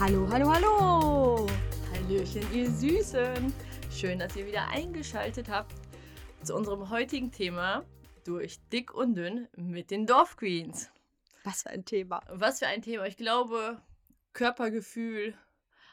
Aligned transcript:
Hallo, 0.00 0.28
hallo, 0.28 0.52
hallo! 0.52 1.46
Hallöchen, 1.92 2.42
ihr 2.52 2.68
Süßen! 2.68 3.54
Schön, 3.92 4.18
dass 4.18 4.34
ihr 4.34 4.44
wieder 4.44 4.66
eingeschaltet 4.66 5.48
habt 5.48 5.72
zu 6.42 6.56
unserem 6.56 6.90
heutigen 6.90 7.30
Thema 7.30 7.84
durch 8.24 8.58
dick 8.72 8.92
und 8.92 9.14
dünn 9.14 9.46
mit 9.56 9.92
den 9.92 10.04
Dorfqueens. 10.04 10.90
Was 11.44 11.62
für 11.62 11.70
ein 11.70 11.84
Thema. 11.84 12.22
Was 12.28 12.58
für 12.58 12.66
ein 12.66 12.82
Thema. 12.82 13.06
Ich 13.06 13.16
glaube, 13.16 13.80
Körpergefühl, 14.32 15.38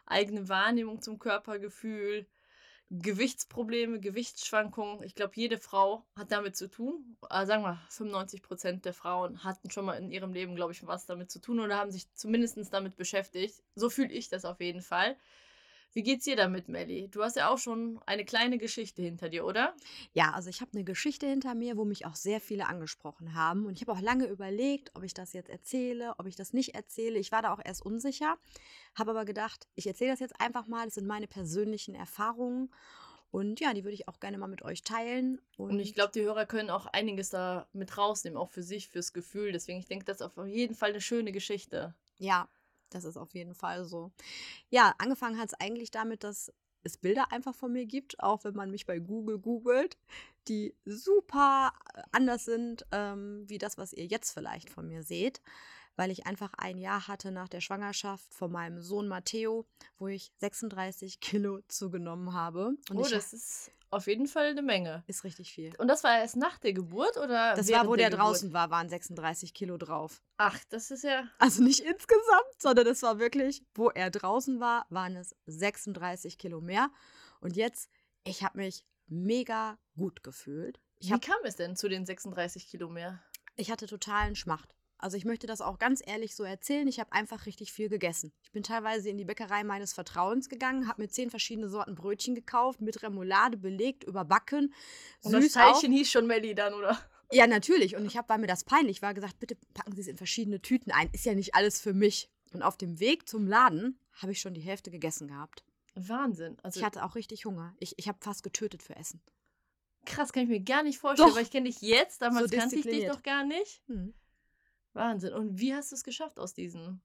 eigene 0.07 0.49
Wahrnehmung 0.49 0.99
zum 1.03 1.19
Körpergefühl, 1.19 2.25
Gewichtsprobleme, 2.93 4.01
Gewichtsschwankungen. 4.01 5.01
Ich 5.03 5.15
glaube, 5.15 5.31
jede 5.35 5.57
Frau 5.57 6.03
hat 6.13 6.31
damit 6.33 6.57
zu 6.57 6.69
tun. 6.69 7.15
Also 7.29 7.51
sagen 7.53 7.63
wir, 7.63 7.79
95 7.89 8.41
Prozent 8.43 8.83
der 8.83 8.93
Frauen 8.93 9.45
hatten 9.45 9.71
schon 9.71 9.85
mal 9.85 9.93
in 9.93 10.11
ihrem 10.11 10.33
Leben, 10.33 10.55
glaube 10.55 10.73
ich, 10.73 10.85
was 10.85 11.05
damit 11.05 11.31
zu 11.31 11.39
tun 11.39 11.61
oder 11.61 11.77
haben 11.77 11.91
sich 11.91 12.13
zumindest 12.15 12.57
damit 12.73 12.97
beschäftigt. 12.97 13.63
So 13.75 13.89
fühle 13.89 14.11
ich 14.11 14.27
das 14.27 14.43
auf 14.43 14.59
jeden 14.59 14.81
Fall. 14.81 15.15
Wie 15.93 16.03
geht's 16.03 16.23
dir 16.23 16.37
damit, 16.37 16.69
Melli? 16.69 17.09
Du 17.09 17.21
hast 17.21 17.35
ja 17.35 17.49
auch 17.49 17.57
schon 17.57 17.99
eine 18.05 18.23
kleine 18.23 18.57
Geschichte 18.57 19.01
hinter 19.01 19.27
dir, 19.27 19.45
oder? 19.45 19.75
Ja, 20.13 20.31
also 20.31 20.49
ich 20.49 20.61
habe 20.61 20.71
eine 20.73 20.85
Geschichte 20.85 21.27
hinter 21.27 21.53
mir, 21.53 21.75
wo 21.75 21.83
mich 21.83 22.05
auch 22.05 22.15
sehr 22.15 22.39
viele 22.39 22.67
angesprochen 22.67 23.33
haben. 23.33 23.65
Und 23.65 23.73
ich 23.73 23.81
habe 23.81 23.91
auch 23.91 24.01
lange 24.01 24.25
überlegt, 24.25 24.91
ob 24.95 25.03
ich 25.03 25.13
das 25.13 25.33
jetzt 25.33 25.49
erzähle, 25.49 26.13
ob 26.17 26.27
ich 26.27 26.35
das 26.35 26.53
nicht 26.53 26.75
erzähle. 26.75 27.19
Ich 27.19 27.33
war 27.33 27.41
da 27.41 27.53
auch 27.53 27.59
erst 27.63 27.85
unsicher, 27.85 28.37
habe 28.95 29.11
aber 29.11 29.25
gedacht, 29.25 29.67
ich 29.75 29.85
erzähle 29.85 30.11
das 30.11 30.21
jetzt 30.21 30.39
einfach 30.39 30.67
mal. 30.67 30.85
Das 30.85 30.93
sind 30.95 31.07
meine 31.07 31.27
persönlichen 31.27 31.93
Erfahrungen. 31.93 32.71
Und 33.31 33.59
ja, 33.59 33.73
die 33.73 33.83
würde 33.83 33.95
ich 33.95 34.07
auch 34.07 34.19
gerne 34.19 34.37
mal 34.37 34.47
mit 34.47 34.61
euch 34.61 34.83
teilen. 34.83 35.41
Und, 35.57 35.71
Und 35.71 35.79
ich 35.79 35.93
glaube, 35.93 36.11
die 36.13 36.21
Hörer 36.21 36.45
können 36.45 36.69
auch 36.69 36.85
einiges 36.85 37.29
da 37.29 37.67
mit 37.73 37.97
rausnehmen, 37.97 38.37
auch 38.37 38.49
für 38.49 38.63
sich, 38.63 38.89
fürs 38.89 39.13
Gefühl. 39.13 39.51
Deswegen, 39.53 39.79
ich 39.79 39.87
denke, 39.87 40.05
das 40.05 40.17
ist 40.17 40.21
auf 40.21 40.47
jeden 40.47 40.75
Fall 40.75 40.89
eine 40.89 41.01
schöne 41.01 41.31
Geschichte. 41.31 41.95
Ja, 42.17 42.49
das 42.93 43.03
ist 43.03 43.17
auf 43.17 43.33
jeden 43.33 43.55
Fall 43.55 43.85
so. 43.85 44.11
Ja, 44.69 44.93
angefangen 44.97 45.39
hat 45.39 45.49
es 45.49 45.53
eigentlich 45.59 45.91
damit, 45.91 46.23
dass 46.23 46.53
es 46.83 46.97
Bilder 46.97 47.31
einfach 47.31 47.55
von 47.55 47.71
mir 47.71 47.85
gibt, 47.85 48.19
auch 48.19 48.43
wenn 48.43 48.55
man 48.55 48.71
mich 48.71 48.85
bei 48.85 48.99
Google 48.99 49.39
googelt, 49.39 49.97
die 50.47 50.75
super 50.85 51.73
äh, 51.93 52.01
anders 52.11 52.45
sind, 52.45 52.85
ähm, 52.91 53.43
wie 53.47 53.57
das, 53.57 53.77
was 53.77 53.93
ihr 53.93 54.05
jetzt 54.05 54.31
vielleicht 54.31 54.69
von 54.69 54.87
mir 54.87 55.03
seht, 55.03 55.41
weil 56.01 56.09
ich 56.09 56.25
einfach 56.25 56.51
ein 56.57 56.79
Jahr 56.79 57.07
hatte 57.07 57.31
nach 57.31 57.47
der 57.47 57.61
Schwangerschaft 57.61 58.33
von 58.33 58.51
meinem 58.51 58.81
Sohn 58.81 59.07
Matteo, 59.07 59.67
wo 59.99 60.07
ich 60.07 60.33
36 60.39 61.19
Kilo 61.19 61.59
zugenommen 61.67 62.33
habe. 62.33 62.73
Und 62.89 62.97
oh, 62.97 63.07
das 63.07 63.33
ist 63.33 63.71
auf 63.91 64.07
jeden 64.07 64.25
Fall 64.25 64.47
eine 64.47 64.63
Menge. 64.63 65.03
Ist 65.05 65.23
richtig 65.23 65.53
viel. 65.53 65.75
Und 65.77 65.89
das 65.89 66.03
war 66.03 66.17
erst 66.17 66.37
nach 66.37 66.57
der 66.57 66.73
Geburt 66.73 67.17
oder? 67.17 67.53
Das 67.53 67.71
war, 67.71 67.87
wo 67.87 67.95
der, 67.95 68.09
der 68.09 68.17
draußen 68.17 68.51
war, 68.51 68.71
waren 68.71 68.89
36 68.89 69.53
Kilo 69.53 69.77
drauf. 69.77 70.23
Ach, 70.37 70.57
das 70.69 70.89
ist 70.89 71.03
ja. 71.03 71.29
Also 71.37 71.61
nicht 71.61 71.81
insgesamt, 71.81 72.55
sondern 72.57 72.85
das 72.85 73.03
war 73.03 73.19
wirklich, 73.19 73.63
wo 73.75 73.91
er 73.91 74.09
draußen 74.09 74.59
war, 74.59 74.87
waren 74.89 75.15
es 75.15 75.35
36 75.45 76.39
Kilo 76.39 76.61
mehr. 76.61 76.89
Und 77.41 77.55
jetzt, 77.55 77.91
ich 78.23 78.43
habe 78.43 78.57
mich 78.57 78.87
mega 79.05 79.77
gut 79.95 80.23
gefühlt. 80.23 80.81
Ich 80.97 81.09
Wie 81.09 81.13
hab, 81.13 81.21
kam 81.21 81.37
es 81.43 81.57
denn 81.57 81.75
zu 81.75 81.89
den 81.89 82.07
36 82.07 82.65
Kilo 82.65 82.89
mehr? 82.89 83.21
Ich 83.55 83.69
hatte 83.69 83.85
totalen 83.85 84.35
Schmacht. 84.35 84.73
Also 85.01 85.17
ich 85.17 85.25
möchte 85.25 85.47
das 85.47 85.61
auch 85.61 85.79
ganz 85.79 86.01
ehrlich 86.05 86.35
so 86.35 86.43
erzählen. 86.43 86.87
Ich 86.87 86.99
habe 86.99 87.11
einfach 87.11 87.47
richtig 87.47 87.73
viel 87.73 87.89
gegessen. 87.89 88.31
Ich 88.43 88.51
bin 88.51 88.61
teilweise 88.61 89.09
in 89.09 89.17
die 89.17 89.25
Bäckerei 89.25 89.63
meines 89.63 89.93
Vertrauens 89.93 90.47
gegangen, 90.47 90.87
habe 90.87 91.01
mir 91.01 91.09
zehn 91.09 91.31
verschiedene 91.31 91.69
Sorten 91.69 91.95
Brötchen 91.95 92.35
gekauft, 92.35 92.81
mit 92.81 93.01
Remoulade 93.01 93.57
belegt, 93.57 94.03
überbacken. 94.03 94.73
Und 95.23 95.33
das 95.33 95.51
Teilchen 95.51 95.91
hieß 95.91 96.09
schon 96.09 96.27
Melli 96.27 96.53
dann, 96.53 96.75
oder? 96.75 96.99
Ja, 97.31 97.47
natürlich. 97.47 97.95
Und 97.95 98.05
ich 98.05 98.15
habe, 98.15 98.29
weil 98.29 98.39
mir 98.39 98.47
das 98.47 98.63
peinlich 98.63 99.01
war, 99.01 99.13
gesagt, 99.13 99.39
bitte 99.39 99.57
packen 99.73 99.95
Sie 99.95 100.01
es 100.01 100.07
in 100.07 100.17
verschiedene 100.17 100.61
Tüten 100.61 100.91
ein. 100.91 101.09
Ist 101.13 101.25
ja 101.25 101.33
nicht 101.33 101.55
alles 101.55 101.81
für 101.81 101.93
mich. 101.93 102.29
Und 102.53 102.61
auf 102.61 102.77
dem 102.77 102.99
Weg 102.99 103.27
zum 103.27 103.47
Laden 103.47 103.97
habe 104.13 104.33
ich 104.33 104.41
schon 104.41 104.53
die 104.53 104.61
Hälfte 104.61 104.91
gegessen 104.91 105.29
gehabt. 105.29 105.63
Wahnsinn. 105.95 106.57
Also 106.61 106.79
ich 106.79 106.85
hatte 106.85 107.03
auch 107.03 107.15
richtig 107.15 107.45
Hunger. 107.45 107.73
Ich, 107.79 107.97
ich 107.97 108.07
habe 108.07 108.17
fast 108.21 108.43
getötet 108.43 108.83
für 108.83 108.95
Essen. 108.95 109.21
Krass, 110.05 110.33
kann 110.33 110.43
ich 110.43 110.49
mir 110.49 110.59
gar 110.61 110.83
nicht 110.83 110.97
vorstellen, 110.97 111.29
Doch. 111.29 111.35
weil 111.35 111.43
ich 111.43 111.51
kenne 111.51 111.69
dich 111.69 111.81
jetzt, 111.81 112.21
damals 112.21 112.51
so 112.51 112.57
kannte 112.57 112.75
ich 112.75 112.85
dich 112.85 113.07
doch 113.07 113.23
gar 113.23 113.43
nicht. 113.43 113.81
Hm. 113.87 114.13
Wahnsinn. 114.93 115.33
Und 115.33 115.59
wie 115.59 115.73
hast 115.73 115.91
du 115.91 115.95
es 115.95 116.03
geschafft 116.03 116.39
aus 116.39 116.53
diesen? 116.53 117.01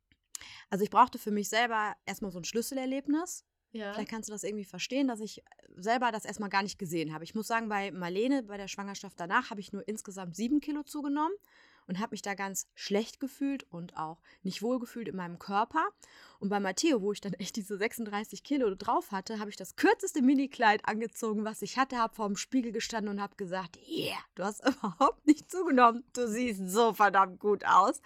Also 0.71 0.85
ich 0.85 0.91
brauchte 0.91 1.19
für 1.19 1.31
mich 1.31 1.49
selber 1.49 1.95
erstmal 2.05 2.31
so 2.31 2.39
ein 2.39 2.45
Schlüsselerlebnis. 2.45 3.45
Ja. 3.73 3.93
Vielleicht 3.93 4.11
kannst 4.11 4.29
du 4.29 4.33
das 4.33 4.45
irgendwie 4.45 4.65
verstehen, 4.65 5.09
dass 5.09 5.21
ich 5.21 5.43
selber 5.77 6.11
das 6.11 6.25
erstmal 6.25 6.49
gar 6.49 6.63
nicht 6.63 6.79
gesehen 6.79 7.13
habe. 7.13 7.25
Ich 7.25 7.35
muss 7.35 7.47
sagen, 7.47 7.69
bei 7.69 7.91
Marlene, 7.91 8.43
bei 8.43 8.57
der 8.57 8.69
Schwangerschaft 8.69 9.21
danach, 9.21 9.51
habe 9.51 9.61
ich 9.61 9.73
nur 9.73 9.87
insgesamt 9.87 10.35
sieben 10.35 10.61
Kilo 10.61 10.83
zugenommen 10.83 11.35
und 11.87 11.99
habe 11.99 12.13
mich 12.13 12.23
da 12.23 12.35
ganz 12.35 12.67
schlecht 12.75 13.21
gefühlt 13.21 13.65
und 13.71 13.97
auch 13.97 14.21
nicht 14.43 14.63
wohl 14.63 14.79
gefühlt 14.79 15.09
in 15.09 15.17
meinem 15.17 15.39
Körper. 15.39 15.89
Und 16.39 16.49
bei 16.49 16.61
Matteo, 16.61 17.01
wo 17.01 17.13
ich 17.13 17.21
dann 17.21 17.33
echt 17.35 17.57
diese 17.57 17.77
36 17.77 18.43
Kilo 18.43 18.75
drauf 18.75 19.13
hatte, 19.13 19.39
habe 19.39 19.51
ich 19.51 19.57
das 19.57 19.77
kürzeste 19.77 20.23
Minikleid 20.23 20.87
angezogen, 20.87 21.45
was 21.45 21.63
ich 21.63 21.79
hatte, 21.79 21.99
habe 21.99 22.15
vor 22.15 22.27
dem 22.27 22.37
Spiegel 22.37 22.73
gestanden 22.73 23.15
und 23.15 23.23
habe 23.23 23.37
gesagt, 23.37 23.79
yeah, 23.89 24.19
du 24.35 24.45
hast 24.45 24.63
überhaupt 24.67 25.27
nicht 25.27 25.51
zugenommen, 25.51 26.05
du 26.13 26.29
siehst 26.29 26.69
so 26.69 26.93
verdammt 26.93 27.41
gut 27.41 27.65
aus. 27.65 28.01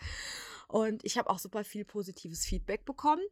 Und 0.68 1.04
ich 1.04 1.18
habe 1.18 1.28
auch 1.30 1.40
super 1.40 1.64
viel 1.64 1.84
positives 1.84 2.44
Feedback 2.46 2.84
bekommen, 2.84 3.22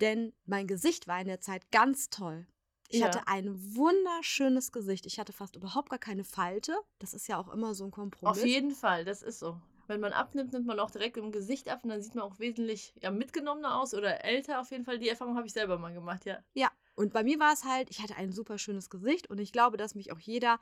denn 0.00 0.32
mein 0.46 0.66
Gesicht 0.66 1.06
war 1.06 1.20
in 1.20 1.26
der 1.26 1.40
Zeit 1.40 1.70
ganz 1.70 2.08
toll. 2.08 2.46
Ich 2.88 3.00
ja. 3.00 3.06
hatte 3.06 3.26
ein 3.26 3.52
wunderschönes 3.74 4.72
Gesicht. 4.72 5.06
Ich 5.06 5.18
hatte 5.18 5.32
fast 5.32 5.56
überhaupt 5.56 5.90
gar 5.90 5.98
keine 5.98 6.24
Falte. 6.24 6.76
Das 6.98 7.14
ist 7.14 7.26
ja 7.26 7.38
auch 7.38 7.52
immer 7.52 7.74
so 7.74 7.84
ein 7.84 7.90
Kompromiss. 7.90 8.38
Auf 8.38 8.46
jeden 8.46 8.70
Fall, 8.70 9.04
das 9.04 9.22
ist 9.22 9.40
so. 9.40 9.60
Wenn 9.88 10.00
man 10.00 10.12
abnimmt, 10.12 10.52
nimmt 10.52 10.66
man 10.66 10.80
auch 10.80 10.90
direkt 10.90 11.16
im 11.16 11.32
Gesicht 11.32 11.68
ab 11.68 11.80
und 11.82 11.90
dann 11.90 12.02
sieht 12.02 12.14
man 12.14 12.24
auch 12.24 12.38
wesentlich 12.38 12.94
ja, 13.00 13.10
mitgenommener 13.10 13.80
aus 13.80 13.94
oder 13.94 14.24
älter 14.24 14.60
auf 14.60 14.70
jeden 14.70 14.84
Fall. 14.84 14.98
Die 14.98 15.08
Erfahrung 15.08 15.36
habe 15.36 15.46
ich 15.46 15.52
selber 15.52 15.78
mal 15.78 15.92
gemacht, 15.92 16.24
ja. 16.24 16.38
Ja, 16.54 16.70
und 16.96 17.12
bei 17.12 17.22
mir 17.22 17.38
war 17.38 17.52
es 17.52 17.64
halt, 17.64 17.90
ich 17.90 18.00
hatte 18.00 18.16
ein 18.16 18.32
super 18.32 18.56
schönes 18.56 18.88
Gesicht 18.88 19.28
und 19.28 19.38
ich 19.38 19.52
glaube, 19.52 19.76
dass 19.76 19.94
mich 19.94 20.12
auch 20.12 20.18
jeder 20.18 20.58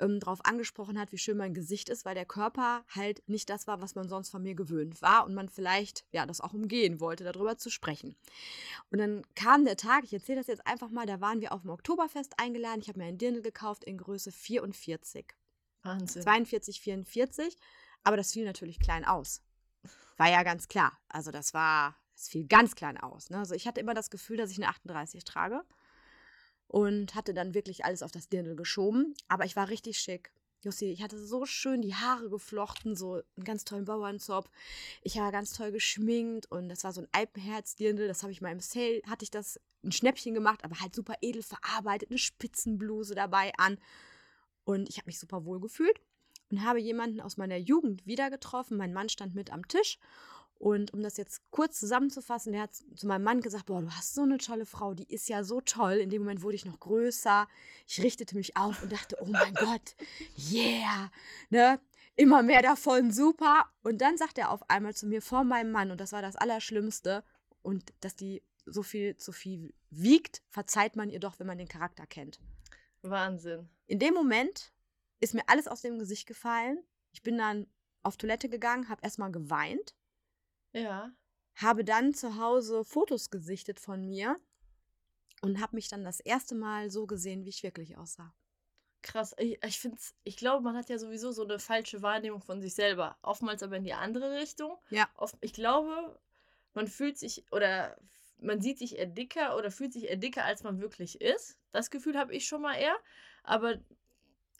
ähm, 0.00 0.20
darauf 0.20 0.42
angesprochen 0.44 0.98
hat, 0.98 1.12
wie 1.12 1.18
schön 1.18 1.36
mein 1.36 1.52
Gesicht 1.52 1.90
ist, 1.90 2.06
weil 2.06 2.14
der 2.14 2.24
Körper 2.24 2.82
halt 2.88 3.22
nicht 3.28 3.50
das 3.50 3.66
war, 3.66 3.82
was 3.82 3.94
man 3.94 4.08
sonst 4.08 4.30
von 4.30 4.42
mir 4.42 4.54
gewöhnt 4.54 5.02
war 5.02 5.26
und 5.26 5.34
man 5.34 5.50
vielleicht 5.50 6.06
ja 6.12 6.24
das 6.24 6.40
auch 6.40 6.54
umgehen 6.54 6.98
wollte, 6.98 7.24
darüber 7.24 7.58
zu 7.58 7.68
sprechen. 7.68 8.16
Und 8.90 8.98
dann 8.98 9.22
kam 9.34 9.66
der 9.66 9.76
Tag, 9.76 10.04
ich 10.04 10.14
erzähle 10.14 10.38
das 10.38 10.46
jetzt 10.46 10.66
einfach 10.66 10.88
mal, 10.88 11.04
da 11.04 11.20
waren 11.20 11.42
wir 11.42 11.52
auf 11.52 11.60
dem 11.60 11.70
Oktoberfest 11.70 12.34
eingeladen. 12.38 12.80
Ich 12.80 12.88
habe 12.88 12.98
mir 12.98 13.06
ein 13.06 13.18
Dirndl 13.18 13.42
gekauft 13.42 13.84
in 13.84 13.98
Größe 13.98 14.32
44. 14.32 15.26
Wahnsinn. 15.82 16.22
42, 16.22 16.80
44. 16.80 17.54
Aber 18.06 18.16
das 18.16 18.32
fiel 18.32 18.44
natürlich 18.44 18.78
klein 18.78 19.04
aus. 19.04 19.42
War 20.16 20.30
ja 20.30 20.44
ganz 20.44 20.68
klar. 20.68 20.96
Also 21.08 21.32
das 21.32 21.54
war, 21.54 21.96
es 22.14 22.28
fiel 22.28 22.46
ganz 22.46 22.76
klein 22.76 22.96
aus. 22.98 23.30
Ne? 23.30 23.38
Also 23.38 23.56
ich 23.56 23.66
hatte 23.66 23.80
immer 23.80 23.94
das 23.94 24.10
Gefühl, 24.10 24.36
dass 24.36 24.52
ich 24.52 24.58
eine 24.58 24.68
38 24.68 25.24
trage 25.24 25.64
und 26.68 27.16
hatte 27.16 27.34
dann 27.34 27.52
wirklich 27.52 27.84
alles 27.84 28.04
auf 28.04 28.12
das 28.12 28.28
Dirndl 28.28 28.54
geschoben. 28.54 29.16
Aber 29.26 29.44
ich 29.44 29.56
war 29.56 29.70
richtig 29.70 29.98
schick. 29.98 30.30
Jussi, 30.62 30.84
ich 30.84 31.02
hatte 31.02 31.18
so 31.18 31.46
schön 31.46 31.82
die 31.82 31.96
Haare 31.96 32.30
geflochten, 32.30 32.94
so 32.94 33.14
einen 33.14 33.44
ganz 33.44 33.64
tollen 33.64 33.86
Bauernzopf. 33.86 34.48
Ich 35.02 35.16
war 35.16 35.32
ganz 35.32 35.52
toll 35.52 35.72
geschminkt 35.72 36.48
und 36.48 36.68
das 36.68 36.84
war 36.84 36.92
so 36.92 37.00
ein 37.00 37.08
Alpenherz-Dirndl. 37.10 38.06
Das 38.06 38.22
habe 38.22 38.30
ich 38.30 38.40
mal 38.40 38.52
im 38.52 38.60
Sale, 38.60 39.02
hatte 39.08 39.24
ich 39.24 39.32
das 39.32 39.60
ein 39.82 39.90
Schnäppchen 39.90 40.32
gemacht, 40.32 40.62
aber 40.62 40.78
halt 40.78 40.94
super 40.94 41.14
edel 41.22 41.42
verarbeitet, 41.42 42.10
eine 42.10 42.18
Spitzenbluse 42.18 43.16
dabei 43.16 43.52
an. 43.58 43.78
Und 44.62 44.88
ich 44.88 44.98
habe 44.98 45.06
mich 45.06 45.18
super 45.18 45.44
wohl 45.44 45.58
gefühlt 45.58 46.00
und 46.50 46.64
habe 46.64 46.80
jemanden 46.80 47.20
aus 47.20 47.36
meiner 47.36 47.56
Jugend 47.56 48.06
wieder 48.06 48.30
getroffen. 48.30 48.76
Mein 48.76 48.92
Mann 48.92 49.08
stand 49.08 49.34
mit 49.34 49.52
am 49.52 49.66
Tisch. 49.66 49.98
Und 50.58 50.94
um 50.94 51.02
das 51.02 51.18
jetzt 51.18 51.42
kurz 51.50 51.78
zusammenzufassen, 51.78 52.52
der 52.52 52.62
hat 52.62 52.74
zu 52.74 53.06
meinem 53.06 53.24
Mann 53.24 53.42
gesagt, 53.42 53.66
boah, 53.66 53.82
du 53.82 53.90
hast 53.90 54.14
so 54.14 54.22
eine 54.22 54.38
tolle 54.38 54.64
Frau, 54.64 54.94
die 54.94 55.12
ist 55.12 55.28
ja 55.28 55.44
so 55.44 55.60
toll. 55.60 55.94
In 55.94 56.08
dem 56.08 56.22
Moment 56.22 56.42
wurde 56.42 56.56
ich 56.56 56.64
noch 56.64 56.80
größer. 56.80 57.46
Ich 57.86 58.02
richtete 58.02 58.36
mich 58.36 58.56
auf 58.56 58.82
und 58.82 58.90
dachte, 58.90 59.18
oh 59.20 59.26
mein 59.26 59.54
Gott, 59.54 59.96
yeah, 60.50 61.10
ne? 61.50 61.78
Immer 62.18 62.42
mehr 62.42 62.62
davon, 62.62 63.12
super. 63.12 63.66
Und 63.82 64.00
dann 64.00 64.16
sagt 64.16 64.38
er 64.38 64.50
auf 64.50 64.70
einmal 64.70 64.94
zu 64.94 65.06
mir 65.06 65.20
vor 65.20 65.44
meinem 65.44 65.70
Mann, 65.70 65.90
und 65.90 66.00
das 66.00 66.12
war 66.12 66.22
das 66.22 66.36
Allerschlimmste, 66.36 67.22
und 67.60 67.92
dass 68.00 68.16
die 68.16 68.42
so 68.64 68.82
viel 68.82 69.18
zu 69.18 69.32
viel 69.32 69.74
wiegt, 69.90 70.42
verzeiht 70.48 70.96
man 70.96 71.10
ihr 71.10 71.20
doch, 71.20 71.38
wenn 71.38 71.46
man 71.46 71.58
den 71.58 71.68
Charakter 71.68 72.06
kennt. 72.06 72.40
Wahnsinn. 73.02 73.68
In 73.86 73.98
dem 73.98 74.14
Moment 74.14 74.72
ist 75.20 75.34
mir 75.34 75.48
alles 75.48 75.68
aus 75.68 75.82
dem 75.82 75.98
Gesicht 75.98 76.26
gefallen. 76.26 76.82
Ich 77.12 77.22
bin 77.22 77.38
dann 77.38 77.66
auf 78.02 78.16
Toilette 78.16 78.48
gegangen, 78.48 78.88
habe 78.88 79.02
erstmal 79.02 79.32
geweint. 79.32 79.94
Ja. 80.72 81.10
Habe 81.54 81.84
dann 81.84 82.14
zu 82.14 82.36
Hause 82.36 82.84
Fotos 82.84 83.30
gesichtet 83.30 83.80
von 83.80 84.06
mir 84.06 84.38
und 85.42 85.60
habe 85.60 85.76
mich 85.76 85.88
dann 85.88 86.04
das 86.04 86.20
erste 86.20 86.54
Mal 86.54 86.90
so 86.90 87.06
gesehen, 87.06 87.44
wie 87.44 87.50
ich 87.50 87.62
wirklich 87.62 87.96
aussah. 87.96 88.34
Krass. 89.02 89.34
Ich, 89.38 89.62
ich 89.64 89.78
finde 89.78 89.98
ich 90.24 90.36
glaube, 90.36 90.62
man 90.62 90.76
hat 90.76 90.88
ja 90.88 90.98
sowieso 90.98 91.32
so 91.32 91.44
eine 91.44 91.58
falsche 91.58 92.02
Wahrnehmung 92.02 92.42
von 92.42 92.60
sich 92.60 92.74
selber. 92.74 93.16
Oftmals 93.22 93.62
aber 93.62 93.76
in 93.76 93.84
die 93.84 93.94
andere 93.94 94.32
Richtung. 94.40 94.76
Ja. 94.90 95.08
Oft, 95.14 95.36
ich 95.40 95.52
glaube, 95.52 96.18
man 96.74 96.88
fühlt 96.88 97.16
sich 97.16 97.44
oder 97.52 97.96
man 98.38 98.60
sieht 98.60 98.78
sich 98.78 98.98
eher 98.98 99.06
dicker 99.06 99.56
oder 99.56 99.70
fühlt 99.70 99.92
sich 99.92 100.04
eher 100.04 100.16
dicker, 100.16 100.44
als 100.44 100.62
man 100.62 100.80
wirklich 100.80 101.20
ist. 101.20 101.58
Das 101.72 101.90
Gefühl 101.90 102.18
habe 102.18 102.34
ich 102.34 102.46
schon 102.46 102.62
mal 102.62 102.74
eher. 102.74 102.96
Aber 103.44 103.78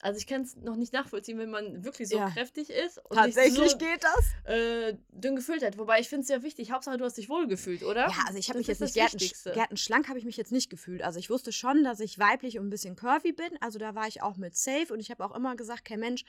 Also 0.03 0.19
ich 0.19 0.27
kann 0.27 0.43
es 0.43 0.57
noch 0.57 0.77
nicht 0.77 0.93
nachvollziehen, 0.93 1.39
wenn 1.39 1.51
man 1.51 1.85
wirklich 1.85 2.09
so 2.09 2.19
Ja. 2.19 2.29
kräftig 2.31 2.71
ist 2.71 2.99
und 2.99 3.17
Tatsächlich 3.17 3.55
sich 3.55 3.71
so 3.73 3.79
geht 3.79 4.03
das? 4.03 4.25
äh, 4.45 4.95
dünn 5.11 5.37
gefühlt 5.37 5.65
hat. 5.65 5.79
Wobei 5.79 6.01
ich 6.01 6.09
finde 6.09 6.23
es 6.25 6.29
ja 6.29 6.43
wichtig. 6.43 6.71
Hauptsache, 6.71 6.99
du 6.99 7.05
hast 7.05 7.17
dich 7.17 7.29
wohlgefühlt, 7.29 7.83
oder? 7.83 8.09
Ja, 8.09 8.25
also 8.27 8.39
ich 8.39 8.49
habe 8.49 8.59
mich 8.59 8.67
jetzt 8.67 8.81
nicht 8.81 8.97
das 8.97 9.13
gärten, 9.13 9.55
gärtenschlank 9.55 10.09
habe 10.09 10.19
ich 10.19 10.25
mich 10.25 10.37
jetzt 10.37 10.53
nicht 10.53 10.69
gefühlt. 10.71 11.03
Also 11.03 11.19
ich 11.19 11.31
wusste 11.31 11.51
schon, 11.53 11.83
dass 11.83 12.01
ich 12.01 12.19
weiblich 12.19 12.59
und 12.59 12.67
ein 12.67 12.71
bisschen 12.71 12.95
curvy 12.95 13.33
bin. 13.33 13.51
Also 13.61 13.79
da 13.79 13.95
war 13.95 14.07
ich 14.07 14.23
auch 14.23 14.37
mit 14.37 14.55
safe 14.57 14.93
und 14.93 15.01
ich 15.01 15.11
habe 15.11 15.25
auch 15.25 15.35
immer 15.35 15.57
gesagt, 15.57 15.85
kein 15.87 16.01
Mensch, 16.01 16.25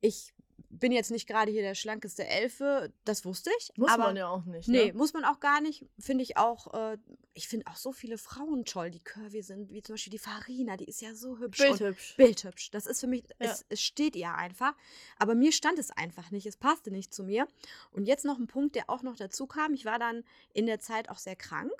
ich 0.00 0.32
bin 0.74 0.90
jetzt 0.90 1.10
nicht 1.10 1.26
gerade 1.26 1.52
hier 1.52 1.60
der 1.62 1.74
schlankeste 1.74 2.26
Elfe. 2.26 2.92
Das 3.04 3.24
wusste 3.26 3.50
ich. 3.58 3.70
Muss 3.76 3.90
aber 3.90 4.04
man 4.04 4.16
ja 4.16 4.28
auch 4.28 4.44
nicht. 4.46 4.68
Nee, 4.68 4.86
Ne? 4.86 4.92
muss 4.94 5.12
man 5.12 5.24
auch 5.24 5.38
gar 5.38 5.60
nicht. 5.60 5.84
Finde 5.98 6.24
ich 6.24 6.38
auch, 6.38 6.72
äh, 6.72 6.96
ich 7.34 7.46
finde 7.46 7.66
auch 7.66 7.76
so 7.76 7.92
viele 7.92 8.16
Frauen 8.16 8.64
toll, 8.64 8.90
die 8.90 9.00
curvy 9.00 9.42
sind, 9.42 9.70
wie 9.70 9.82
zum 9.82 9.94
Beispiel 9.94 10.10
die 10.12 10.18
Farina, 10.18 10.76
die 10.78 10.86
ist 10.86 11.02
ja 11.02 11.14
so 11.14 11.38
hübsch. 11.38 11.58
Bildhübsch. 11.58 12.16
Bildhübsch. 12.16 12.70
Das 12.70 12.86
ist 12.86 13.00
für 13.00 13.06
mich, 13.06 13.22
Ja. 13.38 13.50
es, 13.50 13.66
es 13.68 13.82
steht 13.82 14.16
ihr 14.16 14.34
einfach. 14.34 14.74
Aber 15.18 15.34
mir 15.34 15.52
stand 15.52 15.78
es 15.78 15.90
einfach 15.90 16.30
nicht. 16.30 16.46
Es 16.46 16.56
passte 16.56 16.90
nicht 16.90 17.12
zu 17.12 17.22
mir. 17.22 17.46
Und 17.90 18.06
jetzt 18.06 18.24
noch 18.24 18.38
ein 18.38 18.46
Punkt, 18.46 18.74
der 18.74 18.88
auch 18.88 19.02
noch 19.02 19.16
dazu 19.16 19.46
kam. 19.46 19.74
Ich 19.74 19.84
war 19.84 19.98
dann 19.98 20.24
in 20.54 20.64
der 20.66 20.80
Zeit 20.80 21.10
auch 21.10 21.18
sehr 21.18 21.36
krank. 21.36 21.72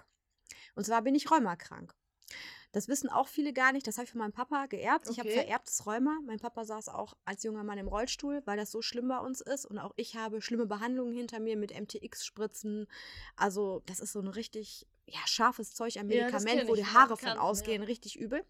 Und 0.74 0.84
zwar 0.84 1.00
bin 1.02 1.14
ich 1.14 1.30
rheumakrank. 1.30 1.94
Das 2.72 2.88
wissen 2.88 3.08
auch 3.10 3.28
viele 3.28 3.52
gar 3.52 3.72
nicht. 3.72 3.86
Das 3.86 3.96
habe 3.98 4.04
ich 4.04 4.10
von 4.10 4.18
meinem 4.20 4.32
Papa 4.32 4.66
geerbt. 4.66 5.08
Ich 5.10 5.18
habe 5.18 5.28
Okay. 5.28 5.38
vererbtes 5.42 5.86
Rheuma. 5.86 6.18
Mein 6.26 6.38
Papa 6.40 6.64
saß 6.64 6.88
auch 6.88 7.14
als 7.24 7.42
junger 7.44 7.64
Mann 7.64 7.78
im 7.78 7.88
Rollstuhl, 7.88 8.42
weil 8.46 8.56
das 8.56 8.70
so 8.70 8.82
schlimm 8.82 9.08
bei 9.08 9.18
uns 9.18 9.40
ist. 9.40 9.66
Und 9.66 9.78
auch 9.78 9.92
ich 9.96 10.16
habe 10.16 10.40
schlimme 10.42 10.66
Behandlungen 10.66 11.14
hinter 11.14 11.38
mir 11.40 11.56
mit 11.56 11.72
MTX-Spritzen. 11.72 12.86
Also, 13.36 13.82
das 13.86 14.00
ist 14.00 14.12
so 14.12 14.20
ein 14.20 14.28
richtig 14.28 14.86
ja, 15.06 15.18
scharfes 15.26 15.74
Zeug 15.74 15.96
an 15.98 16.08
Ja, 16.08 16.30
das 16.30 16.44
Medikament, 16.44 16.60
kenn 16.60 16.68
wo 16.68 16.74
die 16.76 16.84
von 16.84 16.94
Haare 16.94 17.08
von 17.08 17.18
Bekannten, 17.18 17.40
ausgehen. 17.42 17.82
ja. 17.82 17.86
Richtig 17.88 18.18
übel. 18.18 18.44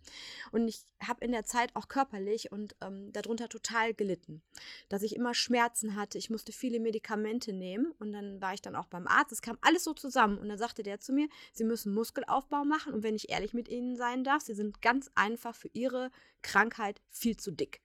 Und 0.53 0.69
ich 0.69 0.85
habe 1.03 1.25
in 1.25 1.33
der 1.33 1.45
Zeit 1.47 1.75
auch 1.75 1.89
körperlich 1.89 2.53
und 2.53 2.77
ähm, 2.83 3.11
darunter 3.13 3.49
total 3.49 3.95
gelitten. 3.95 4.43
Dass 4.91 5.03
ich 5.03 5.17
immer 5.17 5.33
Schmerzen 5.35 5.97
hatte. 5.97 6.19
Ich 6.19 6.29
musste 6.29 6.53
viele 6.53 6.79
Medikamente 6.79 7.53
nehmen. 7.55 7.93
Und 7.99 8.13
dann 8.13 8.41
war 8.43 8.53
ich 8.53 8.61
dann 8.61 8.77
auch 8.77 8.87
beim 8.87 9.07
Arzt. 9.09 9.33
Es 9.33 9.41
kam 9.41 9.57
alles 9.63 9.83
so 9.83 9.95
zusammen. 9.95 10.39
Und 10.39 10.51
dann 10.51 10.59
sagte 10.59 10.83
der 10.83 11.01
zu 11.01 11.13
mir, 11.15 11.27
Sie 11.53 11.65
müssen 11.65 11.95
Muskelaufbau 11.95 12.65
machen. 12.65 12.93
Und 12.93 13.03
wenn 13.03 13.17
ich 13.17 13.31
ehrlich 13.31 13.55
mit 13.55 13.69
Ihnen 13.69 13.97
sein 13.97 14.12
darf, 14.25 14.43
Sie 14.43 14.55
sind 14.55 14.83
ganz 14.83 15.11
einfach 15.15 15.55
für 15.55 15.69
Ihre 15.73 16.11
Krankheit 16.43 17.01
viel 17.09 17.37
zu 17.37 17.51
dick. 17.51 17.81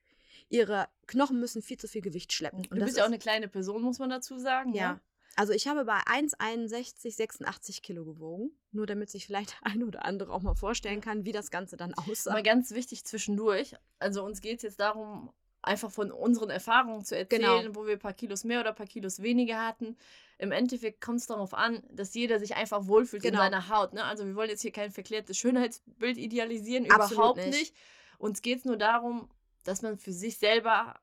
Ihre 0.48 0.88
Knochen 1.06 1.40
müssen 1.40 1.62
viel 1.62 1.78
zu 1.78 1.88
viel 1.88 2.02
Gewicht 2.02 2.32
schleppen. 2.32 2.62
Du 2.62 2.70
Und 2.70 2.78
das 2.78 2.86
bist 2.86 2.98
ja 2.98 3.04
auch 3.04 3.08
eine 3.08 3.18
kleine 3.18 3.48
Person, 3.48 3.82
muss 3.82 3.98
man 3.98 4.10
dazu 4.10 4.38
sagen. 4.38 4.74
ja. 4.74 4.94
Ne? 4.94 5.00
Also 5.38 5.52
ich 5.52 5.68
habe 5.68 5.84
bei 5.84 5.98
1,61 6.00 7.14
86 7.14 7.82
Kilo 7.82 8.04
gewogen. 8.04 8.50
Nur 8.72 8.86
damit 8.86 9.08
sich 9.08 9.24
vielleicht 9.24 9.56
ein 9.62 9.84
oder 9.84 10.04
andere 10.04 10.32
auch 10.32 10.42
mal 10.42 10.56
vorstellen 10.56 11.00
kann, 11.00 11.24
wie 11.24 11.30
das 11.30 11.52
Ganze 11.52 11.76
dann 11.76 11.94
aussah. 11.94 12.32
Mal 12.32 12.42
ganz 12.42 12.72
wichtig 12.72 13.04
zwischendurch. 13.04 13.76
Also 14.00 14.24
uns 14.24 14.40
geht 14.40 14.56
es 14.56 14.62
jetzt 14.64 14.80
darum, 14.80 15.32
einfach 15.68 15.90
von 15.90 16.10
unseren 16.10 16.50
Erfahrungen 16.50 17.04
zu 17.04 17.16
erzählen, 17.16 17.62
Genau. 17.62 17.74
wo 17.76 17.86
wir 17.86 17.92
ein 17.94 17.98
paar 17.98 18.12
Kilos 18.14 18.42
mehr 18.44 18.60
oder 18.60 18.70
ein 18.70 18.74
paar 18.74 18.86
Kilos 18.86 19.22
weniger 19.22 19.64
hatten. 19.64 19.96
Im 20.38 20.52
Endeffekt 20.52 21.00
kommt 21.00 21.20
es 21.20 21.26
darauf 21.26 21.54
an, 21.54 21.82
dass 21.90 22.14
jeder 22.14 22.38
sich 22.38 22.56
einfach 22.56 22.86
wohlfühlt 22.86 23.22
Genau. 23.22 23.38
in 23.38 23.44
seiner 23.52 23.68
Haut. 23.68 23.92
Ne? 23.92 24.04
Also 24.04 24.26
wir 24.26 24.34
wollen 24.34 24.50
jetzt 24.50 24.62
hier 24.62 24.72
kein 24.72 24.90
verklärtes 24.90 25.36
Schönheitsbild 25.36 26.16
idealisieren, 26.18 26.90
Absolut 26.90 27.12
überhaupt 27.12 27.36
nicht. 27.38 27.50
nicht. 27.58 27.74
Uns 28.18 28.42
geht 28.42 28.58
es 28.58 28.64
nur 28.64 28.76
darum, 28.76 29.28
dass 29.64 29.82
man 29.82 29.98
für 29.98 30.12
sich 30.12 30.38
selber 30.38 30.98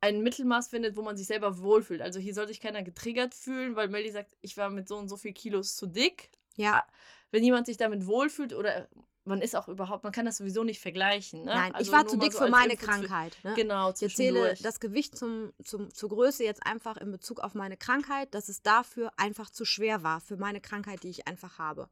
ein 0.00 0.22
Mittelmaß 0.22 0.68
findet, 0.68 0.96
wo 0.96 1.02
man 1.02 1.16
sich 1.16 1.26
selber 1.26 1.58
wohlfühlt. 1.62 2.02
Also 2.02 2.18
hier 2.18 2.34
soll 2.34 2.48
sich 2.48 2.60
keiner 2.60 2.82
getriggert 2.82 3.34
fühlen, 3.34 3.76
weil 3.76 3.88
Melly 3.88 4.10
sagt, 4.10 4.36
ich 4.40 4.56
war 4.56 4.68
mit 4.70 4.88
so 4.88 4.96
und 4.96 5.08
so 5.08 5.16
viel 5.16 5.32
Kilos 5.32 5.76
zu 5.76 5.86
dick. 5.86 6.30
ja, 6.56 6.84
Wenn 7.30 7.44
jemand 7.44 7.66
sich 7.66 7.76
damit 7.76 8.06
wohlfühlt 8.06 8.52
oder 8.52 8.88
man 9.24 9.40
ist 9.40 9.54
auch 9.54 9.68
überhaupt, 9.68 10.02
man 10.04 10.12
kann 10.12 10.26
das 10.26 10.38
sowieso 10.38 10.64
nicht 10.64 10.80
vergleichen. 10.80 11.40
Ne? 11.44 11.54
nein, 11.54 11.70
ich 11.72 11.76
Also 11.76 11.92
war 11.92 12.00
nur 12.02 12.08
zu 12.08 12.16
dick 12.18 12.32
so 12.32 12.40
für 12.40 12.48
meine 12.50 12.72
Info 12.72 12.84
zu- 12.84 12.90
Krankheit. 12.90 13.36
Ne? 13.44 13.54
Genau, 13.54 13.90
Ich 13.92 14.02
erzähle 14.02 14.08
zwischendurch. 14.08 14.62
das 14.62 14.80
Gewicht 14.80 15.16
zum, 15.16 15.52
zum, 15.64 15.92
zur 15.94 16.08
Größe 16.08 16.42
jetzt 16.44 16.66
einfach 16.66 16.96
in 16.96 17.10
Bezug 17.12 17.40
auf 17.40 17.54
meine 17.54 17.76
Krankheit, 17.76 18.34
dass 18.34 18.48
es 18.48 18.62
dafür 18.62 19.12
einfach 19.16 19.50
zu 19.50 19.64
schwer 19.64 20.02
war, 20.02 20.20
für 20.20 20.36
meine 20.36 20.60
Krankheit, 20.60 21.02
die 21.04 21.08
ich 21.10 21.28
einfach 21.28 21.58
habe. 21.58 21.88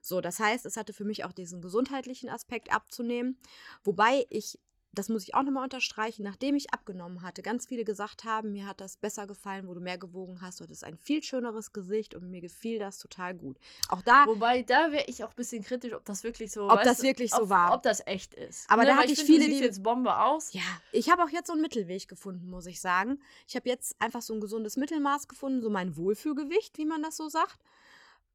So, 0.00 0.20
das 0.20 0.40
heißt, 0.40 0.66
es 0.66 0.76
hatte 0.76 0.92
für 0.92 1.04
mich 1.04 1.24
auch 1.24 1.32
diesen 1.32 1.60
gesundheitlichen 1.60 2.28
Aspekt 2.28 2.72
abzunehmen, 2.72 3.38
wobei 3.84 4.26
ich, 4.30 4.58
das 4.94 5.08
muss 5.08 5.22
ich 5.22 5.34
auch 5.34 5.42
nochmal 5.42 5.64
unterstreichen, 5.64 6.22
nachdem 6.22 6.54
ich 6.54 6.72
abgenommen 6.72 7.22
hatte, 7.22 7.40
ganz 7.42 7.66
viele 7.66 7.82
gesagt 7.84 8.24
haben, 8.24 8.52
mir 8.52 8.66
hat 8.66 8.80
das 8.82 8.98
besser 8.98 9.26
gefallen, 9.26 9.66
wo 9.66 9.72
du 9.72 9.80
mehr 9.80 9.96
gewogen 9.96 10.42
hast, 10.42 10.60
du 10.60 10.64
hattest 10.64 10.84
ein 10.84 10.98
viel 10.98 11.22
schöneres 11.22 11.72
Gesicht 11.72 12.14
und 12.14 12.30
mir 12.30 12.42
gefiel 12.42 12.78
das 12.78 12.98
total 12.98 13.34
gut. 13.34 13.56
Auch 13.88 14.02
da, 14.02 14.26
Wobei, 14.26 14.62
da 14.62 14.92
wäre 14.92 15.04
ich 15.06 15.24
auch 15.24 15.30
ein 15.30 15.36
bisschen 15.36 15.64
kritisch, 15.64 15.94
ob 15.94 16.04
das 16.04 16.24
wirklich 16.24 16.52
so 16.52 16.68
Ob 16.68 16.82
das 16.82 16.98
du, 16.98 17.04
wirklich 17.04 17.30
so 17.30 17.44
ob, 17.44 17.48
war. 17.48 17.74
Ob 17.74 17.82
das 17.82 18.06
echt 18.06 18.34
ist. 18.34 18.70
Aber 18.70 18.84
da 18.84 18.90
weil 18.92 18.96
hatte 19.04 19.12
ich 19.12 19.18
find, 19.24 19.28
viele, 19.42 19.46
die- 19.46 19.60
jetzt 19.60 19.82
Bombe 19.82 20.16
aus. 20.18 20.52
Ja, 20.52 20.60
ich 20.92 21.10
habe 21.10 21.22
auch 21.24 21.30
jetzt 21.30 21.46
so 21.46 21.54
einen 21.54 21.62
Mittelweg 21.62 22.06
gefunden, 22.08 22.50
muss 22.50 22.66
ich 22.66 22.80
sagen. 22.80 23.18
Ich 23.48 23.56
habe 23.56 23.68
jetzt 23.70 23.96
einfach 23.98 24.20
so 24.20 24.34
ein 24.34 24.40
gesundes 24.40 24.76
Mittelmaß 24.76 25.26
gefunden, 25.26 25.62
so 25.62 25.70
mein 25.70 25.96
Wohlfühlgewicht, 25.96 26.76
wie 26.76 26.84
man 26.84 27.02
das 27.02 27.16
so 27.16 27.28
sagt, 27.30 27.58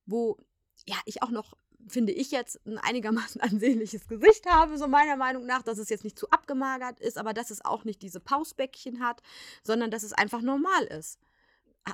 wo 0.08 0.38
ja 0.88 0.96
ich 1.06 1.22
auch 1.22 1.30
noch 1.32 1.54
finde 1.88 2.12
ich 2.14 2.32
jetzt 2.32 2.60
ein 2.66 2.78
einigermaßen 2.78 3.42
ansehnliches 3.42 4.08
Gesicht 4.08 4.46
habe, 4.46 4.78
so 4.78 4.88
meiner 4.88 5.16
Meinung 5.18 5.46
nach, 5.46 5.62
dass 5.64 5.78
es 5.78 5.90
jetzt 5.90 6.04
nicht 6.04 6.18
zu 6.20 6.30
abgemagert 6.30 7.00
ist, 7.00 7.18
aber 7.18 7.34
dass 7.34 7.50
es 7.52 7.64
auch 7.64 7.84
nicht 7.84 8.02
diese 8.02 8.20
Pausbäckchen 8.20 9.00
hat, 9.02 9.22
sondern 9.64 9.92
dass 9.92 10.04
es 10.04 10.14
einfach 10.14 10.42
normal 10.42 10.84
ist. 10.86 11.20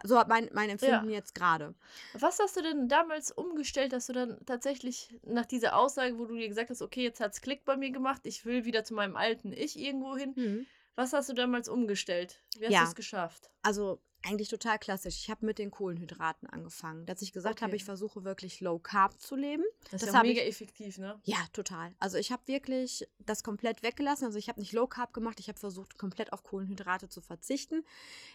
So 0.04 0.18
hat 0.18 0.28
mein, 0.28 0.50
mein 0.54 0.72
Empfinden 0.72 1.10
jetzt 1.12 1.36
gerade. 1.36 1.75
Was 2.13 2.40
hast 2.40 2.57
du 2.57 2.63
denn 2.63 2.88
damals 2.90 3.31
umgestellt, 3.31 3.94
dass 3.94 4.07
du 4.07 4.13
dann 4.13 4.44
tatsächlich 4.48 5.19
nach 5.24 5.45
dieser 5.45 5.78
Aussage, 5.78 6.18
wo 6.18 6.25
du 6.25 6.34
dir 6.36 6.48
gesagt 6.50 6.72
hast, 6.72 6.81
okay, 6.81 7.04
jetzt 7.04 7.19
hat's 7.19 7.42
Klick 7.42 7.63
bei 7.63 7.78
mir 7.78 7.92
gemacht, 7.92 8.22
ich 8.25 8.44
will 8.44 8.66
wieder 8.66 8.84
zu 8.84 8.96
meinem 8.96 9.16
alten 9.16 9.54
Ich 9.54 9.78
irgendwo 9.78 10.16
hin. 10.18 10.66
Was 10.96 11.13
hast 11.13 11.30
du 11.30 11.34
damals 11.34 11.69
umgestellt? 11.69 12.39
Wie 12.57 12.66
hast 12.66 12.74
Ja. 12.74 12.81
du 12.81 12.88
es 12.88 12.96
geschafft? 12.96 13.51
Also 13.62 14.00
eigentlich 14.25 14.48
total 14.50 14.80
klassisch. 14.80 15.18
Ich 15.20 15.30
habe 15.30 15.46
mit 15.46 15.60
den 15.60 15.72
Kohlenhydraten 15.72 16.50
angefangen, 16.50 17.06
dass 17.06 17.22
ich 17.22 17.34
gesagt 17.34 17.62
habe, 17.62 17.72
Okay. 17.72 17.78
ich 17.78 17.84
versuche 17.84 18.24
wirklich 18.24 18.62
low 18.62 18.80
carb 18.80 19.20
zu 19.20 19.36
leben. 19.36 19.64
Das, 19.84 19.92
Das 19.92 20.04
ist 20.04 20.08
ja 20.10 20.14
hab 20.20 20.24
ich- 20.25 20.36
mega 20.36 20.42
effektiv, 20.48 20.98
ne? 20.98 21.20
Ja, 21.24 21.38
total. 21.54 21.94
Also 22.00 22.18
ich 22.18 22.31
habe 22.31 22.46
wirklich 22.48 23.08
das 23.20 23.44
komplett 23.44 23.84
weggelassen. 23.84 24.25
Also 24.25 24.40
ich 24.40 24.50
habe 24.50 24.60
nicht 24.60 24.72
Low 24.74 24.88
Carb 24.88 25.14
gemacht. 25.14 25.40
Ich 25.40 25.48
habe 25.50 25.60
versucht, 25.60 25.98
komplett 25.98 26.34
auf 26.34 26.44
Kohlenhydrate 26.44 27.10
zu 27.10 27.22
verzichten. 27.22 27.84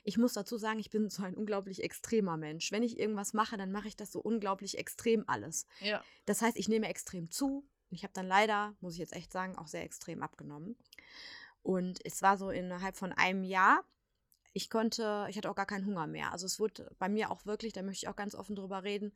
Ich 0.05 0.19
muss 0.19 0.33
dazu 0.35 0.57
sagen, 0.59 0.79
ich 0.79 0.91
bin 0.91 1.09
so 1.11 1.23
ein 1.23 1.35
unglaublich 1.35 1.83
extremer 1.83 2.37
Mensch. 2.37 2.71
Wenn 2.73 2.83
ich 2.83 2.99
irgendwas 2.99 3.33
mache, 3.33 3.57
dann 3.57 3.73
mache 3.73 3.89
ich 3.89 3.97
das 3.97 4.13
so 4.13 4.21
unglaublich 4.21 4.79
extrem 4.79 5.25
alles. 5.29 5.67
Ja. 5.81 6.03
Das 6.27 6.43
heißt, 6.43 6.57
ich 6.57 6.69
nehme 6.69 6.89
extrem 6.89 7.31
zu. 7.31 7.65
Ich 7.91 8.03
habe 8.03 8.13
dann 8.13 8.27
leider, 8.27 8.75
muss 8.81 8.93
ich 8.95 8.99
jetzt 8.99 9.15
echt 9.15 9.33
sagen, 9.33 9.57
auch 9.57 9.67
sehr 9.67 9.83
extrem 9.85 10.23
abgenommen. 10.23 10.77
Und 11.63 11.99
es 12.05 12.23
war 12.23 12.37
so 12.39 12.51
innerhalb 12.51 12.97
von 12.97 13.13
einem 13.13 13.45
Jahr. 13.45 13.85
Ich 14.53 14.71
konnte, 14.71 15.27
ich 15.29 15.37
hatte 15.37 15.51
auch 15.51 15.55
gar 15.55 15.67
keinen 15.67 15.87
Hunger 15.87 16.07
mehr. 16.07 16.33
Also 16.33 16.47
es 16.47 16.59
wurde 16.59 16.91
bei 16.99 17.09
mir 17.09 17.31
auch 17.31 17.47
wirklich, 17.47 17.73
da 17.73 17.83
möchte 17.83 18.05
ich 18.05 18.09
auch 18.09 18.17
ganz 18.17 18.35
offen 18.35 18.57
drüber 18.57 18.83
reden, 18.83 19.13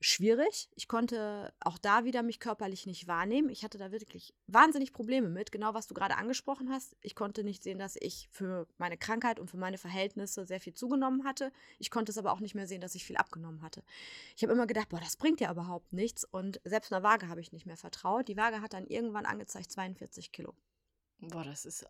schwierig. 0.00 0.68
Ich 0.74 0.86
konnte 0.86 1.52
auch 1.60 1.78
da 1.78 2.04
wieder 2.04 2.22
mich 2.22 2.38
körperlich 2.38 2.86
nicht 2.86 3.06
wahrnehmen. 3.08 3.48
Ich 3.48 3.64
hatte 3.64 3.78
da 3.78 3.90
wirklich 3.90 4.34
wahnsinnig 4.46 4.92
Probleme 4.92 5.28
mit, 5.28 5.50
genau 5.50 5.74
was 5.74 5.88
du 5.88 5.94
gerade 5.94 6.16
angesprochen 6.16 6.70
hast. 6.70 6.96
Ich 7.00 7.14
konnte 7.14 7.42
nicht 7.42 7.62
sehen, 7.62 7.78
dass 7.78 7.96
ich 7.96 8.28
für 8.30 8.68
meine 8.78 8.96
Krankheit 8.96 9.40
und 9.40 9.50
für 9.50 9.56
meine 9.56 9.78
Verhältnisse 9.78 10.46
sehr 10.46 10.60
viel 10.60 10.74
zugenommen 10.74 11.24
hatte. 11.24 11.52
Ich 11.78 11.90
konnte 11.90 12.12
es 12.12 12.18
aber 12.18 12.32
auch 12.32 12.40
nicht 12.40 12.54
mehr 12.54 12.66
sehen, 12.66 12.80
dass 12.80 12.94
ich 12.94 13.04
viel 13.04 13.16
abgenommen 13.16 13.62
hatte. 13.62 13.82
Ich 14.36 14.42
habe 14.42 14.52
immer 14.52 14.66
gedacht, 14.66 14.88
boah, 14.88 15.00
das 15.00 15.16
bringt 15.16 15.40
ja 15.40 15.50
überhaupt 15.50 15.92
nichts. 15.92 16.24
Und 16.24 16.60
selbst 16.64 16.92
einer 16.92 17.02
Waage 17.02 17.28
habe 17.28 17.40
ich 17.40 17.52
nicht 17.52 17.66
mehr 17.66 17.76
vertraut. 17.76 18.28
Die 18.28 18.36
Waage 18.36 18.60
hat 18.60 18.74
dann 18.74 18.86
irgendwann 18.86 19.26
angezeigt 19.26 19.72
42 19.72 20.30
Kilo. 20.30 20.54
Boah, 21.20 21.42
das 21.42 21.64
ist, 21.64 21.84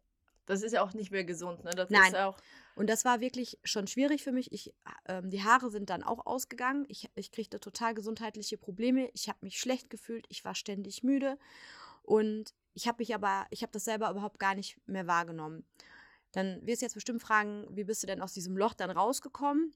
das 0.49 0.63
ist 0.63 0.73
ja 0.73 0.83
auch 0.83 0.95
nicht 0.95 1.11
mehr 1.11 1.25
gesund, 1.25 1.63
ne? 1.63 1.71
Das 1.71 1.91
Nein. 1.91 2.13
ist 2.13 2.17
auch. 2.17 2.37
Und 2.75 2.89
das 2.89 3.05
war 3.05 3.21
wirklich 3.21 3.59
schon 3.65 3.87
schwierig 3.87 4.23
für 4.23 4.33
mich. 4.33 4.51
Ich, 4.53 4.73
ähm, 5.07 5.31
die 5.31 5.43
Haare 5.43 5.71
sind 5.71 5.91
dann 5.91 6.03
auch 6.03 6.25
ausgegangen. 6.27 6.87
Ich, 6.89 7.11
ich 7.17 7.31
kriegte 7.33 7.61
total 7.61 7.95
gesundheitliche 7.95 8.57
Probleme. 8.57 9.11
Ich 9.13 9.29
habe 9.29 9.39
mich 9.43 9.61
schlecht 9.61 9.91
gefühlt. 9.91 10.27
Ich 10.29 10.45
war 10.45 10.55
ständig 10.55 11.03
müde. 11.03 11.39
Und 12.03 12.55
ich 12.73 12.89
habe 12.89 12.97
mich 13.01 13.15
aber, 13.15 13.47
ich 13.51 13.63
habe 13.63 13.73
das 13.73 13.85
selber 13.85 14.11
überhaupt 14.11 14.39
gar 14.39 14.55
nicht 14.55 14.79
mehr 14.87 15.07
wahrgenommen. 15.07 15.67
Dann 16.33 16.65
wirst 16.67 16.81
du 16.81 16.87
jetzt 16.87 16.95
bestimmt 16.95 17.21
fragen, 17.21 17.67
wie 17.71 17.85
bist 17.85 18.03
du 18.03 18.07
denn 18.07 18.23
aus 18.23 18.33
diesem 18.33 18.57
Loch 18.57 18.75
dann 18.75 18.91
rausgekommen? 18.91 19.75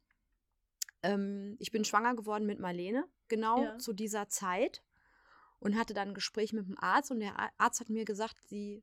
Ähm, 1.02 1.57
ich 1.59 1.71
bin 1.71 1.85
schwanger 1.85 2.14
geworden 2.14 2.47
mit 2.47 2.61
Marlene, 2.61 3.05
genau 3.29 3.62
Ja. 3.62 3.79
zu 3.79 3.93
dieser 3.93 4.29
Zeit. 4.29 4.83
Und 5.59 5.76
hatte 5.79 5.95
dann 5.95 6.09
ein 6.09 6.14
Gespräch 6.14 6.52
mit 6.52 6.67
dem 6.67 6.79
Arzt. 6.79 7.11
Und 7.11 7.21
der 7.21 7.35
Arzt 7.59 7.81
hat 7.81 7.88
mir 7.88 8.05
gesagt, 8.05 8.41
sie 8.49 8.83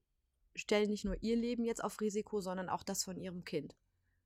stellen 0.56 0.89
nicht 0.89 1.06
nur 1.06 1.18
ihr 1.22 1.36
Leben 1.36 1.63
jetzt 1.63 1.84
auf 1.84 2.00
Risiko, 2.01 2.41
sondern 2.41 2.70
auch 2.70 2.84
das 2.84 3.03
von 3.03 3.18
ihrem 3.18 3.44
Kind. 3.46 3.75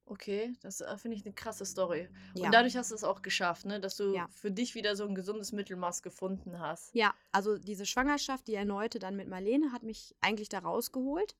Okay, 0.05 0.53
das 0.61 0.81
äh, 0.81 0.97
finde 0.97 1.15
ich 1.17 1.25
eine 1.25 1.33
krasse 1.33 1.65
Story. 1.65 2.09
Ja. 2.35 2.45
Und 2.45 2.51
dadurch 2.53 2.75
hast 2.75 2.91
du 2.91 2.95
es 2.95 3.05
auch 3.05 3.21
geschafft, 3.21 3.65
ne? 3.65 3.79
Dass 3.79 3.95
du 3.95 4.13
Ja. 4.13 4.27
für 4.31 4.51
dich 4.51 4.75
wieder 4.75 4.97
so 4.97 5.05
ein 5.05 5.15
gesundes 5.15 5.53
Mittelmaß 5.53 6.03
gefunden 6.03 6.59
hast. 6.59 6.93
Ja, 6.93 7.13
also 7.31 7.57
diese 7.57 7.85
Schwangerschaft, 7.85 8.47
die 8.47 8.55
erneute 8.55 8.99
dann 8.99 9.15
mit 9.15 9.29
Marlene, 9.29 9.71
hat 9.71 9.83
mich 9.83 10.13
eigentlich 10.19 10.49
da 10.49 10.59
rausgeholt. 10.59 11.35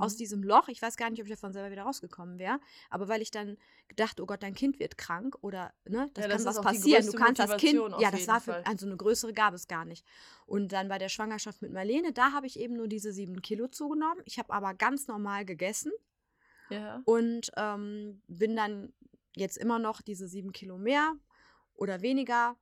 Aus 0.00 0.14
Mhm. 0.14 0.18
diesem 0.18 0.42
Loch. 0.42 0.68
Ich 0.68 0.82
weiß 0.82 0.96
gar 0.96 1.08
nicht, 1.10 1.20
ob 1.20 1.26
ich 1.26 1.32
davon 1.32 1.52
selber 1.52 1.70
wieder 1.70 1.82
rausgekommen 1.84 2.38
wäre. 2.38 2.58
Aber 2.90 3.08
weil 3.08 3.22
ich 3.22 3.30
dann 3.30 3.56
gedacht, 3.88 4.20
oh 4.20 4.26
Gott, 4.26 4.42
dein 4.42 4.54
Kind 4.54 4.78
wird 4.80 4.98
krank 4.98 5.36
oder 5.40 5.72
ne, 5.84 6.10
das 6.14 6.24
Ja, 6.24 6.30
kann 6.30 6.44
das 6.44 6.56
was 6.56 6.60
passieren. 6.64 7.06
Du 7.06 7.12
kannst 7.12 7.38
das 7.40 7.56
Kind. 7.56 7.74
Motivation 7.78 8.00
Ja, 8.00 8.10
das 8.10 8.26
war 8.26 8.40
für 8.40 8.52
Fall. 8.52 8.62
also 8.64 8.86
eine 8.86 8.96
größere 8.96 9.32
gab 9.32 9.54
es 9.54 9.68
gar 9.68 9.84
nicht. 9.84 10.04
Und 10.46 10.72
dann 10.72 10.88
bei 10.88 10.98
der 10.98 11.08
Schwangerschaft 11.08 11.62
mit 11.62 11.72
Marlene, 11.72 12.12
da 12.12 12.32
habe 12.32 12.46
ich 12.46 12.58
eben 12.58 12.74
nur 12.74 12.88
diese 12.88 13.12
sieben 13.12 13.40
Kilo 13.40 13.68
zugenommen. 13.68 14.22
Ich 14.24 14.38
habe 14.38 14.52
aber 14.52 14.74
ganz 14.74 15.06
normal 15.06 15.44
gegessen 15.44 15.92
Ja. 16.70 17.00
und 17.04 17.50
ähm, 17.56 18.20
bin 18.26 18.56
dann 18.56 18.92
jetzt 19.36 19.56
immer 19.58 19.78
noch 19.78 20.02
diese 20.02 20.26
sieben 20.26 20.52
Kilo 20.52 20.78
mehr 20.78 21.14
oder 21.74 22.02
weniger, 22.02 22.56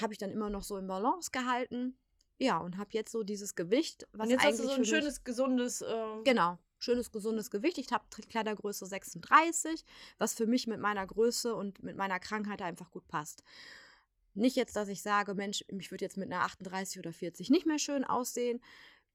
habe 0.00 0.12
ich 0.12 0.18
dann 0.18 0.30
immer 0.32 0.50
noch 0.50 0.64
so 0.64 0.76
im 0.76 0.86
Balance 0.88 1.30
gehalten. 1.30 1.96
Ja, 2.42 2.58
und 2.58 2.76
habe 2.78 2.90
jetzt 2.92 3.12
so 3.12 3.22
dieses 3.22 3.54
Gewicht, 3.54 4.06
was 4.12 4.24
Und 4.26 4.30
jetzt 4.30 4.40
hast 4.40 4.46
eigentlich 4.48 4.60
du 4.60 4.66
so 4.68 4.72
ein 4.74 4.80
mich- 4.80 4.88
schönes, 4.88 5.24
gesundes. 5.24 5.82
Ähm, 5.82 6.24
Genau, 6.24 6.58
schönes, 6.78 7.12
gesundes 7.12 7.50
Gewicht. 7.50 7.78
Ich 7.78 7.92
habe 7.92 8.04
Kleidergröße 8.28 8.84
36, 8.86 9.84
was 10.18 10.34
für 10.34 10.46
mich 10.46 10.66
mit 10.66 10.80
meiner 10.80 11.06
Größe 11.06 11.54
und 11.54 11.82
mit 11.82 11.96
meiner 11.96 12.18
Krankheit 12.20 12.60
einfach 12.62 12.90
gut 12.90 13.06
passt. 13.08 13.42
Nicht 14.34 14.56
jetzt, 14.56 14.76
dass 14.76 14.88
ich 14.88 15.02
sage, 15.02 15.34
Mensch, 15.34 15.64
ich 15.68 15.90
würde 15.90 16.04
jetzt 16.04 16.16
mit 16.16 16.32
einer 16.32 16.42
38 16.42 16.98
oder 16.98 17.12
40 17.12 17.50
nicht 17.50 17.66
mehr 17.66 17.78
schön 17.78 18.04
aussehen. 18.04 18.60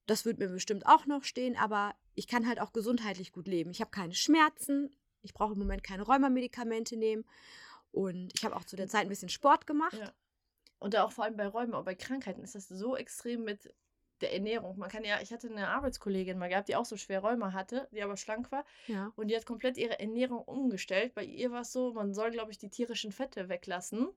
Das 0.05 0.23
wird 0.25 0.37
mir 0.37 0.47
bestimmt 0.47 0.85
auch 0.85 1.05
noch 1.05 1.23
stehen, 1.23 1.57
aber 1.57 1.95
ich 2.15 2.27
kann 2.27 2.47
halt 2.47 2.61
auch 2.61 2.71
gesundheitlich 2.71 3.31
gut 3.33 3.47
leben. 3.47 3.71
Ich 3.71 3.81
habe 3.81 3.91
keine 3.91 4.13
Schmerzen, 4.13 4.95
ich 5.21 5.33
brauche 5.33 5.53
im 5.53 5.59
Moment 5.59 5.83
keine 5.83 6.03
Rheumamedikamente 6.03 6.95
nehmen 6.95 7.25
und 7.91 8.31
ich 8.37 8.45
habe 8.45 8.55
auch 8.55 8.63
zu 8.63 8.75
der 8.77 8.87
Zeit 8.87 9.01
ein 9.01 9.09
bisschen 9.09 9.27
Sport 9.29 9.67
gemacht. 9.67 9.97
Ja. 9.97 10.13
Und 10.79 10.93
da 10.93 11.03
auch 11.03 11.11
vor 11.11 11.25
allem 11.25 11.37
bei 11.37 11.47
Räumen, 11.47 11.73
aber 11.73 11.85
bei 11.85 11.95
Krankheiten 11.95 12.43
ist 12.43 12.55
das 12.55 12.67
so 12.67 12.95
extrem 12.95 13.43
mit 13.43 13.73
der 14.21 14.33
Ernährung. 14.33 14.77
Man 14.77 14.89
kann 14.89 15.03
ja, 15.03 15.21
ich 15.21 15.31
hatte 15.31 15.49
eine 15.49 15.69
Arbeitskollegin 15.69 16.37
mal 16.37 16.49
gehabt, 16.49 16.69
die 16.69 16.75
auch 16.75 16.85
so 16.85 16.97
schwer 16.97 17.19
Rheuma 17.19 17.53
hatte, 17.53 17.87
die 17.91 18.01
aber 18.01 18.17
schlank 18.17 18.51
war. 18.51 18.65
Ja. 18.87 19.11
Und 19.15 19.27
die 19.27 19.35
hat 19.35 19.45
komplett 19.45 19.77
ihre 19.77 19.99
Ernährung 19.99 20.39
umgestellt. 20.43 21.13
Bei 21.13 21.23
ihr 21.23 21.51
war 21.51 21.61
es 21.61 21.71
so, 21.71 21.93
man 21.93 22.13
soll, 22.13 22.31
glaube 22.31 22.51
ich, 22.51 22.57
die 22.57 22.69
tierischen 22.69 23.11
Fette 23.11 23.49
weglassen. 23.49 24.09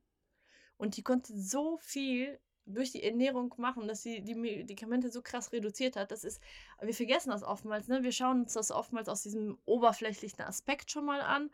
Und 0.77 0.97
die 0.97 1.03
konnte 1.03 1.39
so 1.39 1.77
viel 1.79 2.41
durch 2.67 2.93
die 2.93 3.03
Ernährung 3.03 3.55
machen, 3.59 3.89
dass 3.89 4.03
sie 4.03 4.23
die 4.23 4.35
Medikamente 4.35 5.11
so 5.11 5.23
krass 5.23 5.53
reduziert 5.53 5.97
hat. 5.97 6.11
Das 6.11 6.25
ist, 6.25 6.41
wir 6.81 6.95
vergessen 6.95 7.31
das 7.31 7.43
oftmals, 7.43 7.89
ne? 7.89 8.03
Wir 8.03 8.13
schauen 8.13 8.43
uns 8.43 8.53
das 8.55 8.71
oftmals 8.71 9.09
aus 9.09 9.23
diesem 9.23 9.59
oberflächlichen 9.65 10.43
Aspekt 10.43 10.91
schon 10.91 11.05
mal 11.05 11.21
an. 11.21 11.51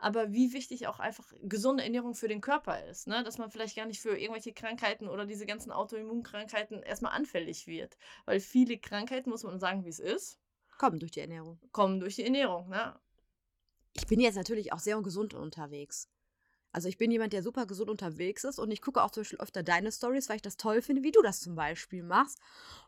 Aber 0.00 0.32
wie 0.32 0.52
wichtig 0.52 0.86
auch 0.86 0.98
einfach 0.98 1.32
gesunde 1.42 1.84
Ernährung 1.84 2.14
für 2.14 2.28
den 2.28 2.40
Körper 2.40 2.84
ist, 2.86 3.06
ne? 3.06 3.22
Dass 3.22 3.38
man 3.38 3.50
vielleicht 3.50 3.76
gar 3.76 3.86
nicht 3.86 4.00
für 4.00 4.18
irgendwelche 4.18 4.52
Krankheiten 4.52 5.08
oder 5.08 5.26
diese 5.26 5.46
ganzen 5.46 5.70
Autoimmunkrankheiten 5.72 6.82
erstmal 6.82 7.12
anfällig 7.12 7.66
wird. 7.66 7.96
Weil 8.24 8.40
viele 8.40 8.78
Krankheiten, 8.78 9.30
muss 9.30 9.44
man 9.44 9.60
sagen, 9.60 9.84
wie 9.84 9.90
es 9.90 10.00
ist, 10.00 10.38
Kommen 10.78 10.98
durch 10.98 11.12
die 11.12 11.20
Ernährung. 11.20 11.58
kommen 11.72 12.00
durch 12.00 12.16
die 12.16 12.24
Ernährung, 12.24 12.70
ne? 12.70 12.98
ich 13.92 14.06
bin 14.06 14.20
jetzt 14.20 14.36
natürlich 14.36 14.72
auch 14.72 14.78
sehr 14.78 15.00
gesund 15.02 15.34
unterwegs. 15.34 16.08
Also 16.72 16.88
ich 16.88 16.98
bin 16.98 17.10
jemand, 17.10 17.32
der 17.32 17.42
super 17.42 17.66
gesund 17.66 17.90
unterwegs 17.90 18.44
ist 18.44 18.58
und 18.58 18.70
ich 18.70 18.80
gucke 18.80 19.02
auch 19.02 19.10
zum 19.10 19.22
Beispiel 19.22 19.40
öfter 19.40 19.62
deine 19.62 19.90
Stories, 19.90 20.28
weil 20.28 20.36
ich 20.36 20.42
das 20.42 20.56
toll 20.56 20.82
finde, 20.82 21.02
wie 21.02 21.10
du 21.10 21.22
das 21.22 21.40
zum 21.40 21.54
Beispiel 21.54 22.02
machst. 22.02 22.38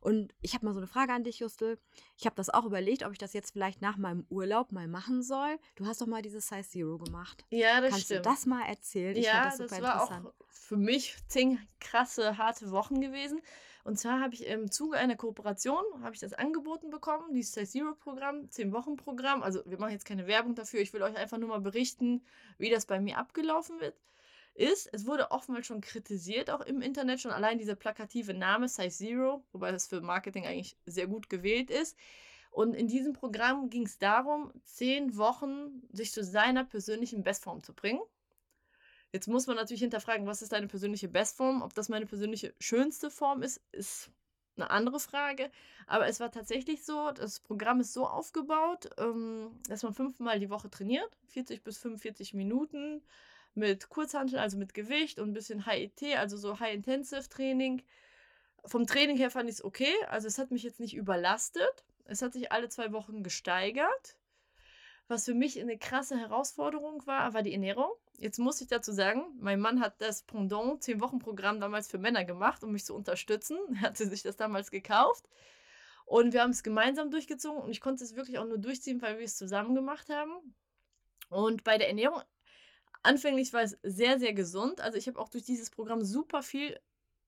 Und 0.00 0.32
ich 0.40 0.54
habe 0.54 0.66
mal 0.66 0.72
so 0.72 0.78
eine 0.78 0.86
Frage 0.86 1.12
an 1.12 1.24
dich, 1.24 1.40
Justel. 1.40 1.78
Ich 2.16 2.26
habe 2.26 2.36
das 2.36 2.50
auch 2.50 2.64
überlegt, 2.64 3.04
ob 3.04 3.12
ich 3.12 3.18
das 3.18 3.32
jetzt 3.32 3.52
vielleicht 3.52 3.82
nach 3.82 3.96
meinem 3.96 4.24
Urlaub 4.30 4.72
mal 4.72 4.88
machen 4.88 5.22
soll. 5.22 5.58
Du 5.74 5.86
hast 5.86 6.00
doch 6.00 6.06
mal 6.06 6.22
dieses 6.22 6.48
Size 6.48 6.68
Zero 6.68 6.98
gemacht. 6.98 7.44
Ja, 7.50 7.80
das 7.80 7.90
Kannst 7.90 8.06
stimmt. 8.06 8.26
du 8.26 8.30
das 8.30 8.46
mal 8.46 8.64
erzählen? 8.66 9.16
Ich 9.16 9.26
ja, 9.26 9.44
das, 9.44 9.58
das 9.58 9.70
war 9.72 9.78
interessant. 9.78 10.26
auch 10.26 10.32
für 10.48 10.76
mich 10.76 11.16
zehn 11.28 11.58
krasse, 11.80 12.38
harte 12.38 12.70
Wochen 12.70 13.00
gewesen. 13.00 13.40
Und 13.84 13.98
zwar 13.98 14.20
habe 14.20 14.34
ich 14.34 14.46
im 14.46 14.70
Zuge 14.70 14.96
einer 14.96 15.16
Kooperation, 15.16 15.82
habe 16.02 16.14
ich 16.14 16.20
das 16.20 16.34
angeboten 16.34 16.90
bekommen, 16.90 17.34
dieses 17.34 17.52
Size 17.52 17.66
Zero 17.66 17.94
Programm, 17.94 18.48
10 18.48 18.72
Wochen 18.72 18.96
Programm. 18.96 19.42
Also 19.42 19.62
wir 19.66 19.78
machen 19.78 19.92
jetzt 19.92 20.04
keine 20.04 20.26
Werbung 20.26 20.54
dafür, 20.54 20.80
ich 20.80 20.92
will 20.92 21.02
euch 21.02 21.16
einfach 21.16 21.38
nur 21.38 21.48
mal 21.48 21.60
berichten, 21.60 22.24
wie 22.58 22.70
das 22.70 22.86
bei 22.86 23.00
mir 23.00 23.18
abgelaufen 23.18 23.80
wird. 23.80 23.96
Ist, 24.54 24.88
es 24.92 25.06
wurde 25.06 25.30
oftmals 25.30 25.66
schon 25.66 25.80
kritisiert, 25.80 26.50
auch 26.50 26.60
im 26.60 26.82
Internet, 26.82 27.20
schon 27.20 27.30
allein 27.30 27.58
dieser 27.58 27.74
plakative 27.74 28.34
Name 28.34 28.68
Size 28.68 28.90
Zero, 28.90 29.44
wobei 29.52 29.72
das 29.72 29.88
für 29.88 30.00
Marketing 30.00 30.46
eigentlich 30.46 30.76
sehr 30.86 31.06
gut 31.06 31.30
gewählt 31.30 31.70
ist. 31.70 31.96
Und 32.50 32.74
in 32.74 32.86
diesem 32.86 33.14
Programm 33.14 33.70
ging 33.70 33.86
es 33.86 33.98
darum, 33.98 34.52
zehn 34.64 35.16
Wochen 35.16 35.82
sich 35.90 36.12
zu 36.12 36.22
seiner 36.22 36.64
persönlichen 36.64 37.22
Bestform 37.22 37.62
zu 37.62 37.72
bringen. 37.72 38.02
Jetzt 39.12 39.28
muss 39.28 39.46
man 39.46 39.56
natürlich 39.56 39.82
hinterfragen, 39.82 40.26
was 40.26 40.40
ist 40.40 40.52
deine 40.52 40.68
persönliche 40.68 41.08
Bestform? 41.08 41.60
Ob 41.62 41.74
das 41.74 41.90
meine 41.90 42.06
persönliche 42.06 42.54
schönste 42.58 43.10
Form 43.10 43.42
ist, 43.42 43.60
ist 43.70 44.10
eine 44.56 44.70
andere 44.70 45.00
Frage. 45.00 45.50
Aber 45.86 46.06
es 46.06 46.18
war 46.18 46.30
tatsächlich 46.30 46.84
so, 46.84 47.10
das 47.10 47.40
Programm 47.40 47.80
ist 47.80 47.92
so 47.92 48.06
aufgebaut, 48.06 48.88
ähm, 48.98 49.50
dass 49.68 49.82
man 49.82 49.92
fünfmal 49.92 50.40
die 50.40 50.50
Woche 50.50 50.70
trainiert, 50.70 51.10
40 51.28 51.62
bis 51.62 51.78
45 51.78 52.32
Minuten 52.32 53.02
mit 53.54 53.90
Kurzhantel, 53.90 54.38
also 54.38 54.56
mit 54.56 54.72
Gewicht 54.72 55.18
und 55.18 55.30
ein 55.30 55.34
bisschen 55.34 55.66
HIT, 55.66 56.02
also 56.16 56.38
so 56.38 56.58
High-Intensive-Training. 56.58 57.82
Vom 58.64 58.86
Training 58.86 59.18
her 59.18 59.30
fand 59.30 59.48
ich 59.48 59.56
es 59.56 59.64
okay, 59.64 59.92
also 60.08 60.26
es 60.26 60.38
hat 60.38 60.50
mich 60.50 60.62
jetzt 60.62 60.80
nicht 60.80 60.94
überlastet. 60.96 61.84
Es 62.04 62.22
hat 62.22 62.32
sich 62.32 62.50
alle 62.50 62.68
zwei 62.68 62.92
Wochen 62.92 63.22
gesteigert. 63.22 64.16
Was 65.08 65.26
für 65.26 65.34
mich 65.34 65.60
eine 65.60 65.76
krasse 65.76 66.16
Herausforderung 66.16 67.06
war, 67.06 67.34
war 67.34 67.42
die 67.42 67.52
Ernährung. 67.52 67.92
Jetzt 68.18 68.38
muss 68.38 68.60
ich 68.60 68.68
dazu 68.68 68.92
sagen, 68.92 69.24
mein 69.40 69.60
Mann 69.60 69.80
hat 69.80 70.00
das 70.00 70.22
Pendant 70.22 70.82
10-Wochen-Programm 70.82 71.60
damals 71.60 71.88
für 71.88 71.98
Männer 71.98 72.24
gemacht, 72.24 72.62
um 72.62 72.72
mich 72.72 72.84
zu 72.84 72.94
unterstützen. 72.94 73.58
Er 73.74 73.80
hatte 73.82 74.08
sich 74.08 74.22
das 74.22 74.36
damals 74.36 74.70
gekauft. 74.70 75.28
Und 76.04 76.32
wir 76.32 76.42
haben 76.42 76.50
es 76.50 76.62
gemeinsam 76.62 77.10
durchgezogen 77.10 77.62
und 77.62 77.70
ich 77.70 77.80
konnte 77.80 78.04
es 78.04 78.16
wirklich 78.16 78.38
auch 78.38 78.44
nur 78.44 78.58
durchziehen, 78.58 79.00
weil 79.00 79.18
wir 79.18 79.24
es 79.24 79.36
zusammen 79.36 79.74
gemacht 79.74 80.08
haben. 80.08 80.54
Und 81.28 81.64
bei 81.64 81.78
der 81.78 81.88
Ernährung, 81.88 82.22
anfänglich 83.02 83.52
war 83.52 83.62
es 83.62 83.78
sehr, 83.82 84.18
sehr 84.18 84.34
gesund. 84.34 84.80
Also 84.80 84.98
ich 84.98 85.08
habe 85.08 85.18
auch 85.18 85.28
durch 85.28 85.44
dieses 85.44 85.70
Programm 85.70 86.02
super 86.02 86.42
viel 86.42 86.78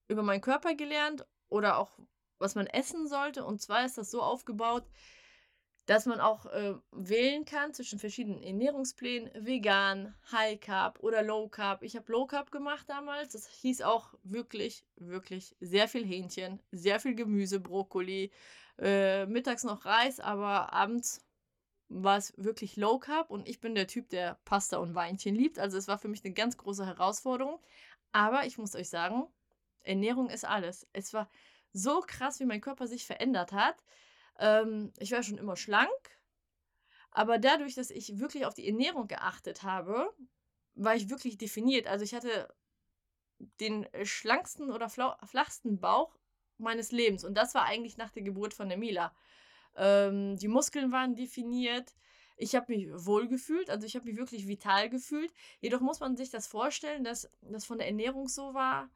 über 0.09 0.23
meinen 0.23 0.41
Körper 0.41 0.75
gelernt 0.75 1.25
oder 1.49 1.79
auch, 1.79 1.99
was 2.39 2.55
man 2.55 2.67
essen 2.67 3.09
sollte. 3.09 3.45
Und 3.45 3.63
zwar 3.63 3.85
ist 3.85 3.97
das 3.97 4.11
so 4.11 4.23
aufgebaut, 4.23 4.85
dass 5.87 6.07
man 6.07 6.21
auch 6.21 6.47
äh, 6.47 6.75
wählen 6.93 7.45
kann 7.45 7.75
zwischen 7.75 7.99
verschiedenen 7.99 8.43
Ernährungsplänen, 8.43 9.31
vegan, 9.45 10.15
High 10.33 10.59
Carb 10.61 11.01
oder 11.01 11.23
Low 11.23 11.49
Carb. 11.49 11.83
Ich 11.83 11.95
habe 11.97 12.11
Low 12.11 12.27
Carb 12.27 12.51
gemacht 12.51 12.89
damals. 12.89 13.33
Das 13.33 13.47
hieß 13.47 13.83
auch 13.83 14.15
wirklich, 14.23 14.85
wirklich 14.97 15.55
sehr 15.61 15.89
viel 15.89 16.05
Hähnchen, 16.05 16.61
sehr 16.73 17.01
viel 17.01 17.15
Gemüse, 17.15 17.61
Brokkoli, 17.61 18.31
äh, 18.79 19.27
mittags 19.27 19.65
noch 19.65 19.85
Reis, 19.85 20.21
aber 20.21 20.73
abends 20.73 21.25
war 21.89 22.17
es 22.17 22.33
wirklich 22.37 22.77
Low 22.77 22.99
Carb 22.99 23.31
und 23.31 23.49
ich 23.49 23.61
bin 23.61 23.75
der 23.75 23.87
Typ, 23.87 24.09
der 24.09 24.39
Pasta 24.45 24.79
und 24.79 24.95
Weinchen 24.95 25.35
liebt. 25.35 25.59
Also 25.59 25.77
es 25.77 25.87
war 25.87 25.99
für 25.99 26.09
mich 26.09 26.25
eine 26.25 26.35
ganz 26.35 26.57
große 26.57 26.87
Herausforderung. 26.87 27.61
Aber 28.13 28.47
ich 28.47 28.59
muss 28.59 28.75
euch 28.75 28.89
sagen, 28.89 29.27
Ernährung 29.83 30.31
ist 30.31 30.45
alles. 30.45 30.87
Es 30.93 31.13
war 31.13 31.29
so 31.73 32.01
krass, 32.01 32.41
wie 32.41 32.47
mein 32.47 32.61
Körper 32.61 32.87
sich 32.87 33.07
verändert 33.07 33.53
hat. 33.53 33.77
Ähm, 34.39 34.93
ich 34.99 35.13
war 35.13 35.23
schon 35.23 35.39
immer 35.39 35.57
schlank, 35.57 35.91
aber 37.11 37.39
dadurch, 37.39 37.75
dass 37.75 37.91
ich 37.91 38.19
wirklich 38.19 38.47
auf 38.47 38.55
die 38.55 38.67
Ernährung 38.67 39.07
geachtet 39.07 39.63
habe, 39.63 40.13
war 40.75 40.97
ich 40.97 41.11
wirklich 41.11 41.39
definiert. 41.39 41.87
Also 41.87 42.05
ich 42.05 42.15
hatte 42.15 42.53
den 43.61 43.87
schlanksten 44.03 44.71
oder 44.71 44.89
flachsten 44.89 45.81
Bauch 45.81 46.17
meines 46.59 46.93
Lebens 46.93 47.25
und 47.25 47.35
das 47.35 47.55
war 47.55 47.65
eigentlich 47.65 47.97
nach 47.97 48.11
der 48.11 48.23
Geburt 48.23 48.55
von 48.55 48.69
der 48.69 48.79
Mila. 48.79 49.15
Ähm, 49.77 50.37
die 50.37 50.49
Muskeln 50.49 50.93
waren 50.93 51.15
definiert. 51.17 51.95
Ich 52.37 52.55
habe 52.57 52.73
mich 52.75 52.89
wohl 52.93 53.29
gefühlt, 53.29 53.71
also 53.71 53.87
ich 53.87 53.95
habe 53.95 54.07
mich 54.07 54.17
wirklich 54.17 54.49
vital 54.49 54.91
gefühlt. 54.91 55.33
Jedoch 55.61 55.81
muss 55.81 56.01
man 56.01 56.17
sich 56.17 56.31
das 56.31 56.47
vorstellen, 56.47 57.05
dass 57.05 57.31
das 57.43 57.65
von 57.65 57.79
der 57.79 57.87
Ernährung 57.87 58.29
so 58.29 58.55
war. 58.55 58.91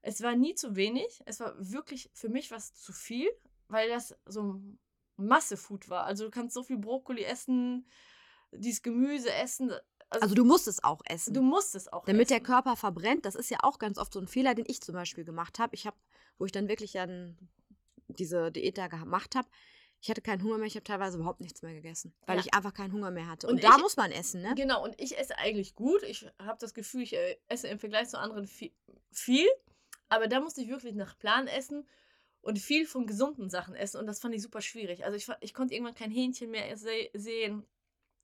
Es 0.00 0.20
war 0.22 0.34
nie 0.34 0.54
zu 0.54 0.74
wenig. 0.74 1.22
Es 1.26 1.38
war 1.38 1.54
wirklich 1.58 2.10
für 2.12 2.28
mich 2.28 2.50
was 2.50 2.74
zu 2.74 2.92
viel, 2.92 3.30
weil 3.72 3.88
das 3.88 4.14
so 4.26 4.60
Massefood 5.16 5.88
war. 5.88 6.04
Also 6.04 6.24
du 6.24 6.30
kannst 6.30 6.54
so 6.54 6.62
viel 6.62 6.78
Brokkoli 6.78 7.22
essen, 7.24 7.86
dieses 8.52 8.82
Gemüse 8.82 9.32
essen. 9.32 9.70
Also, 10.10 10.22
also 10.24 10.34
du 10.34 10.44
musst 10.44 10.68
es 10.68 10.82
auch 10.84 11.00
essen. 11.06 11.34
Du 11.34 11.42
musst 11.42 11.74
es 11.74 11.88
auch 11.92 12.04
Damit 12.04 12.22
essen. 12.30 12.34
der 12.34 12.40
Körper 12.42 12.76
verbrennt. 12.76 13.24
Das 13.24 13.34
ist 13.34 13.50
ja 13.50 13.58
auch 13.62 13.78
ganz 13.78 13.98
oft 13.98 14.12
so 14.12 14.20
ein 14.20 14.28
Fehler, 14.28 14.54
den 14.54 14.66
ich 14.68 14.80
zum 14.82 14.94
Beispiel 14.94 15.24
gemacht 15.24 15.58
habe. 15.58 15.74
Ich 15.74 15.86
habe, 15.86 15.96
wo 16.38 16.44
ich 16.44 16.52
dann 16.52 16.68
wirklich 16.68 16.92
dann 16.92 17.36
diese 18.08 18.52
Diät 18.52 18.76
da 18.78 18.88
gemacht 18.88 19.34
habe, 19.36 19.48
ich 20.00 20.10
hatte 20.10 20.20
keinen 20.20 20.42
Hunger 20.42 20.58
mehr, 20.58 20.66
ich 20.66 20.74
habe 20.74 20.82
teilweise 20.84 21.16
überhaupt 21.16 21.40
nichts 21.40 21.62
mehr 21.62 21.72
gegessen, 21.74 22.12
weil 22.26 22.36
Ja. 22.36 22.42
ich 22.44 22.52
einfach 22.54 22.74
keinen 22.74 22.92
Hunger 22.92 23.12
mehr 23.12 23.28
hatte. 23.28 23.46
Und, 23.46 23.54
Und 23.54 23.64
da 23.64 23.76
ich- 23.76 23.82
muss 23.82 23.96
man 23.96 24.10
essen, 24.10 24.42
ne? 24.42 24.52
Genau, 24.56 24.82
und 24.84 25.00
ich 25.00 25.16
esse 25.16 25.38
eigentlich 25.38 25.76
gut. 25.76 26.02
Ich 26.02 26.26
habe 26.40 26.58
das 26.58 26.74
Gefühl, 26.74 27.02
ich 27.02 27.14
äh, 27.14 27.36
esse 27.48 27.68
im 27.68 27.78
Vergleich 27.78 28.08
zu 28.08 28.18
anderen 28.18 28.46
viel, 28.48 28.72
viel. 29.12 29.46
Aber 30.08 30.26
da 30.26 30.40
musste 30.40 30.60
ich 30.60 30.68
wirklich 30.68 30.94
nach 30.94 31.16
Plan 31.18 31.46
essen 31.46 31.86
und 32.42 32.58
viel 32.58 32.86
von 32.86 33.06
gesunden 33.06 33.48
Sachen 33.48 33.74
essen. 33.74 33.98
Und 33.98 34.06
das 34.06 34.20
fand 34.20 34.34
ich 34.34 34.42
super 34.42 34.60
schwierig. 34.60 35.04
Also 35.04 35.16
ich, 35.16 35.28
ich 35.40 35.54
konnte 35.54 35.74
irgendwann 35.74 35.94
kein 35.94 36.10
Hähnchen 36.10 36.50
mehr 36.50 36.76
se 36.76 37.08
sehen. 37.14 37.64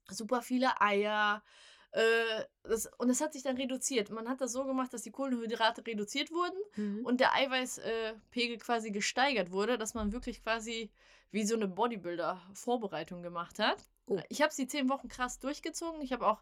Super 0.09 0.41
viele 0.41 0.79
Eier. 0.81 1.43
Äh, 1.91 2.45
das, 2.63 2.89
und 2.97 3.07
das 3.07 3.21
hat 3.21 3.33
sich 3.33 3.43
dann 3.43 3.57
reduziert. 3.57 4.11
Man 4.11 4.29
hat 4.29 4.41
das 4.41 4.51
so 4.51 4.65
gemacht, 4.65 4.93
dass 4.93 5.03
die 5.03 5.11
Kohlenhydrate 5.11 5.85
reduziert 5.85 6.31
wurden 6.31 6.57
mhm. 6.75 7.05
und 7.05 7.19
der 7.19 7.33
Eiweißpegel 7.33 8.55
äh, 8.55 8.59
quasi 8.59 8.91
gesteigert 8.91 9.51
wurde, 9.51 9.77
dass 9.77 9.93
man 9.93 10.11
wirklich 10.11 10.43
quasi 10.43 10.91
wie 11.31 11.45
so 11.45 11.55
eine 11.55 11.67
Bodybuilder-Vorbereitung 11.67 13.23
gemacht 13.23 13.59
hat. 13.59 13.77
Oh. 14.07 14.19
Ich 14.29 14.41
habe 14.41 14.53
sie 14.53 14.67
zehn 14.67 14.89
Wochen 14.89 15.07
krass 15.07 15.39
durchgezogen. 15.39 16.01
Ich 16.01 16.11
habe 16.11 16.27
auch 16.27 16.41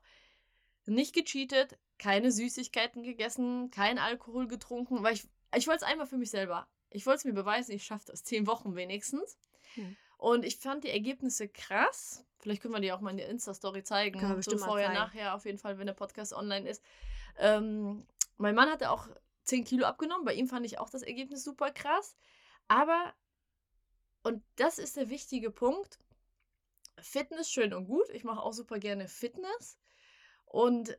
nicht 0.85 1.13
gecheatet, 1.13 1.77
keine 1.97 2.31
Süßigkeiten 2.31 3.03
gegessen, 3.03 3.69
kein 3.71 3.99
Alkohol 3.99 4.47
getrunken, 4.47 5.03
weil 5.03 5.13
ich, 5.13 5.27
ich 5.55 5.67
wollte 5.67 5.83
es 5.83 5.91
einmal 5.91 6.07
für 6.07 6.17
mich 6.17 6.31
selber. 6.31 6.67
Ich 6.89 7.05
wollte 7.05 7.17
es 7.19 7.25
mir 7.25 7.33
beweisen, 7.33 7.71
ich 7.71 7.83
schaffe 7.83 8.05
das. 8.07 8.23
Zehn 8.23 8.47
Wochen 8.47 8.75
wenigstens. 8.75 9.37
Hm. 9.75 9.95
Und 10.17 10.45
ich 10.45 10.57
fand 10.57 10.83
die 10.83 10.89
Ergebnisse 10.89 11.47
krass. 11.47 12.25
Vielleicht 12.39 12.61
können 12.61 12.73
wir 12.73 12.81
die 12.81 12.91
auch 12.91 13.01
mal 13.01 13.11
in 13.11 13.17
der 13.17 13.29
Insta-Story 13.29 13.83
zeigen. 13.83 14.19
Bestimmt 14.35 14.59
so 14.59 14.65
vorher, 14.65 14.87
zeigen. 14.87 14.99
nachher, 14.99 15.35
auf 15.35 15.45
jeden 15.45 15.57
Fall, 15.57 15.77
wenn 15.77 15.87
der 15.87 15.93
Podcast 15.93 16.33
online 16.33 16.67
ist. 16.67 16.83
Ähm, 17.37 18.05
mein 18.37 18.55
Mann 18.55 18.69
hatte 18.69 18.89
auch 18.89 19.07
10 19.43 19.63
Kilo 19.63 19.85
abgenommen. 19.85 20.25
Bei 20.25 20.33
ihm 20.33 20.47
fand 20.47 20.65
ich 20.65 20.79
auch 20.79 20.89
das 20.89 21.03
Ergebnis 21.03 21.43
super 21.43 21.71
krass. 21.71 22.15
Aber, 22.67 23.13
und 24.23 24.43
das 24.55 24.79
ist 24.79 24.97
der 24.97 25.09
wichtige 25.09 25.51
Punkt, 25.51 25.99
Fitness 26.99 27.49
schön 27.49 27.73
und 27.73 27.85
gut. 27.85 28.09
Ich 28.09 28.23
mache 28.23 28.41
auch 28.41 28.53
super 28.53 28.79
gerne 28.79 29.07
Fitness. 29.07 29.77
Und 30.45 30.95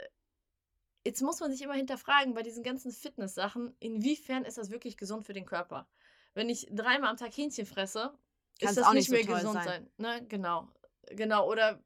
jetzt 1.08 1.22
muss 1.22 1.40
man 1.40 1.50
sich 1.50 1.62
immer 1.62 1.72
hinterfragen 1.72 2.34
bei 2.34 2.42
diesen 2.42 2.62
ganzen 2.62 2.92
Fitness-Sachen, 2.92 3.74
inwiefern 3.80 4.44
ist 4.44 4.58
das 4.58 4.70
wirklich 4.70 4.98
gesund 4.98 5.24
für 5.24 5.32
den 5.32 5.46
Körper? 5.46 5.88
Wenn 6.34 6.50
ich 6.50 6.68
dreimal 6.70 7.08
am 7.08 7.16
Tag 7.16 7.34
Hähnchen 7.34 7.64
fresse, 7.64 8.12
Kann's 8.60 8.72
ist 8.72 8.84
das 8.84 8.92
nicht, 8.92 9.10
nicht 9.10 9.24
so 9.24 9.32
mehr 9.32 9.40
gesund 9.40 9.54
sein. 9.54 9.64
sein. 9.64 9.90
Ne? 9.96 10.26
Genau. 10.28 10.68
Genau. 11.12 11.48
Oder 11.50 11.82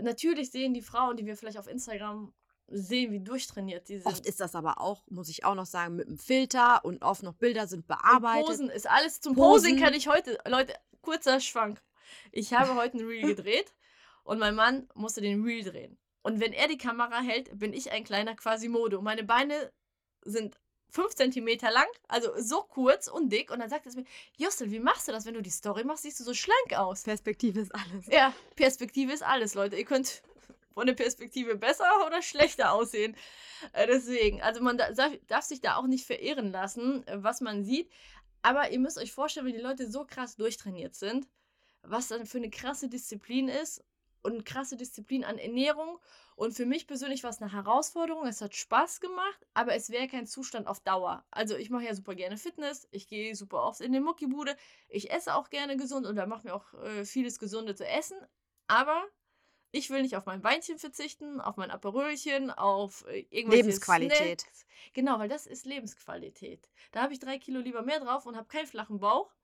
natürlich 0.00 0.52
sehen 0.52 0.72
die 0.72 0.82
Frauen, 0.82 1.16
die 1.16 1.26
wir 1.26 1.36
vielleicht 1.36 1.58
auf 1.58 1.66
Instagram 1.66 2.32
sehen, 2.68 3.10
wie 3.10 3.18
durchtrainiert 3.18 3.88
die 3.88 3.96
sind. 3.96 4.06
Oft 4.06 4.24
ist 4.24 4.38
das 4.38 4.54
aber 4.54 4.80
auch, 4.80 5.02
muss 5.08 5.28
ich 5.28 5.44
auch 5.44 5.56
noch 5.56 5.66
sagen, 5.66 5.96
mit 5.96 6.06
einem 6.06 6.18
Filter 6.18 6.84
und 6.84 7.02
oft 7.02 7.24
noch 7.24 7.34
Bilder 7.34 7.66
sind 7.66 7.88
bearbeitet. 7.88 8.50
Und 8.50 8.56
Posen 8.56 8.70
ist 8.70 8.88
alles 8.88 9.20
zum 9.20 9.34
Posen. 9.34 9.72
Posen 9.72 9.82
kann 9.82 9.94
ich 9.94 10.06
heute, 10.06 10.38
Leute, 10.46 10.74
kurzer 11.00 11.40
Schwank. 11.40 11.82
Ich 12.30 12.52
habe 12.52 12.76
heute 12.76 12.98
ein 12.98 13.04
Reel 13.04 13.26
gedreht 13.34 13.74
und 14.22 14.38
mein 14.38 14.54
Mann 14.54 14.88
musste 14.94 15.22
den 15.22 15.42
Reel 15.42 15.64
drehen. 15.64 15.98
Und 16.28 16.40
wenn 16.40 16.52
er 16.52 16.68
die 16.68 16.76
Kamera 16.76 17.22
hält, 17.22 17.58
bin 17.58 17.72
ich 17.72 17.90
ein 17.90 18.04
kleiner 18.04 18.36
Quasimodo. 18.36 18.98
Und 18.98 19.04
meine 19.04 19.24
Beine 19.24 19.72
sind 20.26 20.60
fünf 20.90 21.14
Zentimeter 21.14 21.70
lang, 21.70 21.86
also 22.06 22.28
so 22.36 22.64
kurz 22.64 23.08
und 23.08 23.32
dick. 23.32 23.50
Und 23.50 23.60
dann 23.60 23.70
sagt 23.70 23.86
er 23.86 23.94
mir, 23.94 24.04
Jostel, 24.36 24.70
wie 24.70 24.78
machst 24.78 25.08
du 25.08 25.12
das? 25.12 25.24
Wenn 25.24 25.32
du 25.32 25.40
die 25.40 25.48
Story 25.48 25.84
machst, 25.84 26.02
siehst 26.02 26.20
du 26.20 26.24
so 26.24 26.34
schlank 26.34 26.74
aus. 26.76 27.04
Perspektive 27.04 27.60
ist 27.60 27.74
alles. 27.74 28.08
Ja, 28.10 28.34
Perspektive 28.56 29.10
ist 29.10 29.22
alles, 29.22 29.54
Leute. 29.54 29.76
Ihr 29.76 29.86
könnt 29.86 30.22
von 30.74 30.86
der 30.86 30.92
Perspektive 30.92 31.56
besser 31.56 31.88
oder 32.06 32.20
schlechter 32.20 32.72
aussehen. 32.74 33.16
Äh, 33.72 33.86
deswegen, 33.86 34.42
also 34.42 34.62
man 34.62 34.76
darf 34.76 35.44
sich 35.44 35.62
da 35.62 35.76
auch 35.76 35.86
nicht 35.86 36.04
verirren 36.04 36.52
lassen, 36.52 37.06
äh, 37.06 37.22
was 37.22 37.40
man 37.40 37.64
sieht. 37.64 37.90
Aber 38.42 38.70
ihr 38.70 38.80
müsst 38.80 38.98
euch 38.98 39.12
vorstellen, 39.12 39.46
wenn 39.46 39.54
die 39.54 39.62
Leute 39.62 39.90
so 39.90 40.04
krass 40.04 40.36
durchtrainiert 40.36 40.94
sind, 40.94 41.26
was 41.80 42.08
dann 42.08 42.26
für 42.26 42.36
eine 42.36 42.50
krasse 42.50 42.90
Disziplin 42.90 43.48
ist 43.48 43.82
und 44.32 44.44
krasse 44.44 44.76
Disziplin 44.76 45.24
an 45.24 45.38
Ernährung. 45.38 45.98
Und 46.36 46.54
für 46.54 46.66
mich 46.66 46.86
persönlich 46.86 47.24
war 47.24 47.30
es 47.30 47.42
eine 47.42 47.52
Herausforderung. 47.52 48.26
Es 48.26 48.40
hat 48.40 48.54
Spaß 48.54 49.00
gemacht, 49.00 49.46
aber 49.54 49.74
es 49.74 49.90
wäre 49.90 50.06
kein 50.06 50.26
Zustand 50.26 50.68
auf 50.68 50.80
Dauer. 50.80 51.24
Also 51.30 51.56
ich 51.56 51.70
mache 51.70 51.84
ja 51.84 51.94
super 51.94 52.14
gerne 52.14 52.36
Fitness, 52.36 52.86
ich 52.92 53.08
gehe 53.08 53.34
super 53.34 53.64
oft 53.64 53.80
in 53.80 53.92
die 53.92 54.00
Muckibude, 54.00 54.56
ich 54.88 55.10
esse 55.10 55.34
auch 55.34 55.50
gerne 55.50 55.76
gesund 55.76 56.06
und 56.06 56.16
da 56.16 56.26
macht 56.26 56.44
mir 56.44 56.54
auch 56.54 56.74
äh, 56.74 57.04
vieles 57.04 57.38
Gesunde 57.38 57.74
zu 57.74 57.86
essen. 57.86 58.16
Aber 58.68 59.02
ich 59.72 59.90
will 59.90 60.02
nicht 60.02 60.16
auf 60.16 60.26
mein 60.26 60.44
Weinchen 60.44 60.78
verzichten, 60.78 61.40
auf 61.40 61.56
mein 61.56 61.70
Aperölchen, 61.70 62.50
auf 62.50 63.04
äh, 63.08 63.26
irgendwelche 63.30 63.64
Lebensqualität. 63.64 64.42
Snacks. 64.42 64.66
Genau, 64.92 65.18
weil 65.18 65.28
das 65.28 65.46
ist 65.46 65.66
Lebensqualität. 65.66 66.68
Da 66.92 67.02
habe 67.02 67.12
ich 67.12 67.18
drei 67.18 67.38
Kilo 67.38 67.60
lieber 67.60 67.82
mehr 67.82 68.00
drauf 68.00 68.26
und 68.26 68.36
habe 68.36 68.46
keinen 68.46 68.66
flachen 68.66 69.00
Bauch, 69.00 69.34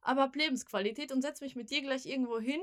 aber 0.00 0.22
habe 0.22 0.38
Lebensqualität 0.38 1.12
und 1.12 1.22
setze 1.22 1.44
mich 1.44 1.54
mit 1.54 1.70
dir 1.70 1.82
gleich 1.82 2.06
irgendwo 2.06 2.40
hin 2.40 2.60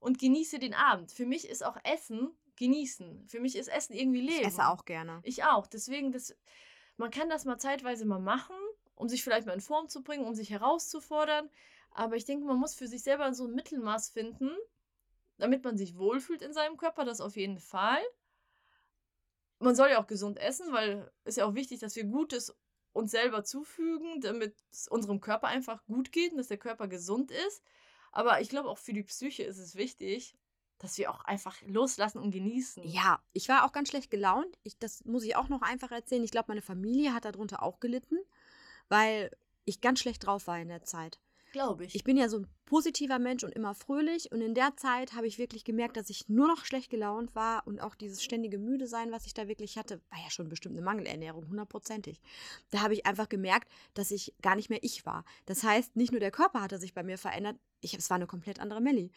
und 0.00 0.18
genieße 0.18 0.58
den 0.58 0.74
Abend. 0.74 1.12
Für 1.12 1.26
mich 1.26 1.48
ist 1.48 1.64
auch 1.64 1.76
Essen 1.84 2.30
genießen. 2.56 3.26
Für 3.28 3.40
mich 3.40 3.56
ist 3.56 3.68
Essen 3.68 3.94
irgendwie 3.94 4.20
Leben. 4.20 4.40
Ich 4.40 4.46
esse 4.46 4.66
auch 4.66 4.84
gerne. 4.84 5.20
Ich 5.22 5.44
auch. 5.44 5.66
Deswegen, 5.66 6.10
das, 6.10 6.36
man 6.96 7.10
kann 7.10 7.28
das 7.28 7.44
mal 7.44 7.58
zeitweise 7.58 8.04
mal 8.04 8.18
machen, 8.18 8.56
um 8.94 9.08
sich 9.08 9.22
vielleicht 9.22 9.46
mal 9.46 9.52
in 9.52 9.60
Form 9.60 9.88
zu 9.88 10.02
bringen, 10.02 10.26
um 10.26 10.34
sich 10.34 10.50
herauszufordern. 10.50 11.48
Aber 11.90 12.16
ich 12.16 12.24
denke, 12.24 12.46
man 12.46 12.58
muss 12.58 12.74
für 12.74 12.88
sich 12.88 13.02
selber 13.02 13.32
so 13.34 13.46
ein 13.46 13.54
Mittelmaß 13.54 14.10
finden, 14.10 14.50
damit 15.38 15.64
man 15.64 15.76
sich 15.76 15.96
wohlfühlt 15.96 16.42
in 16.42 16.52
seinem 16.52 16.76
Körper, 16.76 17.04
das 17.04 17.20
auf 17.20 17.36
jeden 17.36 17.58
Fall. 17.58 18.02
Man 19.58 19.74
soll 19.74 19.90
ja 19.90 20.02
auch 20.02 20.06
gesund 20.06 20.38
essen, 20.38 20.72
weil 20.72 21.10
es 21.24 21.36
ja 21.36 21.44
auch 21.44 21.54
wichtig, 21.54 21.80
dass 21.80 21.96
wir 21.96 22.04
Gutes 22.04 22.56
uns 22.92 23.10
selber 23.10 23.44
zufügen, 23.44 24.20
damit 24.20 24.56
es 24.70 24.88
unserem 24.88 25.20
Körper 25.20 25.48
einfach 25.48 25.84
gut 25.84 26.12
geht 26.12 26.32
und 26.32 26.38
dass 26.38 26.48
der 26.48 26.58
Körper 26.58 26.88
gesund 26.88 27.30
ist. 27.30 27.62
Aber 28.12 28.40
ich 28.40 28.48
glaube, 28.48 28.68
auch 28.68 28.78
für 28.78 28.92
die 28.92 29.02
Psyche 29.02 29.44
ist 29.44 29.58
es 29.58 29.76
wichtig, 29.76 30.36
dass 30.78 30.96
wir 30.98 31.10
auch 31.10 31.24
einfach 31.24 31.60
loslassen 31.62 32.18
und 32.18 32.30
genießen. 32.30 32.82
Ja, 32.84 33.22
ich 33.32 33.48
war 33.48 33.64
auch 33.64 33.72
ganz 33.72 33.90
schlecht 33.90 34.10
gelaunt. 34.10 34.58
Ich, 34.62 34.78
das 34.78 35.04
muss 35.04 35.24
ich 35.24 35.36
auch 35.36 35.48
noch 35.48 35.62
einfach 35.62 35.90
erzählen. 35.90 36.24
Ich 36.24 36.30
glaube, 36.30 36.46
meine 36.48 36.62
Familie 36.62 37.12
hat 37.12 37.26
darunter 37.26 37.62
auch 37.62 37.80
gelitten, 37.80 38.16
weil 38.88 39.30
ich 39.66 39.80
ganz 39.80 40.00
schlecht 40.00 40.26
drauf 40.26 40.46
war 40.46 40.58
in 40.58 40.68
der 40.68 40.82
Zeit. 40.82 41.20
Glaube 41.52 41.84
ich. 41.84 41.94
Ich 41.94 42.04
bin 42.04 42.16
ja 42.16 42.28
so 42.28 42.38
ein 42.38 42.46
positiver 42.64 43.18
Mensch 43.18 43.42
und 43.42 43.52
immer 43.52 43.74
fröhlich. 43.74 44.30
Und 44.30 44.40
in 44.40 44.54
der 44.54 44.76
Zeit 44.76 45.14
habe 45.14 45.26
ich 45.26 45.38
wirklich 45.38 45.64
gemerkt, 45.64 45.96
dass 45.96 46.10
ich 46.10 46.28
nur 46.28 46.46
noch 46.46 46.64
schlecht 46.64 46.90
gelaunt 46.90 47.34
war. 47.34 47.66
Und 47.66 47.80
auch 47.80 47.94
dieses 47.94 48.22
ständige 48.22 48.58
Müde 48.58 48.86
sein, 48.86 49.10
was 49.10 49.26
ich 49.26 49.34
da 49.34 49.48
wirklich 49.48 49.76
hatte, 49.76 50.00
war 50.10 50.18
ja 50.22 50.30
schon 50.30 50.48
bestimmt 50.48 50.76
eine 50.76 50.84
Mangelernährung, 50.84 51.48
hundertprozentig. 51.48 52.20
Da 52.70 52.82
habe 52.82 52.94
ich 52.94 53.06
einfach 53.06 53.28
gemerkt, 53.28 53.68
dass 53.94 54.10
ich 54.12 54.34
gar 54.42 54.54
nicht 54.54 54.70
mehr 54.70 54.82
ich 54.82 55.04
war. 55.04 55.24
Das 55.46 55.64
heißt, 55.64 55.96
nicht 55.96 56.12
nur 56.12 56.20
der 56.20 56.30
Körper 56.30 56.60
hatte 56.60 56.78
sich 56.78 56.94
bei 56.94 57.02
mir 57.02 57.18
verändert, 57.18 57.56
ich, 57.80 57.94
es 57.94 58.10
war 58.10 58.16
eine 58.16 58.26
komplett 58.26 58.60
andere 58.60 58.80
Melli. 58.80 59.10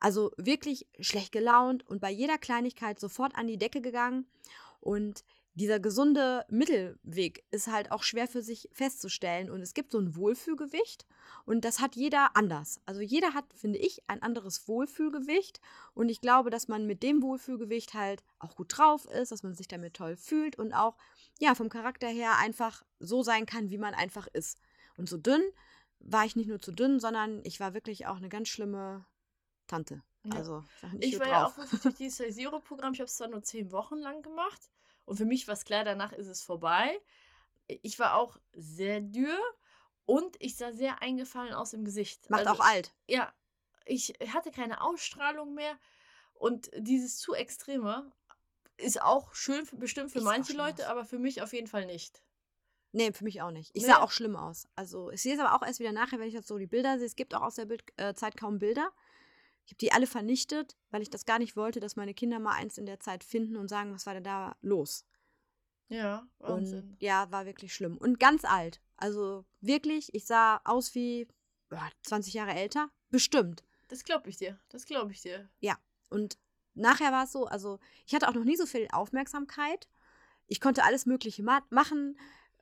Also 0.00 0.32
wirklich 0.36 0.86
schlecht 0.98 1.32
gelaunt 1.32 1.86
und 1.86 2.00
bei 2.00 2.10
jeder 2.10 2.38
Kleinigkeit 2.38 2.98
sofort 2.98 3.34
an 3.36 3.46
die 3.46 3.58
Decke 3.58 3.80
gegangen. 3.80 4.26
Und 4.80 5.24
dieser 5.54 5.80
gesunde 5.80 6.44
Mittelweg 6.48 7.44
ist 7.50 7.66
halt 7.66 7.90
auch 7.90 8.02
schwer 8.02 8.28
für 8.28 8.42
sich 8.42 8.68
festzustellen. 8.72 9.50
Und 9.50 9.60
es 9.60 9.74
gibt 9.74 9.92
so 9.92 9.98
ein 9.98 10.14
Wohlfühlgewicht 10.14 11.06
und 11.44 11.64
das 11.64 11.80
hat 11.80 11.96
jeder 11.96 12.36
anders. 12.36 12.80
Also 12.86 13.00
jeder 13.00 13.34
hat, 13.34 13.44
finde 13.54 13.78
ich, 13.78 14.02
ein 14.08 14.22
anderes 14.22 14.68
Wohlfühlgewicht. 14.68 15.60
Und 15.94 16.08
ich 16.08 16.20
glaube, 16.20 16.50
dass 16.50 16.68
man 16.68 16.86
mit 16.86 17.02
dem 17.02 17.22
Wohlfühlgewicht 17.22 17.94
halt 17.94 18.22
auch 18.38 18.54
gut 18.54 18.76
drauf 18.76 19.06
ist, 19.06 19.32
dass 19.32 19.42
man 19.42 19.54
sich 19.54 19.68
damit 19.68 19.94
toll 19.94 20.16
fühlt 20.16 20.56
und 20.56 20.72
auch, 20.72 20.96
ja, 21.38 21.54
vom 21.54 21.68
Charakter 21.68 22.08
her 22.08 22.38
einfach 22.38 22.82
so 22.98 23.22
sein 23.22 23.46
kann, 23.46 23.70
wie 23.70 23.78
man 23.78 23.94
einfach 23.94 24.28
ist. 24.32 24.58
Und 24.96 25.08
so 25.08 25.16
dünn 25.16 25.42
war 25.98 26.24
ich 26.24 26.36
nicht 26.36 26.48
nur 26.48 26.60
zu 26.60 26.72
dünn, 26.72 27.00
sondern 27.00 27.40
ich 27.44 27.60
war 27.60 27.74
wirklich 27.74 28.06
auch 28.06 28.16
eine 28.16 28.28
ganz 28.28 28.48
schlimme 28.48 29.04
Tante. 29.66 30.02
Also, 30.28 30.62
ich 30.98 31.18
war 31.18 31.26
drauf. 31.26 31.32
ja 31.32 31.46
auch 31.46 31.56
wirklich 31.56 31.80
durch 31.80 31.94
dieses 31.94 32.36
Zero-Programm. 32.36 32.92
Ich 32.92 33.00
habe 33.00 33.06
es 33.06 33.16
zwar 33.16 33.28
nur 33.28 33.42
zehn 33.42 33.72
Wochen 33.72 33.96
lang 33.96 34.22
gemacht, 34.22 34.70
und 35.10 35.16
für 35.16 35.24
mich 35.24 35.48
war 35.48 35.54
es 35.54 35.64
klar, 35.64 35.82
danach 35.82 36.12
ist 36.12 36.28
es 36.28 36.40
vorbei. 36.40 36.96
Ich 37.66 37.98
war 37.98 38.14
auch 38.14 38.38
sehr 38.52 39.00
dürr 39.00 39.40
und 40.04 40.36
ich 40.38 40.54
sah 40.54 40.72
sehr 40.72 41.02
eingefallen 41.02 41.52
aus 41.52 41.72
im 41.72 41.84
Gesicht. 41.84 42.30
Macht 42.30 42.46
also, 42.46 42.62
auch 42.62 42.64
alt. 42.64 42.94
Ja, 43.08 43.32
ich 43.86 44.14
hatte 44.32 44.52
keine 44.52 44.80
Ausstrahlung 44.80 45.54
mehr. 45.54 45.76
Und 46.34 46.70
dieses 46.76 47.18
zu 47.18 47.34
Extreme 47.34 48.12
ist 48.76 49.02
auch 49.02 49.34
schön 49.34 49.66
für, 49.66 49.74
bestimmt 49.74 50.12
für 50.12 50.20
ist 50.20 50.24
manche 50.24 50.52
Leute, 50.52 50.88
aber 50.88 51.04
für 51.04 51.18
mich 51.18 51.42
auf 51.42 51.52
jeden 51.52 51.66
Fall 51.66 51.86
nicht. 51.86 52.22
Nee, 52.92 53.12
für 53.12 53.24
mich 53.24 53.42
auch 53.42 53.50
nicht. 53.50 53.72
Ich 53.74 53.82
nee. 53.82 53.88
sah 53.88 54.02
auch 54.02 54.12
schlimm 54.12 54.36
aus. 54.36 54.68
Also 54.76 55.10
ich 55.10 55.22
sehe 55.22 55.34
es 55.34 55.40
aber 55.40 55.56
auch 55.56 55.66
erst 55.66 55.80
wieder 55.80 55.90
nachher, 55.90 56.20
wenn 56.20 56.28
ich 56.28 56.34
jetzt 56.34 56.46
so 56.46 56.56
die 56.56 56.68
Bilder 56.68 56.98
sehe. 56.98 57.06
Es 57.08 57.16
gibt 57.16 57.34
auch 57.34 57.42
aus 57.42 57.56
der 57.56 57.64
Bild 57.64 57.82
äh, 57.96 58.14
Zeit 58.14 58.36
kaum 58.36 58.60
Bilder. 58.60 58.92
Ich 59.66 59.72
habe 59.72 59.78
die 59.78 59.92
alle 59.92 60.06
vernichtet, 60.06 60.76
weil 60.90 61.02
ich 61.02 61.10
das 61.10 61.24
gar 61.24 61.38
nicht 61.38 61.56
wollte, 61.56 61.80
dass 61.80 61.96
meine 61.96 62.14
Kinder 62.14 62.38
mal 62.38 62.54
eins 62.56 62.78
in 62.78 62.86
der 62.86 63.00
Zeit 63.00 63.22
finden 63.24 63.56
und 63.56 63.68
sagen, 63.68 63.92
was 63.94 64.06
war 64.06 64.14
denn 64.14 64.24
da 64.24 64.56
los? 64.62 65.06
Ja, 65.88 66.26
Wahnsinn. 66.38 66.90
Und 66.90 67.02
ja, 67.02 67.30
war 67.30 67.46
wirklich 67.46 67.74
schlimm. 67.74 67.96
Und 67.98 68.20
ganz 68.20 68.44
alt. 68.44 68.80
Also 68.96 69.44
wirklich, 69.60 70.14
ich 70.14 70.24
sah 70.26 70.60
aus 70.64 70.94
wie 70.94 71.28
boah, 71.68 71.88
20 72.02 72.34
Jahre 72.34 72.52
älter. 72.52 72.90
Bestimmt. 73.10 73.64
Das 73.88 74.04
glaube 74.04 74.28
ich 74.28 74.36
dir. 74.36 74.58
Das 74.68 74.84
glaube 74.86 75.12
ich 75.12 75.22
dir. 75.22 75.48
Ja. 75.58 75.78
Und 76.08 76.38
nachher 76.74 77.12
war 77.12 77.24
es 77.24 77.32
so, 77.32 77.46
also 77.46 77.80
ich 78.06 78.14
hatte 78.14 78.28
auch 78.28 78.34
noch 78.34 78.44
nie 78.44 78.56
so 78.56 78.66
viel 78.66 78.88
Aufmerksamkeit. 78.92 79.88
Ich 80.46 80.60
konnte 80.60 80.84
alles 80.84 81.06
Mögliche 81.06 81.42
ma 81.42 81.62
machen 81.70 82.18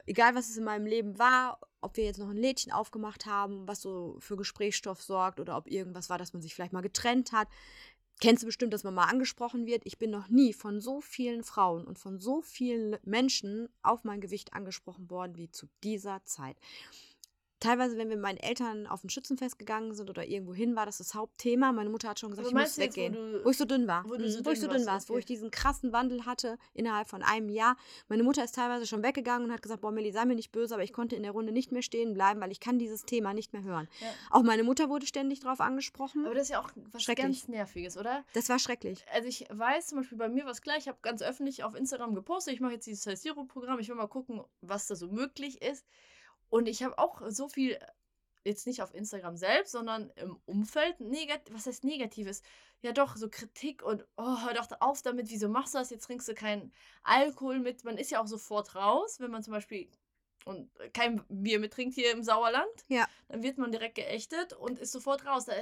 egal 0.09 0.35
was 0.35 0.49
es 0.49 0.57
in 0.57 0.65
meinem 0.65 0.87
Leben 0.87 1.19
war, 1.19 1.61
ob 1.81 1.97
wir 1.97 2.05
jetzt 2.05 2.19
noch 2.19 2.31
ein 2.31 2.37
Lädchen 2.37 2.73
aufgemacht 2.73 3.27
haben, 3.27 3.69
was 3.69 3.81
so 3.81 4.17
für 4.19 4.37
Gesprächsstoff 4.37 5.03
sorgt 5.03 5.39
oder 5.39 5.57
ob 5.57 5.71
irgendwas 5.71 6.11
war, 6.11 6.19
dass 6.19 6.33
man 6.33 6.43
sich 6.43 6.55
vielleicht 6.55 6.73
mal 6.73 6.81
getrennt 6.81 7.33
hat. 7.33 7.49
Kennst 8.21 8.43
du 8.43 8.47
bestimmt, 8.47 8.73
dass 8.73 8.83
man 8.83 8.95
mal 8.95 9.05
angesprochen 9.05 9.67
wird? 9.67 9.83
Ich 9.85 9.99
bin 9.99 10.11
noch 10.11 10.29
nie 10.29 10.53
von 10.53 10.81
so 10.81 11.01
vielen 11.01 11.45
Frauen 11.45 11.85
und 11.85 12.01
von 12.01 12.19
so 12.19 12.43
vielen 12.43 12.97
Menschen 13.05 13.69
auf 13.83 14.03
mein 14.03 14.21
Gewicht 14.21 14.55
angesprochen 14.55 15.09
worden 15.09 15.37
wie 15.37 15.51
zu 15.51 15.69
dieser 15.85 16.25
Zeit. 16.25 16.57
Teilweise, 17.61 17.97
wenn 17.99 18.09
wir 18.09 18.17
mit 18.17 18.23
meinen 18.23 18.39
Eltern 18.39 18.87
auf 18.87 19.03
ein 19.05 19.11
Schützenfest 19.11 19.59
gegangen 19.59 19.95
sind 19.95 20.09
oder 20.11 20.27
irgendwo 20.27 20.55
hin, 20.55 20.77
war 20.77 20.87
das 20.87 20.99
das 20.99 21.15
Hauptthema. 21.15 21.73
Meine 21.73 21.91
Mutter 21.91 22.09
hat 22.09 22.19
schon 22.21 22.31
gesagt, 22.31 22.49
Aber 22.49 22.57
ich 22.61 22.67
muss 22.67 22.77
jetzt, 22.77 22.97
wo 22.97 23.01
weggehen. 23.01 23.13
du- 23.15 23.45
Wo, 23.45 23.51
ich 23.51 23.57
so 23.59 23.65
dünn 23.65 23.87
war. 23.87 24.05
wo 24.09 24.15
Mhm, 24.15 24.29
so 24.29 24.45
wo 24.45 24.51
ich 24.51 24.61
dünn 24.61 24.71
so 24.71 24.77
dünn 24.77 24.87
war, 24.87 25.01
wo 25.09 25.13
okay. 25.15 25.19
ich 25.21 25.25
diesen 25.27 25.51
krassen 25.51 25.93
Wandel 25.93 26.27
hatte 26.27 26.59
innerhalb 26.75 27.09
von 27.09 27.23
einem 27.23 27.49
Jahr. 27.49 27.77
Meine 28.09 28.23
Mutter 28.23 28.45
ist 28.45 28.55
teilweise 28.55 28.87
schon 28.87 29.03
weggegangen 29.03 29.47
und 29.49 29.53
hat 29.53 29.63
gesagt, 29.63 29.81
boah, 29.81 29.91
Milli, 29.91 30.13
sei 30.13 30.25
mir 30.25 30.35
nicht 30.35 30.53
böse, 30.53 30.75
aber 30.75 30.83
ich 30.85 30.93
konnte 30.93 31.17
in 31.17 31.23
der 31.23 31.33
Runde 31.33 31.53
nicht 31.53 31.73
mehr 31.73 31.83
stehen 31.83 32.15
bleiben, 32.15 32.41
weil 32.41 32.53
ich 32.53 32.61
kann 32.61 32.79
dieses 32.79 33.05
Thema 33.05 33.35
nicht 33.35 33.53
mehr 33.53 33.63
hören. 33.63 33.89
Ja. 34.01 34.07
Auch 34.31 34.43
meine 34.43 34.63
Mutter 34.63 34.89
wurde 34.89 35.07
ständig 35.07 35.41
drauf 35.41 35.61
angesprochen. 35.61 36.25
Aber 36.27 36.35
das 36.35 36.45
ist 36.45 36.51
ja 36.51 36.61
auch 36.61 36.71
was 36.93 37.07
ganz 37.07 37.49
Nerviges, 37.49 37.97
oder? 37.97 38.25
Das 38.35 38.49
war 38.49 38.59
schrecklich. 38.59 39.05
Also 39.13 39.29
ich 39.29 39.47
weiß 39.51 39.89
zum 39.89 39.99
Beispiel 39.99 40.19
bei 40.19 40.29
mir 40.29 40.45
was 40.47 40.63
gleich, 40.63 40.79
ich 40.79 40.89
habe 40.89 40.99
ganz 41.03 41.23
öffentlich 41.23 41.65
auf 41.65 41.75
Instagram 41.75 42.15
gepostet, 42.15 42.55
ich 42.55 42.61
mache 42.61 42.75
jetzt 42.75 42.87
dieses 42.87 43.03
Size 43.05 43.17
Zero 43.17 43.45
Programm, 43.45 43.79
ich 43.81 43.89
will 43.89 43.97
mal 43.97 44.07
gucken, 44.09 44.43
was 44.61 44.87
da 44.87 44.95
so 44.97 45.09
möglich 45.09 45.61
ist. 45.63 45.85
Und 46.51 46.69
ich 46.69 46.83
habe 46.83 46.99
auch 46.99 47.21
so 47.29 47.49
viel, 47.49 47.79
jetzt 48.45 48.67
nicht 48.67 48.83
auf 48.83 48.95
Instagram 48.95 49.37
selbst, 49.37 49.73
sondern 49.73 50.11
im 50.17 50.41
Umfeld, 50.47 51.01
negativ, 51.01 51.55
was 51.55 51.67
heißt 51.67 51.85
Negatives? 51.85 52.43
Ja 52.81 52.93
doch, 52.93 53.17
so 53.17 53.29
Kritik 53.29 53.83
und, 53.83 54.07
oh, 54.17 54.43
hör 54.45 54.55
doch 54.55 54.69
auf 54.81 55.03
damit, 55.03 55.31
wieso 55.31 55.49
machst 55.49 55.75
du 55.75 55.79
das, 55.79 55.91
jetzt 55.91 56.05
trinkst 56.05 56.29
du 56.29 56.35
keinen 56.35 56.73
Alkohol 57.03 57.59
mit. 57.59 57.85
Man 57.85 57.99
ist 57.99 58.11
ja 58.11 58.21
auch 58.23 58.27
sofort 58.29 58.75
raus, 58.77 59.19
wenn 59.21 59.31
man 59.31 59.43
zum 59.43 59.53
Beispiel 59.53 59.91
und 60.45 60.71
kein 60.95 61.23
Bier 61.29 61.59
mit 61.59 61.73
trinkt 61.73 61.95
hier 61.97 62.13
im 62.13 62.23
Sauerland. 62.23 62.71
Ja. 62.87 63.07
Dann 63.29 63.43
wird 63.43 63.59
man 63.59 63.73
direkt 63.73 63.97
geächtet 63.97 64.53
und 64.55 64.79
ist 64.79 64.93
sofort 64.93 65.27
raus. 65.27 65.45
Da- 65.47 65.53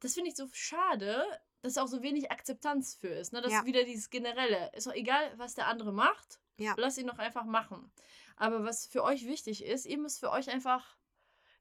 Das 0.00 0.14
finde 0.14 0.30
ich 0.30 0.36
so 0.36 0.48
schade, 0.52 1.24
dass 1.60 1.76
auch 1.78 1.86
so 1.88 2.02
wenig 2.02 2.30
Akzeptanz 2.32 2.94
für 2.94 3.08
ist. 3.08 3.32
Ne? 3.32 3.40
Das 3.42 3.52
Ja. 3.52 3.58
ist 3.60 3.66
wieder 3.66 3.84
dieses 3.84 4.08
Generelle. 4.10 4.70
Ist 4.74 4.86
doch 4.86 4.94
egal, 4.94 5.32
was 5.36 5.54
der 5.54 5.66
andere 5.66 5.92
macht. 5.92 6.40
Ja. 6.58 6.74
Lass 6.78 6.96
ihn 6.98 7.06
doch 7.08 7.18
einfach 7.18 7.44
machen. 7.44 7.92
Aber 8.36 8.64
was 8.64 8.86
für 8.86 9.02
euch 9.02 9.26
wichtig 9.26 9.64
ist, 9.64 9.86
ihr 9.86 9.98
müsst 9.98 10.20
für 10.20 10.30
euch 10.30 10.50
einfach 10.50 10.96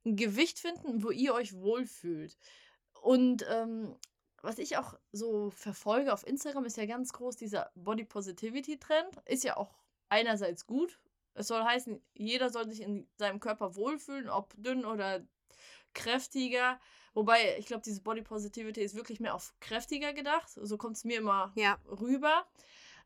ein 0.06 0.16
Gewicht 0.16 0.60
finden, 0.60 1.04
wo 1.04 1.12
ihr 1.12 1.34
euch 1.34 1.54
wohlfühlt. 1.54 2.38
Und 3.02 3.46
ähm, 3.50 3.96
was 4.42 4.58
ich 4.58 4.78
auch 4.78 4.98
so 5.12 5.52
verfolge 5.52 6.14
auf 6.14 6.26
Instagram, 6.26 6.66
ist 6.66 6.78
ja 6.78 6.86
ganz 6.86 7.14
groß 7.14 7.36
dieser 7.36 7.72
Body 7.76 8.04
Positivity 8.04 8.80
Trend. 8.80 9.18
Ist 9.26 9.44
ja 9.44 9.58
auch 9.58 9.76
einerseits 10.10 10.66
gut. 10.66 11.00
Es 11.34 11.48
soll 11.48 11.64
heißen, 11.64 12.02
jeder 12.14 12.50
soll 12.50 12.68
sich 12.68 12.82
in 12.82 13.08
seinem 13.18 13.40
Körper 13.40 13.76
wohlfühlen, 13.76 14.30
ob 14.30 14.54
dünn 14.58 14.86
oder 14.86 15.26
kräftiger. 15.94 16.80
Wobei, 17.14 17.58
ich 17.58 17.66
glaube, 17.66 17.84
dieses 17.84 18.02
Body 18.02 18.22
Positivity 18.22 18.82
ist 18.82 18.96
wirklich 18.96 19.20
mehr 19.20 19.36
auf 19.36 19.54
kräftiger 19.60 20.14
gedacht. 20.14 20.50
So 20.50 20.78
kommt 20.78 20.98
es 20.98 21.04
mir 21.04 21.20
immer 21.20 21.52
Ja. 21.56 21.78
rüber. 21.86 22.46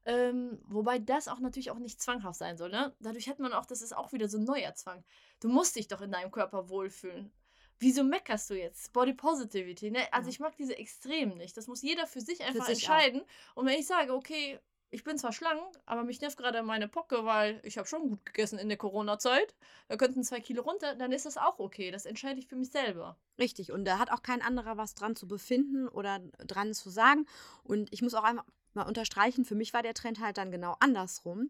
Ähm, 0.06 0.60
wobei 0.68 1.00
das 1.00 1.28
auch 1.28 1.40
natürlich 1.40 1.72
auch 1.72 1.80
nicht 1.80 2.00
zwanghaft 2.02 2.38
sein 2.38 2.58
soll. 2.58 2.70
Ne? 2.70 2.96
Dadurch 3.00 3.28
hat 3.28 3.40
man 3.40 3.54
auch, 3.54 3.66
das 3.66 3.82
ist 3.82 3.96
auch 3.96 4.12
wieder 4.14 4.28
so 4.28 4.38
ein 4.38 4.44
neuer 4.44 4.74
Zwang. 4.76 5.04
Du 5.40 5.50
musst 5.50 5.76
dich 5.76 5.88
doch 5.88 6.02
in 6.02 6.12
deinem 6.12 6.32
Körper 6.32 6.70
wohlfühlen. 6.70 7.32
Wieso 7.80 8.04
meckerst 8.04 8.50
du 8.50 8.54
jetzt? 8.54 8.94
Body 8.94 9.14
Positivity. 9.14 9.92
Ne? 9.92 10.02
Also 10.14 10.28
Ja. 10.28 10.32
ich 10.32 10.40
mag 10.40 10.56
diese 10.58 10.78
Extremen 10.78 11.38
nicht. 11.38 11.58
Das 11.58 11.68
muss 11.68 11.82
jeder 11.82 12.08
für 12.08 12.22
sich 12.22 12.42
einfach 12.44 12.66
sich 12.68 12.88
auch. 12.88 12.94
entscheiden. 12.94 13.24
Und 13.56 13.66
wenn 13.66 13.80
ich 13.80 13.88
sage, 13.88 14.14
okay, 14.14 14.60
ich 14.92 15.04
bin 15.04 15.18
zwar 15.18 15.34
schlank, 15.34 15.60
aber 15.86 16.04
mich 16.04 16.22
nervt 16.22 16.38
gerade 16.38 16.64
meine 16.64 16.88
Pocke, 16.88 17.26
weil 17.26 17.60
ich 17.64 17.78
habe 17.78 17.88
schon 17.88 18.08
gut 18.08 18.26
gegessen 18.26 18.60
in 18.60 18.70
der 18.70 18.78
Corona-Zeit. 18.78 19.54
Da 19.90 19.98
könnten 19.98 20.24
zwei 20.24 20.40
Kilo 20.40 20.62
runter, 20.62 20.96
dann 20.96 21.12
ist 21.12 21.26
das 21.26 21.36
auch 21.36 21.60
okay. 21.60 21.92
Das 21.92 22.06
entscheide 22.06 22.40
ich 22.40 22.48
für 22.48 22.56
mich 22.56 22.70
selber. 22.72 23.18
Richtig. 23.38 23.72
Und 23.74 23.84
da 23.86 23.98
hat 24.00 24.10
auch 24.12 24.22
kein 24.22 24.42
anderer 24.42 24.78
was 24.78 24.94
dran 24.94 25.16
zu 25.18 25.28
befinden 25.28 25.88
oder 25.90 26.20
dran 26.38 26.74
zu 26.74 26.90
sagen. 26.90 27.26
Und 27.64 27.92
ich 27.92 28.02
muss 28.04 28.14
auch 28.14 28.24
einmal 28.24 28.46
mal 28.76 28.84
unterstreichen, 28.84 29.46
für 29.46 29.56
mich 29.56 29.74
war 29.74 29.84
der 29.84 29.94
Trend 29.94 30.20
halt 30.20 30.38
dann 30.38 30.52
genau 30.52 30.76
andersrum. 30.80 31.50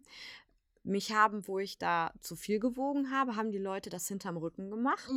Mich 0.83 1.11
haben, 1.13 1.47
wo 1.47 1.57
ich 1.57 1.79
da 1.79 2.13
zu 2.21 2.35
viel 2.35 2.59
gewogen 2.59 3.09
habe, 3.11 3.35
haben 3.35 3.51
die 3.51 3.57
Leute 3.57 3.89
das 3.89 4.07
hinterm 4.07 4.37
Rücken 4.37 4.69
gemacht 4.69 5.09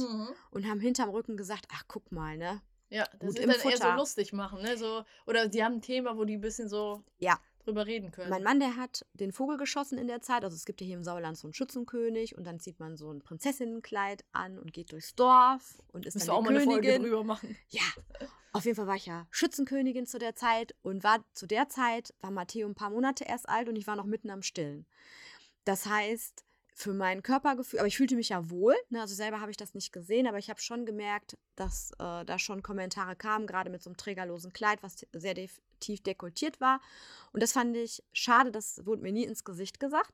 und 0.50 0.66
haben 0.66 0.80
hinterm 0.80 1.10
Rücken 1.10 1.36
gesagt, 1.36 1.66
ach 1.72 1.84
guck 1.88 2.10
mal, 2.10 2.38
ne? 2.38 2.62
Ja, 2.88 3.04
das 3.18 3.34
Gut 3.34 3.38
ist 3.38 3.48
dann 3.48 3.50
eher 3.50 3.76
so 3.76 3.82
Futter. 3.82 3.96
lustig 3.96 4.32
machen, 4.32 4.62
ne? 4.62 4.78
So, 4.78 5.04
oder 5.26 5.46
die 5.48 5.62
haben 5.62 5.74
ein 5.74 5.82
Thema, 5.82 6.16
wo 6.16 6.24
die 6.24 6.38
ein 6.38 6.40
bisschen 6.40 6.68
so 6.70 7.04
Ja. 7.18 7.38
Drüber 7.68 7.87
reden 7.87 8.11
können. 8.11 8.31
Mein 8.31 8.42
Mann, 8.42 8.59
der 8.61 8.76
hat 8.76 9.07
den 9.14 9.33
Vogel 9.33 9.57
geschossen 9.57 9.98
in 9.98 10.09
der 10.09 10.20
Zeit. 10.20 10.44
Also 10.44 10.57
es 10.57 10.64
gibt 10.64 10.81
ja 10.81 10.87
hier 10.87 10.96
im 10.96 11.04
Sauerland 11.04 11.38
so 11.38 11.46
einen 11.46 11.54
Schützenkönig 11.54 12.37
und 12.37 12.44
dann 12.44 12.59
zieht 12.59 12.81
man 12.81 12.96
so 12.96 13.11
ein 13.12 13.20
Prinzessinnenkleid 13.22 14.24
an 14.33 14.59
und 14.59 14.72
geht 14.72 14.92
durchs 14.92 15.14
Dorf 15.14 15.78
und 15.92 16.07
ist 16.07 16.14
Müssen 16.14 16.26
dann 16.28 16.37
auch 16.37 16.40
die 16.42 16.44
mal 16.52 16.57
eine 16.57 16.64
Folge 16.64 16.88
Königin. 16.88 17.02
drüber 17.02 17.24
machen. 17.24 17.57
Ja, 17.70 17.83
auf 18.52 18.64
jeden 18.64 18.76
Fall 18.76 18.87
war 18.87 18.96
ich 18.96 19.07
ja 19.07 19.26
Schützenkönigin 19.31 20.07
zu 20.07 20.18
der 20.18 20.35
Zeit 20.35 20.74
und 20.83 21.04
war 21.04 21.24
zu 21.35 21.46
der 21.46 21.68
Zeit, 21.68 22.14
war 22.20 22.31
Matteo 22.31 22.66
ein 22.66 22.74
paar 22.74 22.90
Monate 22.90 23.24
erst 23.24 23.48
alt 23.48 23.68
und 23.68 23.76
ich 23.76 23.87
war 23.87 23.94
noch 23.96 24.07
mitten 24.07 24.31
am 24.31 24.42
Stillen. 24.42 24.87
Das 25.64 25.87
heißt, 25.87 26.44
für 26.74 26.94
mein 26.94 27.22
Körpergefühl, 27.24 27.81
aber 27.81 27.88
ich 27.88 27.96
fühlte 27.96 28.14
mich 28.14 28.28
ja 28.28 28.50
wohl, 28.50 28.74
ne, 28.88 29.00
also 29.00 29.14
selber 29.14 29.40
habe 29.40 29.50
ich 29.50 29.57
das 29.57 29.74
nicht 29.74 29.92
gesehen, 29.92 30.28
aber 30.28 30.38
ich 30.38 30.48
habe 30.48 30.61
schon 30.61 30.87
gemerkt, 30.87 31.37
dass 31.57 31.90
äh, 31.98 32.24
da 32.24 32.38
schon 32.38 32.62
Kommentare 32.62 33.16
kamen, 33.16 33.46
gerade 33.48 33.68
mit 33.68 33.83
so 33.83 33.90
einem 33.90 33.96
trägerlosen 33.96 34.52
Kleid, 34.52 34.81
was 34.83 35.04
sehr 35.12 35.35
def- 35.35 35.61
tief 35.78 36.02
dekoltiert 36.02 36.60
war. 36.60 36.80
Und 37.32 37.42
das 37.42 37.52
fand 37.52 37.76
ich 37.76 38.02
schade, 38.12 38.50
das 38.50 38.84
wurde 38.84 39.02
mir 39.02 39.12
nie 39.12 39.24
ins 39.24 39.44
Gesicht 39.44 39.80
gesagt. 39.80 40.12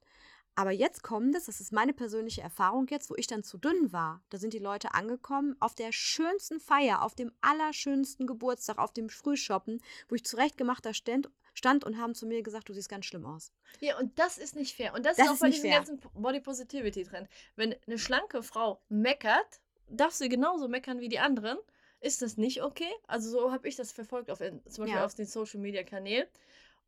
Aber 0.56 0.70
jetzt 0.70 1.02
kommt 1.02 1.34
es, 1.34 1.46
das 1.46 1.60
ist 1.60 1.72
meine 1.72 1.92
persönliche 1.92 2.40
Erfahrung 2.40 2.86
jetzt, 2.88 3.10
wo 3.10 3.16
ich 3.16 3.26
dann 3.26 3.42
zu 3.42 3.58
dünn 3.58 3.92
war. 3.92 4.22
Da 4.30 4.38
sind 4.38 4.52
die 4.52 4.60
Leute 4.60 4.94
angekommen 4.94 5.56
auf 5.58 5.74
der 5.74 5.90
schönsten 5.90 6.60
Feier, 6.60 7.02
auf 7.02 7.16
dem 7.16 7.32
allerschönsten 7.40 8.26
Geburtstag, 8.28 8.78
auf 8.78 8.92
dem 8.92 9.08
Frühshoppen, 9.08 9.80
wo 10.08 10.14
ich 10.14 10.24
zurechtgemachter 10.24 10.94
stand, 10.94 11.28
stand 11.54 11.84
und 11.84 11.98
haben 11.98 12.14
zu 12.14 12.26
mir 12.26 12.42
gesagt, 12.44 12.68
du 12.68 12.72
siehst 12.72 12.88
ganz 12.88 13.04
schlimm 13.06 13.26
aus. 13.26 13.52
Ja, 13.80 13.98
und 13.98 14.16
das 14.16 14.38
ist 14.38 14.54
nicht 14.54 14.76
fair. 14.76 14.94
Und 14.94 15.04
das, 15.04 15.16
Das 15.16 15.26
ist 15.26 15.30
auch 15.30 15.34
ist 15.34 15.40
bei 15.40 15.50
diesem 15.50 15.70
fair. 15.70 15.78
ganzen 15.78 15.98
Body 16.14 16.40
Positivity 16.40 17.02
Trend. 17.02 17.28
Wenn 17.56 17.74
eine 17.86 17.98
schlanke 17.98 18.44
Frau 18.44 18.80
meckert, 18.88 19.60
darf 19.88 20.12
sie 20.12 20.28
genauso 20.28 20.68
meckern 20.68 21.00
wie 21.00 21.08
die 21.08 21.18
anderen. 21.18 21.58
Ist 22.04 22.20
das 22.22 22.36
nicht 22.36 22.62
okay? 22.62 22.92
Also 23.06 23.30
so 23.30 23.50
habe 23.50 23.66
ich 23.66 23.76
das 23.76 23.90
verfolgt 23.92 24.30
auf 24.30 24.38
zum 24.38 24.60
Beispiel 24.60 24.88
Ja. 24.88 25.04
auf 25.06 25.14
den 25.14 25.26
Social 25.26 25.58
Media 25.60 25.82
Kanälen. 25.82 26.26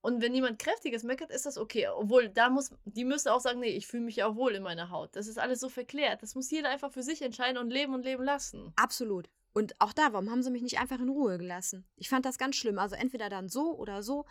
Und 0.03 0.21
wenn 0.21 0.35
jemand 0.35 0.59
kräftiges 0.59 1.03
meckert, 1.05 1.31
ist 1.31 1.47
das 1.47 1.57
okay. 1.57 1.89
Obwohl, 1.89 2.29
da 2.29 2.51
muss, 2.51 2.71
die 2.85 3.05
müsste 3.05 3.33
auch 3.33 3.41
sagen, 3.41 3.61
nee, 3.61 3.71
ich 3.71 3.87
fühle 3.87 4.05
mich 4.05 4.17
ja 4.17 4.27
auch 4.27 4.37
wohl 4.37 4.55
in 4.55 4.63
meiner 4.63 4.91
Haut. 4.91 5.17
Das 5.17 5.27
ist 5.27 5.39
alles 5.39 5.59
so 5.59 5.69
verklärt. 5.71 6.23
Das 6.23 6.35
muss 6.35 6.51
jeder 6.51 6.69
einfach 6.69 6.93
für 6.93 7.03
sich 7.03 7.23
entscheiden 7.23 7.57
und 7.57 7.71
leben 7.71 7.95
und 7.95 8.05
leben 8.05 8.23
lassen. 8.25 8.73
Absolut. 8.77 9.29
Und 9.55 9.75
auch 9.81 9.95
da, 9.95 10.13
warum 10.13 10.31
haben 10.31 10.43
sie 10.43 10.51
mich 10.51 10.63
nicht 10.63 10.79
einfach 10.79 11.01
in 11.01 11.09
Ruhe 11.09 11.39
gelassen? 11.39 11.87
Ich 11.97 12.11
fand 12.11 12.27
das 12.27 12.37
ganz 12.37 12.57
schlimm. 12.57 12.79
Also 12.79 12.95
entweder 12.95 13.31
dann 13.31 13.49
so 13.49 13.75
oder 13.75 14.03
so. 14.03 14.27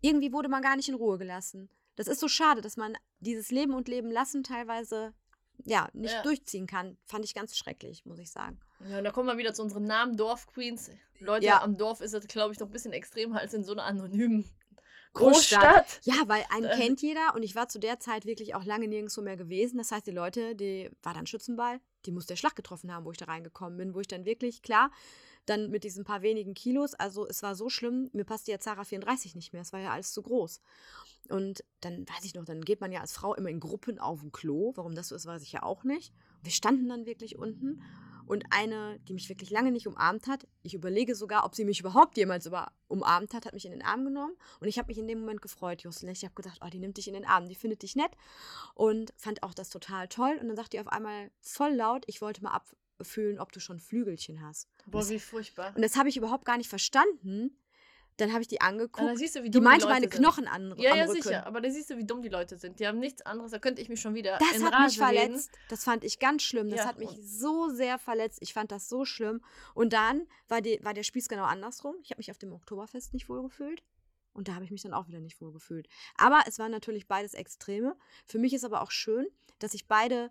Irgendwie 0.00 0.32
wurde 0.32 0.48
man 0.48 0.62
gar 0.62 0.74
nicht 0.76 0.88
in 0.88 0.96
Ruhe 0.96 1.16
gelassen. 1.16 1.70
Das 1.96 2.08
ist 2.08 2.18
so 2.18 2.26
schade, 2.26 2.60
dass 2.60 2.76
man 2.76 2.98
dieses 3.20 3.52
Leben 3.52 3.72
und 3.72 3.86
Leben 3.86 4.10
lassen 4.10 4.42
teilweise 4.42 5.14
ja 5.64 5.88
nicht 5.92 6.12
Ja. 6.12 6.22
durchziehen 6.22 6.66
kann. 6.66 6.98
Fand 7.04 7.24
ich 7.24 7.34
ganz 7.34 7.56
schrecklich, 7.56 8.04
muss 8.04 8.18
ich 8.18 8.32
sagen. 8.32 8.58
Ja, 8.88 8.98
und 8.98 9.04
da 9.04 9.10
kommen 9.10 9.28
wir 9.28 9.38
wieder 9.38 9.54
zu 9.54 9.62
unseren 9.62 9.84
Namen, 9.84 10.16
Dorf-Queens. 10.16 10.90
Leute, 11.20 11.46
Ja. 11.46 11.62
am 11.62 11.76
Dorf 11.76 12.00
ist 12.00 12.12
das, 12.14 12.26
glaube 12.26 12.52
ich, 12.52 12.60
noch 12.60 12.66
ein 12.68 12.72
bisschen 12.72 12.92
extremer 12.92 13.40
als 13.40 13.54
in 13.54 13.64
so 13.64 13.72
einer 13.72 13.84
anonymen 13.84 14.44
Großstadt. 15.14 15.62
Großstadt. 15.62 16.00
Ja, 16.04 16.14
weil 16.26 16.44
einen 16.50 16.66
Äh. 16.66 16.76
kennt 16.76 17.00
jeder 17.00 17.34
und 17.34 17.42
ich 17.44 17.54
war 17.54 17.68
zu 17.68 17.78
der 17.78 18.00
Zeit 18.00 18.26
wirklich 18.26 18.54
auch 18.54 18.64
lange 18.64 18.88
nirgendwo 18.88 19.22
mehr 19.22 19.36
gewesen. 19.36 19.78
Das 19.78 19.92
heißt, 19.92 20.06
die 20.06 20.10
Leute, 20.10 20.54
die 20.56 20.90
war 21.02 21.14
dann 21.14 21.26
Schützenball, 21.26 21.80
die 22.04 22.10
muss 22.12 22.26
der 22.26 22.36
Schlag 22.36 22.56
getroffen 22.56 22.92
haben, 22.92 23.04
wo 23.06 23.12
ich 23.12 23.16
da 23.16 23.26
reingekommen 23.26 23.78
bin, 23.78 23.94
wo 23.94 24.00
ich 24.00 24.08
dann 24.08 24.24
wirklich, 24.24 24.60
klar, 24.62 24.90
dann 25.46 25.70
mit 25.70 25.84
diesen 25.84 26.04
paar 26.04 26.22
wenigen 26.22 26.54
Kilos, 26.54 26.94
also 26.94 27.26
es 27.28 27.42
war 27.42 27.54
so 27.54 27.68
schlimm, 27.68 28.10
mir 28.12 28.24
passte 28.24 28.50
ja 28.50 28.58
Zara 28.58 28.84
34 28.84 29.34
nicht 29.34 29.52
mehr, 29.52 29.62
es 29.62 29.72
war 29.72 29.80
ja 29.80 29.92
alles 29.92 30.12
zu 30.12 30.22
groß. 30.22 30.60
Und 31.28 31.62
dann 31.80 32.06
weiß 32.08 32.24
ich 32.24 32.34
noch, 32.34 32.44
dann 32.44 32.62
geht 32.62 32.80
man 32.80 32.92
ja 32.92 33.00
als 33.00 33.12
Frau 33.12 33.34
immer 33.34 33.50
in 33.50 33.60
Gruppen 33.60 33.98
auf 33.98 34.22
ein 34.22 34.32
Klo. 34.32 34.72
Warum 34.74 34.94
das 34.94 35.08
so 35.08 35.14
ist, 35.14 35.26
weiß 35.26 35.42
ich 35.42 35.52
ja 35.52 35.62
auch 35.62 35.84
nicht. 35.84 36.12
Wir 36.42 36.52
standen 36.52 36.88
dann 36.88 37.06
wirklich 37.06 37.38
unten 37.38 37.82
und 38.26 38.44
eine, 38.50 38.98
die 39.00 39.14
mich 39.14 39.28
wirklich 39.28 39.50
lange 39.50 39.70
nicht 39.70 39.86
umarmt 39.86 40.26
hat, 40.26 40.46
ich 40.62 40.74
überlege 40.74 41.14
sogar, 41.14 41.44
ob 41.44 41.54
sie 41.54 41.64
mich 41.64 41.80
überhaupt 41.80 42.16
jemals 42.16 42.46
über 42.46 42.72
umarmt 42.88 43.34
hat, 43.34 43.46
hat 43.46 43.54
mich 43.54 43.64
in 43.64 43.72
den 43.72 43.82
Arm 43.82 44.04
genommen 44.04 44.34
und 44.60 44.68
ich 44.68 44.78
habe 44.78 44.88
mich 44.88 44.98
in 44.98 45.08
dem 45.08 45.20
Moment 45.20 45.42
gefreut, 45.42 45.82
Jocelyn. 45.82 46.12
Ich 46.12 46.24
habe 46.24 46.34
gedacht, 46.34 46.60
oh, 46.64 46.68
die 46.68 46.78
nimmt 46.78 46.96
dich 46.96 47.08
in 47.08 47.14
den 47.14 47.24
Arm, 47.24 47.48
die 47.48 47.54
findet 47.54 47.82
dich 47.82 47.96
nett 47.96 48.12
und 48.74 49.12
fand 49.16 49.42
auch 49.42 49.54
das 49.54 49.70
total 49.70 50.08
toll 50.08 50.38
und 50.40 50.48
dann 50.48 50.56
sagt 50.56 50.72
die 50.72 50.80
auf 50.80 50.88
einmal 50.88 51.30
voll 51.40 51.74
laut, 51.74 52.04
ich 52.06 52.20
wollte 52.20 52.42
mal 52.42 52.60
abfühlen, 52.98 53.38
ob 53.38 53.52
du 53.52 53.60
schon 53.60 53.80
Flügelchen 53.80 54.42
hast. 54.42 54.68
Boah, 54.86 55.08
wie 55.08 55.18
furchtbar. 55.18 55.74
Und 55.74 55.82
das 55.82 55.96
habe 55.96 56.08
ich 56.08 56.16
überhaupt 56.16 56.44
gar 56.44 56.56
nicht 56.56 56.68
verstanden. 56.68 57.56
Dann 58.18 58.32
habe 58.32 58.42
ich 58.42 58.48
die 58.48 58.60
angeguckt. 58.60 59.00
Da 59.10 59.16
siehst 59.16 59.34
du, 59.34 59.40
wie 59.42 59.46
die 59.50 59.50
dumm 59.52 59.64
meinte 59.64 59.86
Leute 59.86 59.94
meine 59.94 60.10
sind. 60.12 60.20
Knochen 60.20 60.46
an, 60.46 60.74
Ja, 60.76 60.94
ja, 60.94 61.08
sicher. 61.08 61.46
Aber 61.46 61.60
da 61.60 61.68
siehst 61.68 61.90
du, 61.90 61.96
wie 61.96 62.04
dumm 62.04 62.22
die 62.22 62.28
Leute 62.28 62.56
sind. 62.56 62.78
Die 62.78 62.86
haben 62.86 63.00
nichts 63.00 63.22
anderes. 63.22 63.50
Da 63.50 63.58
könnte 63.58 63.82
ich 63.82 63.88
mich 63.88 64.00
schon 64.00 64.14
wieder 64.14 64.38
Das 64.38 64.62
hat 64.62 64.72
Rage 64.72 64.84
mich 64.84 64.98
verletzt. 64.98 65.50
reden. 65.50 65.64
Das 65.68 65.82
fand 65.84 66.04
ich 66.04 66.18
ganz 66.20 66.42
schlimm. 66.44 66.70
Das 66.70 66.80
Ja, 66.80 66.86
hat 66.86 66.98
mich 66.98 67.10
so 67.22 67.68
sehr 67.70 67.98
verletzt. 67.98 68.38
Ich 68.40 68.52
fand 68.54 68.70
das 68.70 68.88
so 68.88 69.04
schlimm. 69.04 69.42
Und 69.74 69.92
dann 69.92 70.28
war, 70.48 70.60
die, 70.60 70.78
war 70.82 70.94
der 70.94 71.02
Spieß 71.02 71.28
genau 71.28 71.44
andersrum. 71.44 71.96
Ich 72.02 72.10
habe 72.10 72.18
mich 72.20 72.30
auf 72.30 72.38
dem 72.38 72.52
Oktoberfest 72.52 73.14
nicht 73.14 73.28
wohl 73.28 73.42
gefühlt. 73.42 73.82
Und 74.32 74.48
da 74.48 74.54
habe 74.54 74.64
ich 74.64 74.70
mich 74.70 74.82
dann 74.82 74.94
auch 74.94 75.08
wieder 75.08 75.20
nicht 75.20 75.40
wohl 75.40 75.52
gefühlt. 75.52 75.88
Aber 76.16 76.42
es 76.46 76.58
waren 76.58 76.70
natürlich 76.70 77.06
beides 77.08 77.34
Extreme. 77.34 77.96
Für 78.26 78.38
mich 78.38 78.52
ist 78.52 78.64
aber 78.64 78.82
auch 78.82 78.90
schön, 78.90 79.26
dass 79.58 79.74
ich 79.74 79.86
beide 79.88 80.30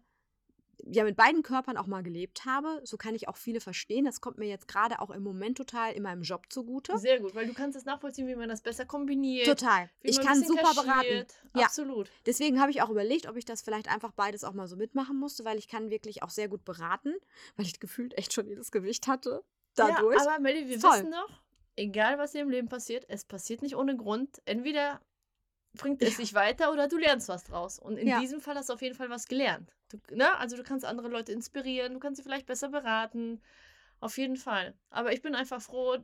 ja 0.85 1.03
mit 1.03 1.15
beiden 1.15 1.43
Körpern 1.43 1.77
auch 1.77 1.87
mal 1.87 2.03
gelebt 2.03 2.45
habe. 2.45 2.81
So 2.83 2.97
kann 2.97 3.15
ich 3.15 3.27
auch 3.27 3.37
viele 3.37 3.59
verstehen. 3.59 4.05
Das 4.05 4.21
kommt 4.21 4.37
mir 4.37 4.47
jetzt 4.47 4.67
gerade 4.67 4.99
auch 4.99 5.09
im 5.09 5.23
Moment 5.23 5.57
total 5.57 5.93
in 5.93 6.03
meinem 6.03 6.23
Job 6.23 6.45
zugute. 6.49 6.97
Sehr 6.97 7.19
gut, 7.19 7.35
weil 7.35 7.47
du 7.47 7.53
kannst 7.53 7.77
es 7.77 7.85
nachvollziehen, 7.85 8.27
wie 8.27 8.35
man 8.35 8.49
das 8.49 8.61
besser 8.61 8.85
kombiniert. 8.85 9.47
Total. 9.47 9.89
Ich 10.01 10.19
kann 10.19 10.43
super 10.43 10.73
beraten. 10.73 11.25
Ja. 11.55 11.65
Absolut. 11.65 12.09
Deswegen 12.25 12.59
habe 12.59 12.71
ich 12.71 12.81
auch 12.81 12.89
überlegt, 12.89 13.27
ob 13.27 13.37
ich 13.37 13.45
das 13.45 13.61
vielleicht 13.61 13.89
einfach 13.89 14.11
beides 14.11 14.43
auch 14.43 14.53
mal 14.53 14.67
so 14.67 14.75
mitmachen 14.75 15.17
musste, 15.17 15.45
weil 15.45 15.57
ich 15.57 15.67
kann 15.67 15.89
wirklich 15.89 16.23
auch 16.23 16.29
sehr 16.29 16.47
gut 16.47 16.65
beraten, 16.65 17.13
weil 17.55 17.65
ich 17.65 17.79
gefühlt 17.79 18.17
echt 18.17 18.33
schon 18.33 18.47
jedes 18.47 18.71
Gewicht 18.71 19.07
hatte. 19.07 19.43
Dadurch. 19.75 20.17
Ja, 20.17 20.27
aber 20.27 20.39
Melly, 20.39 20.67
wir 20.67 20.79
Voll. 20.79 20.91
wissen 20.91 21.11
doch, 21.11 21.41
egal 21.75 22.17
was 22.17 22.31
dir 22.31 22.41
im 22.41 22.49
Leben 22.49 22.69
passiert, 22.69 23.05
es 23.07 23.25
passiert 23.25 23.61
nicht 23.61 23.75
ohne 23.75 23.97
Grund. 23.97 24.41
Entweder 24.45 25.01
bringt 25.77 26.01
es 26.01 26.17
dich 26.17 26.33
weiter 26.33 26.71
oder 26.71 26.87
du 26.87 26.97
lernst 26.97 27.27
was 27.29 27.43
draus. 27.43 27.79
Und 27.79 27.97
in 27.97 28.07
Ja. 28.07 28.19
diesem 28.19 28.39
Fall 28.41 28.55
hast 28.55 28.69
du 28.69 28.73
auf 28.73 28.81
jeden 28.81 28.95
Fall 28.95 29.09
was 29.09 29.27
gelernt. 29.27 29.73
Du, 29.89 29.97
ne? 30.15 30.37
Also 30.37 30.55
du 30.57 30.63
kannst 30.63 30.85
andere 30.85 31.07
Leute 31.07 31.31
inspirieren, 31.31 31.93
du 31.93 31.99
kannst 31.99 32.17
sie 32.17 32.23
vielleicht 32.23 32.45
besser 32.45 32.69
beraten. 32.69 33.41
Auf 33.99 34.17
jeden 34.17 34.37
Fall. 34.37 34.73
Aber 34.89 35.13
ich 35.13 35.21
bin 35.21 35.33
einfach 35.35 35.61
froh, 35.61 35.97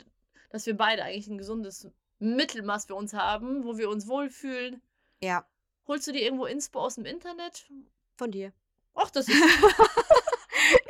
dass 0.50 0.66
wir 0.66 0.76
beide 0.78 1.04
eigentlich 1.04 1.28
ein 1.28 1.38
gesundes 1.38 1.90
Mittelmaß 2.20 2.86
für 2.86 2.96
uns 2.96 3.14
haben, 3.14 3.64
wo 3.66 3.78
wir 3.78 3.90
uns 3.90 4.08
wohlfühlen. 4.08 4.82
ja, 5.22 5.46
Holst 5.88 6.08
du 6.08 6.12
dir 6.12 6.22
irgendwo 6.22 6.46
Inspo 6.46 6.80
aus 6.82 6.96
dem 6.96 7.06
Internet? 7.06 7.66
von 8.16 8.32
dir. 8.32 8.54
Ach, 8.94 9.10
das 9.12 9.28
ist. 9.30 9.42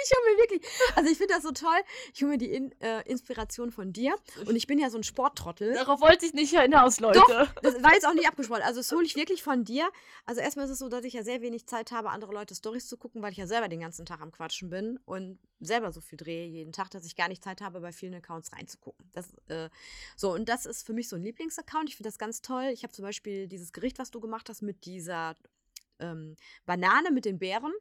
Ich 0.03 0.11
hole 0.11 0.35
mir 0.35 0.41
wirklich, 0.41 0.61
also 0.95 1.11
ich 1.11 1.17
finde 1.17 1.33
das 1.33 1.43
so 1.43 1.51
toll. 1.51 1.79
Ich 2.13 2.21
hole 2.21 2.31
mir 2.31 2.37
die 2.37 2.51
In, 2.51 2.71
äh, 2.81 3.01
Inspiration 3.09 3.71
von 3.71 3.93
dir. 3.93 4.15
Und 4.45 4.55
ich 4.55 4.67
bin 4.67 4.79
ja 4.79 4.89
so 4.89 4.97
ein 4.97 5.03
Sporttrottel. 5.03 5.73
Darauf 5.73 6.01
wollte 6.01 6.25
ich 6.25 6.33
nicht 6.33 6.57
hinaus, 6.57 6.99
Leute. 6.99 7.21
Das 7.61 7.81
war 7.83 7.93
jetzt 7.93 8.07
auch 8.07 8.13
nicht 8.13 8.27
abgesprochen. 8.27 8.61
Also 8.63 8.79
das 8.79 8.91
hole 8.91 9.05
ich 9.05 9.15
wirklich 9.15 9.43
von 9.43 9.63
dir. 9.63 9.89
Also 10.25 10.41
erstmal 10.41 10.65
ist 10.65 10.71
es 10.71 10.79
so, 10.79 10.89
dass 10.89 11.03
ich 11.03 11.13
ja 11.13 11.23
sehr 11.23 11.41
wenig 11.41 11.67
Zeit 11.67 11.91
habe, 11.91 12.09
andere 12.09 12.33
Leute 12.33 12.55
Stories 12.55 12.87
zu 12.87 12.97
gucken, 12.97 13.21
weil 13.21 13.31
ich 13.31 13.37
ja 13.37 13.47
selber 13.47 13.67
den 13.67 13.79
ganzen 13.79 14.05
Tag 14.05 14.21
am 14.21 14.31
Quatschen 14.31 14.69
bin 14.69 14.99
und 15.05 15.39
selber 15.59 15.91
so 15.91 16.01
viel 16.01 16.17
drehe 16.17 16.47
jeden 16.47 16.71
Tag, 16.71 16.89
dass 16.91 17.05
ich 17.05 17.15
gar 17.15 17.27
nicht 17.27 17.43
Zeit 17.43 17.61
habe, 17.61 17.81
bei 17.81 17.91
vielen 17.91 18.13
Accounts 18.15 18.53
reinzugucken. 18.53 19.09
Das, 19.13 19.33
äh, 19.47 19.69
so, 20.15 20.33
und 20.33 20.47
das 20.47 20.65
ist 20.65 20.85
für 20.85 20.93
mich 20.93 21.09
so 21.09 21.15
ein 21.15 21.23
Lieblingsaccount. 21.23 21.89
Ich 21.89 21.95
finde 21.95 22.09
das 22.09 22.17
ganz 22.17 22.41
toll. 22.41 22.69
Ich 22.73 22.83
habe 22.83 22.93
zum 22.93 23.03
Beispiel 23.03 23.47
dieses 23.47 23.73
Gericht, 23.73 23.99
was 23.99 24.11
du 24.11 24.19
gemacht 24.19 24.49
hast, 24.49 24.61
mit 24.61 24.85
dieser 24.85 25.35
ähm, 25.99 26.35
Banane 26.65 27.11
mit 27.11 27.25
den 27.25 27.39
Beeren, 27.39 27.73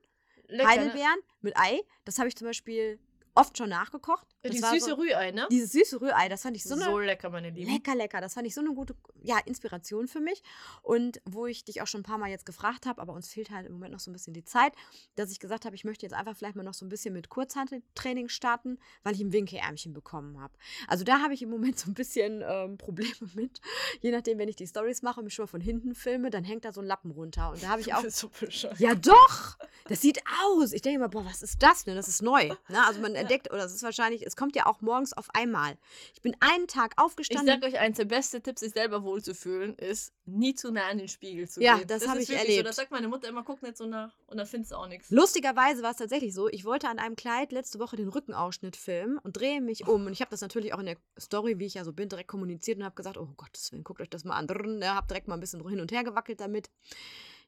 Lecker, 0.49 0.65
ne? 0.65 0.69
Heidelbeeren 0.69 1.21
mit 1.41 1.57
Ei. 1.57 1.83
Das 2.05 2.19
habe 2.19 2.29
ich 2.29 2.37
zum 2.37 2.47
Beispiel 2.47 2.99
oft 3.35 3.57
schon 3.57 3.69
nachgekocht. 3.71 4.27
Das 4.43 4.53
Die 4.53 4.63
war 4.63 4.73
süße 4.73 4.91
so, 4.91 4.95
Rührei, 4.95 5.31
ne? 5.33 5.47
Dieses 5.51 5.73
süße 5.73 6.01
Rührei, 6.01 6.29
das 6.29 6.43
fand 6.43 6.57
ich 6.57 6.65
so 6.65 6.77
So, 6.77 6.97
eine 6.97 7.07
lecker, 7.07 7.31
meine 7.31 7.51
Lieben. 7.51 7.71
Lecker, 7.71 7.95
lecker. 7.95 8.21
Das 8.21 8.35
fand 8.35 8.47
ich 8.47 8.55
so 8.55 8.61
eine 8.61 8.73
gute 8.73 8.95
ja, 9.23 9.39
Inspiration 9.45 10.09
für 10.09 10.21
mich. 10.21 10.43
Und 10.83 11.21
wo 11.25 11.47
ich 11.47 11.65
dich 11.65 11.83
auch 11.83 11.87
schon 11.87 12.01
ein 12.01 12.05
paar 12.05 12.19
Mal 12.19 12.31
jetzt 12.31 12.47
gefragt 12.47 12.87
habe, 12.87 13.01
aber 13.01 13.13
uns 13.13 13.29
fehlt 13.29 13.51
halt 13.51 13.67
im 13.67 13.73
Moment 13.73 13.93
noch 13.93 14.01
so 14.01 14.11
ein 14.11 14.13
bisschen 14.13 14.35
die 14.35 14.45
Zeit, 14.45 14.73
dass 15.17 15.31
ich 15.31 15.41
gesagt 15.41 15.65
habe, 15.65 15.75
ich 15.75 15.85
möchte 15.85 16.07
jetzt 16.07 16.13
einfach 16.15 16.37
vielleicht 16.37 16.57
mal 16.57 16.63
noch 16.63 16.75
so 16.75 16.85
ein 16.85 16.89
bisschen 16.89 17.15
mit 17.15 17.29
Kurzhanteltraining 17.29 18.29
starten, 18.29 18.79
weil 19.03 19.15
ich 19.15 19.21
ein 19.21 19.33
Winkelärmchen 19.33 19.93
bekommen 19.93 20.41
habe. 20.41 20.55
Also 20.87 21.05
da 21.05 21.21
habe 21.21 21.35
ich 21.35 21.43
im 21.43 21.51
Moment 21.51 21.79
so 21.79 21.91
ein 21.91 21.95
bisschen 21.95 22.43
ähm, 22.47 22.79
Probleme 22.79 23.09
mit. 23.35 23.61
Je 24.01 24.11
nachdem, 24.11 24.39
wenn 24.39 24.49
ich 24.49 24.57
die 24.57 24.67
Stories 24.67 25.03
mache 25.03 25.21
und 25.21 25.25
mich 25.25 25.35
schon 25.35 25.45
mal 25.45 25.49
von 25.49 25.61
hinten 25.61 25.95
filme, 25.95 26.31
dann 26.31 26.45
hängt 26.45 26.65
da 26.65 26.73
so 26.73 26.81
ein 26.81 26.87
Lappen 26.87 27.11
runter. 27.11 27.51
Und 27.51 27.63
da 27.63 27.69
habe 27.69 27.81
ich 27.81 27.93
auch. 27.95 28.05
so. 28.09 28.31
Ja, 28.79 28.95
doch! 28.95 29.59
Das 29.89 30.01
sieht 30.01 30.21
aus. 30.45 30.73
Ich 30.73 30.83
denke 30.83 30.97
immer, 30.99 31.09
boah, 31.09 31.25
was 31.25 31.43
ist 31.43 31.63
das 31.63 31.85
denn? 31.85 31.97
Das 31.97 32.09
ist 32.09 32.23
neu. 32.23 32.49
Ne? 32.69 32.87
Also 32.87 33.01
man 33.01 33.15
entdeckt, 33.31 33.53
oder 33.53 33.65
es 33.65 33.75
ist 33.75 33.83
wahrscheinlich, 33.83 34.27
es 34.27 34.37
kommt 34.37 34.57
ja 34.57 34.67
auch 34.67 34.81
morgens 34.81 35.13
auf 35.13 35.29
einmal. 35.35 35.77
Ich 36.15 36.23
bin 36.23 36.37
einen 36.41 36.67
Tag 36.67 36.95
Ich 36.97 37.03
aufgestanden. 37.03 37.61
sag 37.61 37.69
euch 37.69 37.79
eins, 37.79 37.97
der 37.97 38.05
beste 38.05 38.41
Tipp, 38.41 38.59
sich 38.59 38.73
selber 38.73 39.03
wohlzufühlen, 39.03 39.75
ist, 39.77 40.13
nie 40.25 40.55
zu 40.55 40.71
nah 40.71 40.89
an 40.89 40.99
den 40.99 41.09
Spiegel 41.09 41.49
zu 41.49 41.63
Ja, 41.63 41.77
gehen. 41.79 41.87
das 41.87 42.07
hab 42.07 42.17
ist 42.17 42.25
ich 42.25 42.29
wirklich 42.31 42.43
So. 42.47 42.51
erlebt. 42.51 42.67
Das 42.69 42.77
sagt 42.77 42.91
meine 42.91 43.09
Mutter 43.09 43.29
immer, 43.29 43.43
guck 43.43 43.63
nicht 43.63 43.77
so 43.77 43.87
nach 43.87 44.13
und 44.27 44.37
dann 44.37 44.47
findest 44.47 44.73
du 44.73 44.77
auch 44.77 44.89
nichts. 44.89 45.11
Lustigerweise 45.11 45.83
war 45.83 45.93
es 45.93 45.97
tatsächlich 45.97 46.35
so, 46.35 46.49
ich 46.49 46.65
wollte 46.65 46.89
an 46.89 46.99
einem 46.99 47.17
Kleid 47.17 47.53
letzte 47.53 47.79
Woche 47.79 47.97
den 47.97 48.09
Rückenausschnitt 48.09 48.77
filmen 48.77 49.19
und 49.19 49.37
drehe 49.39 49.61
mich 49.61 49.87
um. 49.87 50.07
Und 50.07 50.13
ich 50.13 50.21
habe 50.21 50.31
das 50.31 50.41
natürlich 50.41 50.75
auch 50.75 50.79
in 50.81 50.87
der 50.87 50.97
Story, 51.19 51.59
wie 51.59 51.67
ich 51.67 51.75
ja 51.75 51.85
so 51.85 51.93
bin, 51.93 52.09
direkt 52.09 52.29
kommuniziert 52.29 52.79
und 52.79 52.85
habe 52.85 52.95
gesagt, 52.95 53.17
oh 53.19 53.29
Gottes 53.37 53.73
Willen, 53.73 53.85
guckt 53.85 54.01
euch 54.01 54.11
das 54.11 54.25
mal 54.25 54.37
an. 54.37 54.47
Ja, 54.81 54.95
habe 54.95 55.07
direkt 55.07 55.29
mal 55.29 55.35
ein 55.35 55.41
bisschen 55.41 55.67
hin 55.69 55.81
und 55.81 55.93
her 55.93 56.05
gewackelt 56.05 56.41
damit. 56.41 56.71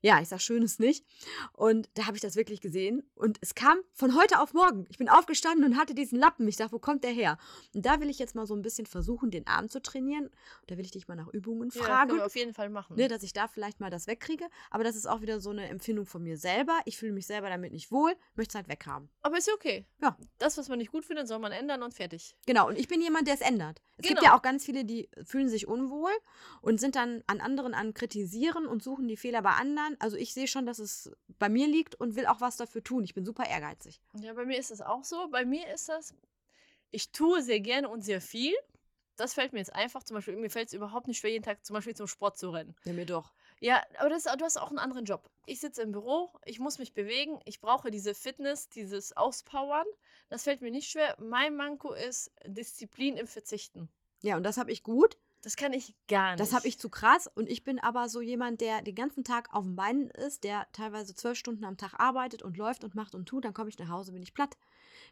Ja, 0.02 0.20
ich 0.20 0.28
sag 0.28 0.40
schön 0.40 0.62
ist 0.62 0.80
nicht. 0.80 1.04
Und 1.52 1.88
da 1.94 2.06
habe 2.06 2.16
ich 2.16 2.22
das 2.22 2.34
wirklich 2.36 2.60
gesehen. 2.60 3.02
Und 3.14 3.38
es 3.42 3.54
kam 3.54 3.78
von 3.92 4.14
heute 4.16 4.40
auf 4.40 4.54
morgen. 4.54 4.86
Ich 4.88 4.96
bin 4.98 5.08
aufgestanden 5.08 5.64
und 5.64 5.76
hatte 5.78 5.94
diesen 5.94 6.18
Lappen. 6.18 6.48
Ich 6.48 6.56
dachte, 6.56 6.72
wo 6.72 6.78
kommt 6.78 7.04
der 7.04 7.10
her? 7.10 7.36
Und 7.74 7.84
da 7.84 8.00
will 8.00 8.08
ich 8.08 8.18
jetzt 8.18 8.34
mal 8.34 8.46
so 8.46 8.54
ein 8.54 8.62
bisschen 8.62 8.86
versuchen, 8.86 9.30
den 9.30 9.46
Arm 9.46 9.68
zu 9.68 9.82
trainieren. 9.82 10.30
Da 10.68 10.78
will 10.78 10.84
ich 10.84 10.90
dich 10.90 11.06
mal 11.08 11.16
nach 11.16 11.28
Übungen 11.28 11.70
Ja, 11.74 11.82
fragen. 11.82 12.08
können 12.08 12.20
wir 12.20 12.26
auf 12.26 12.36
jeden 12.36 12.54
Fall 12.54 12.70
machen. 12.70 12.96
ne, 12.96 13.08
dass 13.08 13.22
ich 13.22 13.32
da 13.34 13.46
vielleicht 13.46 13.80
mal 13.80 13.90
das 13.90 14.06
wegkriege. 14.06 14.46
Aber 14.70 14.84
das 14.84 14.96
ist 14.96 15.06
auch 15.06 15.20
wieder 15.20 15.40
so 15.40 15.50
eine 15.50 15.68
Empfindung 15.68 16.06
von 16.06 16.22
mir 16.22 16.38
selber. 16.38 16.78
Ich 16.86 16.96
fühle 16.96 17.12
mich 17.12 17.26
selber 17.26 17.48
damit 17.50 17.72
nicht 17.72 17.92
wohl, 17.92 18.14
möchte 18.36 18.52
es 18.52 18.54
halt 18.54 18.68
weghaben. 18.68 19.10
Aber 19.22 19.36
ist 19.38 19.48
ja 19.48 19.54
okay. 19.54 19.86
Ja. 20.00 20.16
Das, 20.38 20.56
was 20.56 20.68
man 20.68 20.78
nicht 20.78 20.92
gut 20.92 21.04
findet, 21.04 21.28
soll 21.28 21.38
man 21.40 21.52
ändern 21.52 21.82
und 21.82 21.92
fertig. 21.92 22.34
Genau, 22.46 22.68
und 22.68 22.78
ich 22.78 22.88
bin 22.88 23.02
jemand, 23.02 23.26
der 23.26 23.34
es 23.34 23.40
ändert. 23.42 23.82
Es 23.98 24.06
gibt 24.08 24.18
Genau. 24.20 24.32
ja 24.32 24.38
auch 24.38 24.42
ganz 24.42 24.64
viele, 24.64 24.84
die 24.86 25.10
fühlen 25.26 25.48
sich 25.50 25.68
unwohl 25.68 26.10
und 26.62 26.80
sind 26.80 26.96
dann 26.96 27.22
an 27.26 27.40
anderen 27.42 27.74
an 27.74 27.92
kritisieren 27.92 28.66
und 28.66 28.82
suchen 28.82 29.06
die 29.08 29.18
Fehler 29.18 29.42
bei 29.42 29.50
anderen. 29.50 29.89
Also 29.98 30.16
ich 30.16 30.34
sehe 30.34 30.46
schon, 30.46 30.66
dass 30.66 30.78
es 30.78 31.10
bei 31.38 31.48
mir 31.48 31.66
liegt 31.66 31.94
und 31.94 32.16
will 32.16 32.26
auch 32.26 32.40
was 32.40 32.56
dafür 32.56 32.82
tun. 32.82 33.04
Ich 33.04 33.14
bin 33.14 33.24
super 33.24 33.46
ehrgeizig. 33.46 34.00
Ja, 34.20 34.32
bei 34.34 34.44
mir 34.44 34.58
ist 34.58 34.70
das 34.70 34.80
auch 34.80 35.04
so. 35.04 35.28
Bei 35.30 35.44
mir 35.44 35.72
ist 35.72 35.88
das, 35.88 36.14
ich 36.90 37.12
tue 37.12 37.42
sehr 37.42 37.60
gerne 37.60 37.88
und 37.88 38.02
sehr 38.02 38.20
viel. 38.20 38.54
Das 39.16 39.34
fällt 39.34 39.52
mir 39.52 39.58
jetzt 39.58 39.74
einfach. 39.74 40.02
Zum 40.02 40.14
Beispiel, 40.14 40.36
mir 40.36 40.50
fällt 40.50 40.68
es 40.68 40.74
überhaupt 40.74 41.06
nicht 41.06 41.18
schwer, 41.18 41.30
jeden 41.30 41.44
Tag 41.44 41.64
zum 41.64 41.74
Beispiel 41.74 41.94
zum 41.94 42.06
Sport 42.06 42.38
zu 42.38 42.50
rennen. 42.50 42.74
Ja, 42.84 42.92
mir 42.92 43.06
doch. 43.06 43.32
Ja, 43.60 43.82
aber 43.98 44.08
das, 44.08 44.24
du 44.24 44.44
hast 44.44 44.56
auch 44.56 44.70
einen 44.70 44.78
anderen 44.78 45.04
Job. 45.04 45.28
Ich 45.44 45.60
sitze 45.60 45.82
im 45.82 45.92
Büro, 45.92 46.32
ich 46.46 46.58
muss 46.58 46.78
mich 46.78 46.94
bewegen, 46.94 47.40
ich 47.44 47.60
brauche 47.60 47.90
diese 47.90 48.14
Fitness, 48.14 48.70
dieses 48.70 49.14
Auspowern. 49.16 49.86
Das 50.30 50.44
fällt 50.44 50.62
mir 50.62 50.70
nicht 50.70 50.90
schwer. 50.90 51.16
Mein 51.20 51.56
Manko 51.56 51.92
ist 51.92 52.32
Disziplin 52.46 53.18
im 53.18 53.26
Verzichten. 53.26 53.90
Ja, 54.22 54.36
und 54.36 54.44
das 54.44 54.56
habe 54.56 54.72
ich 54.72 54.82
gut. 54.82 55.18
Das 55.42 55.56
kann 55.56 55.72
ich 55.72 55.94
gar 56.06 56.32
nicht. 56.32 56.40
Das 56.40 56.52
habe 56.52 56.68
ich 56.68 56.78
zu 56.78 56.90
krass. 56.90 57.26
Und 57.34 57.48
ich 57.48 57.64
bin 57.64 57.78
aber 57.78 58.08
so 58.08 58.20
jemand, 58.20 58.60
der 58.60 58.82
den 58.82 58.94
ganzen 58.94 59.24
Tag 59.24 59.52
auf 59.54 59.64
den 59.64 59.74
Beinen 59.74 60.10
ist, 60.10 60.44
der 60.44 60.66
teilweise 60.72 61.14
zwölf 61.14 61.38
Stunden 61.38 61.64
am 61.64 61.76
Tag 61.76 61.94
arbeitet 61.98 62.42
und 62.42 62.56
läuft 62.56 62.84
und 62.84 62.94
macht 62.94 63.14
und 63.14 63.26
tut. 63.26 63.44
Dann 63.44 63.54
komme 63.54 63.70
ich 63.70 63.78
nach 63.78 63.88
Hause, 63.88 64.12
bin 64.12 64.22
ich 64.22 64.34
platt. 64.34 64.56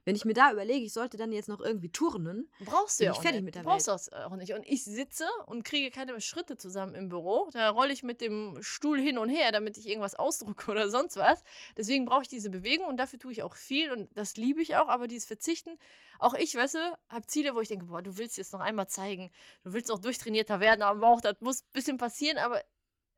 Wenn 0.05 0.17
ich 0.17 0.25
mir 0.25 0.35
da 0.35 0.53
überlege, 0.53 0.85
ich 0.85 0.93
sollte 0.93 1.17
dann 1.17 1.33
jetzt 1.33 1.49
noch 1.49 1.61
irgendwie 1.61 1.91
turnen, 1.91 2.51
Brauchst 2.65 2.99
du 2.99 3.05
bin 3.05 3.07
ja 3.07 3.13
ich 3.13 3.19
auch 3.19 3.23
fertig 3.23 3.41
nicht. 3.41 3.45
mit 3.47 3.55
der 3.55 3.63
du 3.63 3.69
brauchst 3.69 3.89
das 3.89 4.13
auch 4.13 4.37
nicht. 4.37 4.53
Und 4.55 4.67
ich 4.67 4.85
sitze 4.85 5.27
und 5.47 5.65
kriege 5.65 5.91
keine 5.91 6.19
Schritte 6.21 6.57
zusammen 6.57 6.95
im 6.95 7.09
Büro. 7.09 7.49
Da 7.53 7.71
rolle 7.71 7.93
ich 7.93 8.03
mit 8.03 8.21
dem 8.21 8.57
Stuhl 8.63 8.99
hin 9.01 9.19
und 9.19 9.29
her, 9.29 9.53
damit 9.53 9.77
ich 9.77 9.87
irgendwas 9.89 10.15
ausdrucke 10.15 10.71
oder 10.71 10.89
sonst 10.89 11.17
was. 11.17 11.43
Deswegen 11.77 12.05
brauche 12.07 12.23
ich 12.23 12.29
diese 12.29 12.51
Bewegung 12.51 12.87
und 12.87 12.97
dafür 12.97 13.19
tue 13.19 13.33
ich 13.33 13.43
auch 13.43 13.55
viel 13.55 13.91
und 13.93 14.09
das 14.17 14.37
liebe 14.37 14.63
ich 14.63 14.77
auch. 14.77 14.89
Aber 14.89 15.09
dieses 15.09 15.27
Verzichten, 15.27 15.79
auch 16.19 16.35
ich, 16.35 16.55
weißt 16.55 16.75
du, 16.77 16.99
habe 17.09 17.27
Ziele, 17.27 17.55
wo 17.55 17.61
ich 17.61 17.69
denke, 17.69 17.87
boah, 17.87 18.03
du 18.03 18.17
willst 18.19 18.39
jetzt 18.39 18.53
noch 18.53 18.61
einmal 18.61 18.89
zeigen, 18.89 19.31
du 19.63 19.73
willst 19.73 19.91
auch 19.93 19.99
durchtrainierter 19.99 20.61
werden 20.61 20.83
am 20.83 21.01
Bauch, 21.01 21.21
das 21.21 21.41
muss 21.41 21.63
ein 21.63 21.73
bisschen 21.73 21.99
passieren, 21.99 22.39
aber 22.39 22.63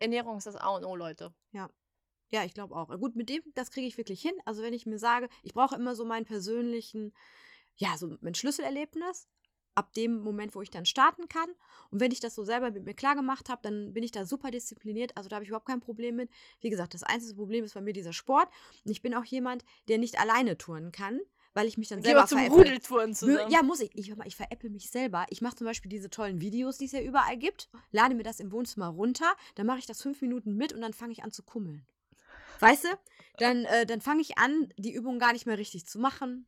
Ernährung 0.01 0.38
ist 0.38 0.47
das 0.47 0.57
A 0.57 0.69
und 0.71 0.85
O, 0.85 0.97
Leute. 0.97 1.33
Ja, 1.53 1.69
ich 2.45 2.55
glaube 2.55 2.75
auch. 2.77 2.88
Gut, 2.99 3.16
mit 3.16 3.29
dem, 3.29 3.43
das 3.55 3.71
kriege 3.71 3.87
ich 3.87 3.99
wirklich 3.99 4.23
hin. 4.23 4.35
Also 4.45 4.62
wenn 4.62 4.73
ich 4.73 4.87
mir 4.87 4.99
sage, 4.99 5.29
ich 5.43 5.53
brauche 5.53 5.75
immer 5.75 5.95
so 5.95 6.05
meinen 6.05 6.25
persönlichen, 6.25 7.12
ja, 7.77 7.97
so 7.97 8.16
mein 8.21 8.35
Schlüsselerlebnis, 8.35 9.29
ab 9.75 9.93
dem 9.95 10.21
Moment, 10.21 10.55
wo 10.55 10.62
ich 10.62 10.71
dann 10.71 10.85
starten 10.85 11.29
kann. 11.29 11.49
Und 11.90 12.01
wenn 12.01 12.12
ich 12.12 12.21
das 12.21 12.35
so 12.35 12.45
selber 12.45 12.71
mit 12.71 12.85
mir 12.85 12.95
klar 12.95 13.14
gemacht 13.14 13.49
habe, 13.49 13.61
dann 13.62 13.93
bin 13.93 14.03
ich 14.03 14.11
da 14.11 14.25
super 14.25 14.51
diszipliniert. 14.51 15.16
Also 15.16 15.29
da 15.29 15.37
habe 15.37 15.45
ich 15.45 15.49
überhaupt 15.49 15.66
kein 15.66 15.81
Problem 15.81 16.16
mit. 16.16 16.31
Wie 16.61 16.71
gesagt, 16.71 16.95
das 16.95 17.03
einzige 17.03 17.35
Problem 17.35 17.64
ist 17.64 17.75
bei 17.75 17.81
mir 17.81 17.93
dieser 17.93 18.12
Sport. 18.12 18.49
Und 18.85 18.90
ich 18.90 19.03
bin 19.03 19.14
auch 19.14 19.25
jemand, 19.25 19.64
der 19.88 19.99
nicht 19.99 20.19
alleine 20.19 20.59
touren 20.59 20.93
kann, 20.93 21.21
weil 21.55 21.66
ich 21.66 21.79
mich 21.79 21.88
dann 21.88 22.03
selber 22.03 22.27
zum 22.27 22.38
veräpple. 22.38 22.59
Rudeltouren 22.59 23.14
zusammen. 23.14 23.51
Ja, 23.51 23.62
muss 23.62 23.81
ich. 23.81 23.90
Ich, 23.95 24.12
ich 24.25 24.37
veräpple 24.37 24.71
mich 24.71 24.90
selber. 24.90 25.27
Ich 25.31 25.40
mache 25.40 25.57
zum 25.57 25.66
Beispiel 25.66 25.88
diese 25.88 26.11
tollen 26.11 26.40
Videos, 26.40 26.79
die 26.79 26.85
es 26.85 26.93
ja 26.93 27.01
überall 27.01 27.38
gibt, 27.38 27.71
lade 27.90 28.14
mir 28.14 28.23
das 28.23 28.40
im 28.40 28.53
Wohnzimmer 28.53 28.88
runter, 28.88 29.33
dann 29.55 29.66
mache 29.66 29.79
ich 29.79 29.87
das 29.87 30.03
fünf 30.03 30.21
Minuten 30.21 30.57
mit 30.57 30.73
und 30.73 30.81
dann 30.81 30.93
fange 30.93 31.12
ich 31.12 31.23
an 31.23 31.33
zu 31.33 31.43
kummeln. 31.43 31.87
Weißt 32.61 32.85
du? 32.85 32.88
Dann, 33.38 33.64
äh, 33.64 33.87
dann 33.87 34.01
fange 34.01 34.20
ich 34.20 34.38
an, 34.38 34.73
die 34.77 34.92
Übung 34.92 35.18
gar 35.18 35.33
nicht 35.33 35.46
mehr 35.46 35.59
richtig 35.59 35.87
zu 35.87 35.99
machen. 35.99 36.46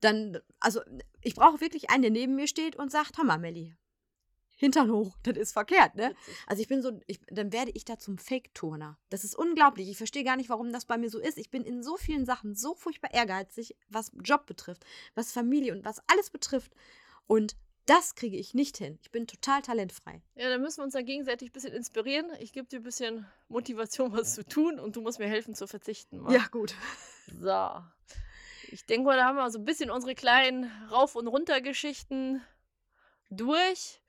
Dann, 0.00 0.38
also, 0.60 0.80
ich 1.20 1.34
brauche 1.34 1.60
wirklich 1.60 1.90
einen, 1.90 2.02
der 2.02 2.10
neben 2.10 2.36
mir 2.36 2.46
steht 2.46 2.76
und 2.76 2.90
sagt, 2.90 3.18
Hammer, 3.18 3.38
Melli. 3.38 3.76
Hintern 4.60 4.92
hoch, 4.92 5.16
das 5.22 5.38
ist 5.38 5.52
verkehrt, 5.52 5.94
ne? 5.94 6.14
Also 6.46 6.60
ich 6.60 6.68
bin 6.68 6.82
so, 6.82 7.00
ich, 7.06 7.18
dann 7.28 7.50
werde 7.50 7.70
ich 7.74 7.86
da 7.86 7.98
zum 7.98 8.18
Fake-Turner. 8.18 8.98
Das 9.08 9.24
ist 9.24 9.34
unglaublich. 9.34 9.88
Ich 9.88 9.96
verstehe 9.96 10.22
gar 10.22 10.36
nicht, 10.36 10.50
warum 10.50 10.70
das 10.70 10.84
bei 10.84 10.98
mir 10.98 11.08
so 11.08 11.18
ist. 11.18 11.38
Ich 11.38 11.50
bin 11.50 11.64
in 11.64 11.82
so 11.82 11.96
vielen 11.96 12.26
Sachen 12.26 12.54
so 12.54 12.74
furchtbar 12.74 13.14
ehrgeizig, 13.14 13.74
was 13.88 14.12
Job 14.22 14.44
betrifft, 14.44 14.84
was 15.14 15.32
Familie 15.32 15.72
und 15.72 15.86
was 15.86 16.02
alles 16.08 16.28
betrifft. 16.28 16.74
Und 17.26 17.56
das 17.90 18.14
kriege 18.14 18.36
ich 18.36 18.54
nicht 18.54 18.76
hin. 18.76 19.00
Ich 19.02 19.10
bin 19.10 19.26
total 19.26 19.62
talentfrei. 19.62 20.22
Ja, 20.36 20.48
dann 20.48 20.60
müssen 20.60 20.78
wir 20.78 20.84
uns 20.84 20.92
da 20.92 21.02
gegenseitig 21.02 21.48
ein 21.48 21.52
bisschen 21.52 21.72
inspirieren. 21.72 22.30
Ich 22.38 22.52
gebe 22.52 22.68
dir 22.68 22.78
ein 22.78 22.84
bisschen 22.84 23.26
Motivation, 23.48 24.12
was 24.12 24.34
zu 24.34 24.44
tun 24.44 24.78
und 24.78 24.94
du 24.94 25.00
musst 25.00 25.18
mir 25.18 25.26
helfen 25.26 25.56
zu 25.56 25.66
verzichten. 25.66 26.18
Mann. 26.18 26.32
gut. 26.52 26.72
So. 27.40 27.82
Ich 28.70 28.86
denke 28.86 29.06
mal, 29.06 29.16
da 29.16 29.24
haben 29.24 29.34
wir 29.34 29.50
so 29.50 29.58
ein 29.58 29.64
bisschen 29.64 29.90
unsere 29.90 30.14
kleinen 30.14 30.70
Rauf- 30.88 31.16
und 31.16 31.26
Runter-Geschichten 31.26 32.40
durch. 33.28 34.00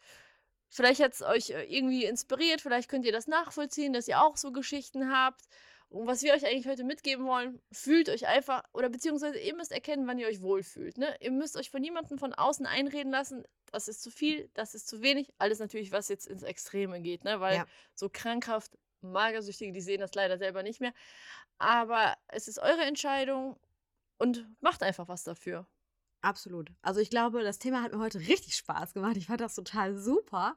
Vielleicht 0.70 1.02
hat 1.02 1.14
es 1.14 1.24
euch 1.24 1.50
äh, 1.50 1.64
irgendwie 1.64 2.06
inspiriert, 2.06 2.62
vielleicht 2.62 2.88
könnt 2.88 3.06
ihr 3.06 3.12
das 3.12 3.26
nachvollziehen, 3.26 3.94
dass 3.94 4.08
ihr 4.08 4.22
auch 4.22 4.38
so 4.38 4.52
Geschichten 4.52 5.12
habt. 5.12 5.42
Und 5.92 6.08
was 6.08 6.24
wir 6.24 6.34
euch 6.34 6.46
eigentlich 6.46 6.68
heute 6.68 6.86
mitgeben 6.86 7.26
wollen, 7.26 7.62
fühlt 7.70 8.08
euch 8.08 8.26
einfach, 8.26 8.64
oder 8.72 8.88
beziehungsweise 8.88 9.38
ihr 9.38 9.54
müsst 9.56 9.74
erkennen, 9.74 10.08
wann 10.08 10.18
ihr 10.18 10.28
euch 10.28 10.42
wohlfühlt. 10.42 10.98
Ne? 10.98 11.14
Ihr 11.20 11.32
müsst 11.32 11.58
euch 11.58 11.70
von 11.70 11.82
niemandem 11.82 12.18
von 12.18 12.34
außen 12.34 12.66
einreden 12.66 13.12
lassen, 13.12 13.44
das 13.74 13.90
ist 13.90 14.02
zu 14.02 14.10
viel, 14.10 14.50
das 14.54 14.74
ist 14.74 14.88
zu 14.88 15.02
wenig. 15.02 15.34
Alles 15.38 15.60
natürlich, 15.60 15.92
was 15.92 16.08
jetzt 16.08 16.28
ins 16.28 16.44
Extreme 16.44 17.02
geht, 17.02 17.26
ne? 17.26 17.42
weil 17.42 17.58
Ja. 17.58 17.66
so 17.94 18.10
krankhaft 18.10 18.78
Magersüchtige, 19.02 19.74
die 19.74 19.82
sehen 19.82 20.00
das 20.00 20.16
leider 20.16 20.38
selber 20.38 20.64
nicht 20.64 20.80
mehr. 20.80 20.94
Aber 21.58 22.16
es 22.30 22.48
ist 22.48 22.60
eure 22.60 22.84
Entscheidung 22.84 23.60
und 24.18 24.48
macht 24.62 24.84
einfach 24.84 25.10
was 25.10 25.26
dafür. 25.26 25.68
Absolut. 26.22 26.72
Also 26.82 27.00
ich 27.00 27.10
glaube, 27.10 27.44
das 27.44 27.58
Thema 27.58 27.82
hat 27.82 27.94
mir 27.94 28.00
heute 28.00 28.20
richtig 28.20 28.56
Spaß 28.56 28.94
gemacht. 28.94 29.18
Ich 29.18 29.28
fand 29.28 29.42
das 29.42 29.56
total 29.56 29.98
super. 29.98 30.56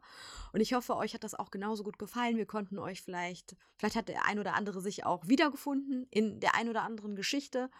Und 0.52 0.60
ich 0.60 0.74
hoffe, 0.74 0.96
euch 0.96 1.14
hat 1.14 1.24
das 1.24 1.34
auch 1.34 1.50
genauso 1.50 1.84
gut 1.84 1.98
gefallen. 1.98 2.36
Wir 2.36 2.46
konnten 2.46 2.78
euch 2.78 3.00
vielleicht, 3.02 3.56
vielleicht 3.76 3.96
hat 3.96 4.08
der 4.08 4.26
ein 4.26 4.38
oder 4.38 4.54
andere 4.54 4.80
sich 4.80 5.06
auch 5.06 5.26
wiedergefunden 5.26 6.06
in 6.10 6.40
der 6.40 6.54
ein 6.54 6.68
oder 6.68 6.82
anderen 6.82 7.16
Geschichte. 7.16 7.70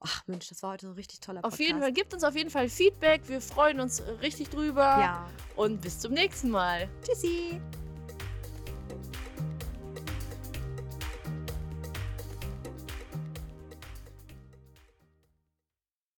Ach 0.00 0.22
Mensch, 0.26 0.48
das 0.48 0.62
war 0.62 0.72
heute 0.72 0.86
ein 0.86 0.92
richtig 0.92 1.20
toller 1.20 1.40
Podcast. 1.40 1.60
Auf 1.60 1.66
jeden 1.66 1.80
Fall, 1.80 1.92
gebt 1.92 2.14
uns 2.14 2.22
auf 2.22 2.36
jeden 2.36 2.50
Fall 2.50 2.68
Feedback. 2.68 3.22
Wir 3.26 3.40
freuen 3.40 3.80
uns 3.80 4.02
richtig 4.22 4.50
drüber. 4.50 4.82
Ja. 4.82 5.30
Und 5.56 5.80
bis 5.80 5.98
zum 5.98 6.12
nächsten 6.12 6.50
Mal. 6.50 6.88
Tschüssi. 7.02 7.60